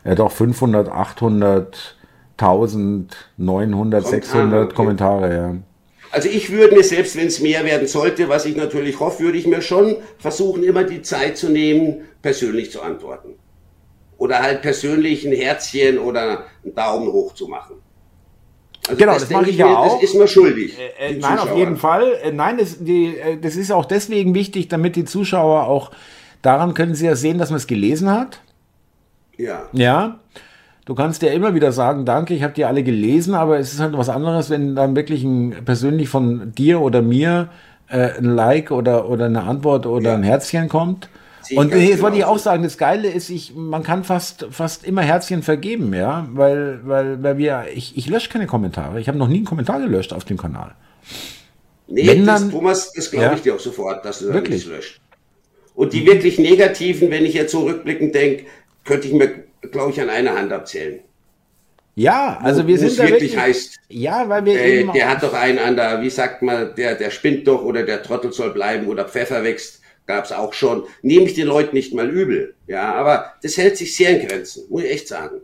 äh, 0.03 0.13
doch 0.13 0.31
500, 0.31 0.89
800, 0.89 1.95
1000, 2.37 3.15
900, 3.37 4.05
600 4.05 4.65
okay. 4.65 4.75
Kommentare, 4.75 5.35
ja. 5.35 5.55
Also 6.11 6.29
ich 6.29 6.51
würde 6.51 6.75
mir 6.75 6.83
selbst, 6.83 7.15
wenn 7.15 7.27
es 7.27 7.39
mehr 7.39 7.65
werden 7.65 7.87
sollte, 7.87 8.29
was 8.29 8.45
ich 8.45 8.55
natürlich 8.55 8.99
hoffe, 8.99 9.23
würde 9.23 9.39
ich 9.39 9.47
mir 9.47 9.63
schon 9.63 9.95
versuchen, 10.19 10.61
immer 10.63 10.83
die 10.83 11.01
Zeit 11.01 11.35
zu 11.35 11.49
nehmen, 11.49 12.01
persönlich 12.21 12.71
zu 12.71 12.83
antworten. 12.83 13.29
Oder 14.19 14.39
halt 14.39 14.61
persönlich 14.61 15.25
ein 15.25 15.33
Herzchen 15.33 15.97
oder 15.97 16.43
einen 16.63 16.75
Daumen 16.75 17.11
hoch 17.11 17.33
zu 17.33 17.47
machen. 17.47 17.77
Also 18.87 18.97
genau, 18.97 19.13
das, 19.13 19.21
das 19.23 19.31
mache 19.31 19.49
ich 19.49 19.57
ja 19.57 19.67
mir, 19.67 19.77
auch. 19.77 20.01
Das 20.01 20.09
ist 20.09 20.15
mir 20.15 20.27
schuldig. 20.27 20.77
Äh, 20.99 21.11
äh 21.13 21.19
nein, 21.19 21.39
auf 21.39 21.55
jeden 21.55 21.77
Fall. 21.77 22.13
Äh, 22.23 22.31
nein, 22.31 22.57
das, 22.57 22.83
die, 22.83 23.15
äh, 23.15 23.37
das 23.37 23.55
ist 23.55 23.71
auch 23.71 23.85
deswegen 23.85 24.33
wichtig, 24.33 24.69
damit 24.69 24.95
die 24.95 25.05
Zuschauer 25.05 25.67
auch, 25.67 25.91
daran 26.41 26.73
können 26.73 26.95
sie 26.95 27.05
ja 27.05 27.15
sehen, 27.15 27.37
dass 27.37 27.49
man 27.49 27.57
es 27.57 27.67
gelesen 27.67 28.09
hat. 28.09 28.41
Ja. 29.37 29.63
Ja. 29.73 30.19
Du 30.85 30.95
kannst 30.95 31.21
ja 31.21 31.31
immer 31.31 31.53
wieder 31.53 31.71
sagen, 31.71 32.05
danke, 32.05 32.33
ich 32.33 32.41
habe 32.41 32.53
die 32.53 32.65
alle 32.65 32.83
gelesen, 32.83 33.35
aber 33.35 33.59
es 33.59 33.71
ist 33.71 33.79
halt 33.79 33.95
was 33.95 34.09
anderes, 34.09 34.49
wenn 34.49 34.75
dann 34.75 34.95
wirklich 34.95 35.23
ein, 35.23 35.55
persönlich 35.63 36.09
von 36.09 36.51
dir 36.53 36.81
oder 36.81 37.03
mir 37.03 37.49
äh, 37.87 38.17
ein 38.17 38.25
Like 38.25 38.71
oder, 38.71 39.07
oder 39.07 39.25
eine 39.25 39.43
Antwort 39.43 39.85
oder 39.85 40.11
ja. 40.11 40.15
ein 40.15 40.23
Herzchen 40.23 40.69
kommt. 40.69 41.07
Und 41.55 41.73
jetzt 41.73 41.89
genau 41.89 42.01
wollte 42.03 42.17
ich 42.17 42.25
auch 42.25 42.37
sagen, 42.37 42.63
das 42.63 42.77
Geile 42.77 43.09
ist, 43.09 43.29
ich, 43.29 43.53
man 43.55 43.83
kann 43.83 44.03
fast, 44.03 44.47
fast 44.51 44.85
immer 44.85 45.01
Herzchen 45.01 45.43
vergeben, 45.43 45.93
ja, 45.93 46.27
weil, 46.31 46.79
weil, 46.83 47.21
weil 47.23 47.37
wir, 47.37 47.65
ich, 47.73 47.97
ich 47.97 48.07
lösche 48.07 48.29
keine 48.29 48.47
Kommentare. 48.47 48.99
Ich 48.99 49.07
habe 49.07 49.17
noch 49.17 49.27
nie 49.27 49.37
einen 49.37 49.45
Kommentar 49.45 49.79
gelöscht 49.79 50.13
auf 50.13 50.23
dem 50.23 50.37
Kanal. 50.37 50.75
Nee, 51.87 52.07
wenn 52.07 52.25
das, 52.25 52.41
dann, 52.41 52.51
Thomas, 52.51 52.93
das 52.93 53.11
glaube 53.11 53.25
ja, 53.25 53.33
ich 53.33 53.41
dir 53.41 53.55
auch 53.55 53.59
sofort, 53.59 54.05
dass 54.05 54.19
du 54.19 54.25
das 54.25 54.35
wirklich 54.35 54.65
löscht. 54.65 55.01
Und 55.75 55.93
die 55.93 56.05
wirklich 56.05 56.37
negativen, 56.37 57.09
wenn 57.11 57.25
ich 57.25 57.33
jetzt 57.33 57.51
so 57.51 57.61
rückblickend 57.61 58.13
denke, 58.13 58.45
könnte 58.83 59.07
ich 59.07 59.13
mir, 59.13 59.43
glaube 59.71 59.91
ich, 59.91 60.01
an 60.01 60.09
einer 60.09 60.35
Hand 60.35 60.51
abzählen. 60.51 60.99
Ja, 61.95 62.39
also 62.41 62.67
wir 62.67 62.77
sind 62.77 62.97
da 62.97 63.03
wirklich, 63.03 63.33
wirklich 63.33 63.37
heißt. 63.37 63.79
Ja, 63.89 64.29
weil 64.29 64.45
wir 64.45 64.61
äh, 64.61 64.87
der 64.93 65.09
hat 65.09 65.23
doch 65.23 65.33
einen 65.33 65.59
an 65.59 65.75
der, 65.75 66.01
wie 66.01 66.09
sagt 66.09 66.41
man, 66.41 66.73
der 66.75 66.95
der 66.95 67.09
spinnt 67.09 67.47
doch 67.47 67.63
oder 67.63 67.83
der 67.83 68.01
Trottel 68.01 68.31
soll 68.31 68.51
bleiben 68.51 68.87
oder 68.87 69.05
Pfeffer 69.05 69.43
wächst, 69.43 69.80
gab's 70.15 70.31
auch 70.31 70.53
schon. 70.53 70.83
Nehme 71.01 71.25
ich 71.25 71.33
den 71.33 71.47
Leuten 71.47 71.75
nicht 71.75 71.93
mal 71.93 72.09
übel, 72.09 72.55
ja, 72.67 72.93
aber 72.93 73.33
das 73.41 73.57
hält 73.57 73.77
sich 73.77 73.95
sehr 73.95 74.19
in 74.19 74.27
Grenzen, 74.27 74.63
muss 74.69 74.83
ich 74.83 74.91
echt 74.91 75.07
sagen. 75.07 75.41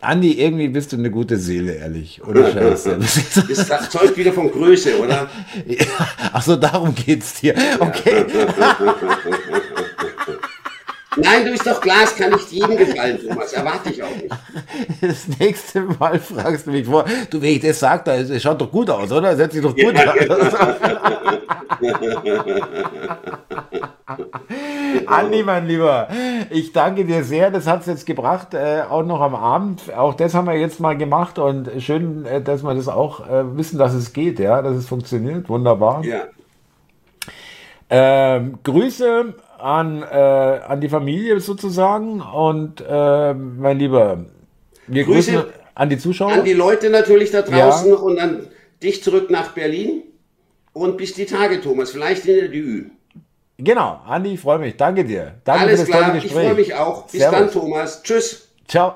Andi, 0.00 0.40
irgendwie 0.40 0.68
bist 0.68 0.92
du 0.92 0.96
eine 0.96 1.10
gute 1.10 1.36
Seele, 1.38 1.74
ehrlich. 1.74 2.22
Oder 2.24 2.52
Scheiße. 2.52 2.98
Das 2.98 3.90
zeugt 3.90 4.16
wieder 4.16 4.32
von 4.32 4.50
Größe, 4.50 4.98
oder? 4.98 5.28
Ja, 5.66 5.86
ach 6.32 6.42
so, 6.42 6.56
darum 6.56 6.94
geht's 6.94 7.40
dir. 7.40 7.54
Okay. 7.80 8.24
Nein, 11.20 11.44
du 11.44 11.50
bist 11.50 11.66
doch 11.66 11.80
klar, 11.80 12.04
es 12.04 12.14
kann 12.14 12.30
nicht 12.30 12.52
jedem 12.52 12.76
gefallen, 12.76 13.18
Thomas. 13.26 13.52
Erwarte 13.52 13.90
ich 13.90 14.00
auch 14.00 14.14
nicht. 14.14 14.32
Das 15.00 15.26
nächste 15.40 15.80
Mal 15.80 16.20
fragst 16.20 16.68
du 16.68 16.70
mich 16.70 16.86
vor, 16.86 17.04
du, 17.28 17.42
wenn 17.42 17.54
ich 17.54 17.60
das 17.60 17.80
sage, 17.80 18.24
das 18.24 18.40
schaut 18.40 18.60
doch 18.60 18.70
gut 18.70 18.88
aus, 18.88 19.10
oder? 19.10 19.34
Setzt 19.34 19.54
sich 19.54 19.62
doch 19.62 19.74
gut 19.74 19.94
ja, 19.94 20.12
an. 23.70 23.88
Andi, 25.06 25.42
mein 25.42 25.66
Lieber, 25.66 26.08
ich 26.50 26.72
danke 26.72 27.04
dir 27.04 27.24
sehr. 27.24 27.50
Das 27.50 27.66
hat 27.66 27.82
es 27.82 27.86
jetzt 27.86 28.06
gebracht, 28.06 28.54
äh, 28.54 28.82
auch 28.88 29.04
noch 29.04 29.20
am 29.20 29.34
Abend. 29.34 29.92
Auch 29.94 30.14
das 30.14 30.34
haben 30.34 30.46
wir 30.46 30.54
jetzt 30.54 30.80
mal 30.80 30.96
gemacht 30.96 31.38
und 31.38 31.70
schön, 31.78 32.24
äh, 32.24 32.42
dass 32.42 32.62
wir 32.62 32.74
das 32.74 32.88
auch 32.88 33.28
äh, 33.28 33.56
wissen, 33.56 33.78
dass 33.78 33.92
es 33.94 34.12
geht, 34.12 34.38
ja, 34.38 34.62
dass 34.62 34.76
es 34.76 34.86
funktioniert. 34.86 35.48
Wunderbar. 35.48 36.04
Ja. 36.04 36.22
Ähm, 37.90 38.58
Grüße 38.62 39.34
an, 39.58 40.02
äh, 40.02 40.06
an 40.06 40.80
die 40.80 40.88
Familie 40.88 41.40
sozusagen 41.40 42.20
und 42.20 42.82
äh, 42.86 43.34
mein 43.34 43.78
Lieber, 43.78 44.24
wir 44.86 45.04
Grüße 45.04 45.32
grüßen 45.32 45.52
an 45.74 45.90
die 45.90 45.98
Zuschauer. 45.98 46.32
An 46.32 46.44
die 46.44 46.54
Leute 46.54 46.90
natürlich 46.90 47.30
da 47.30 47.42
draußen 47.42 47.90
ja. 47.90 47.96
und 47.96 48.18
an 48.18 48.46
dich 48.82 49.02
zurück 49.02 49.30
nach 49.30 49.52
Berlin 49.52 50.02
und 50.72 50.96
bis 50.96 51.14
die 51.14 51.26
Tage, 51.26 51.60
Thomas, 51.60 51.90
vielleicht 51.90 52.26
in 52.26 52.36
der 52.36 52.48
DÜ. 52.48 52.84
Genau, 53.58 54.00
Andi, 54.06 54.34
ich 54.34 54.40
freue 54.40 54.58
mich. 54.60 54.76
Danke 54.76 55.04
dir. 55.04 55.34
Danke 55.44 55.62
Alles 55.66 55.80
für 55.80 55.86
das 55.86 55.96
klar, 55.96 56.08
tolle 56.10 56.20
Gespräch. 56.20 56.38
ich 56.42 56.46
freue 56.46 56.54
mich 56.54 56.74
auch. 56.74 57.02
Bis 57.06 57.20
Servus. 57.20 57.38
dann, 57.38 57.50
Thomas. 57.50 58.02
Tschüss. 58.04 58.48
Ciao. 58.68 58.94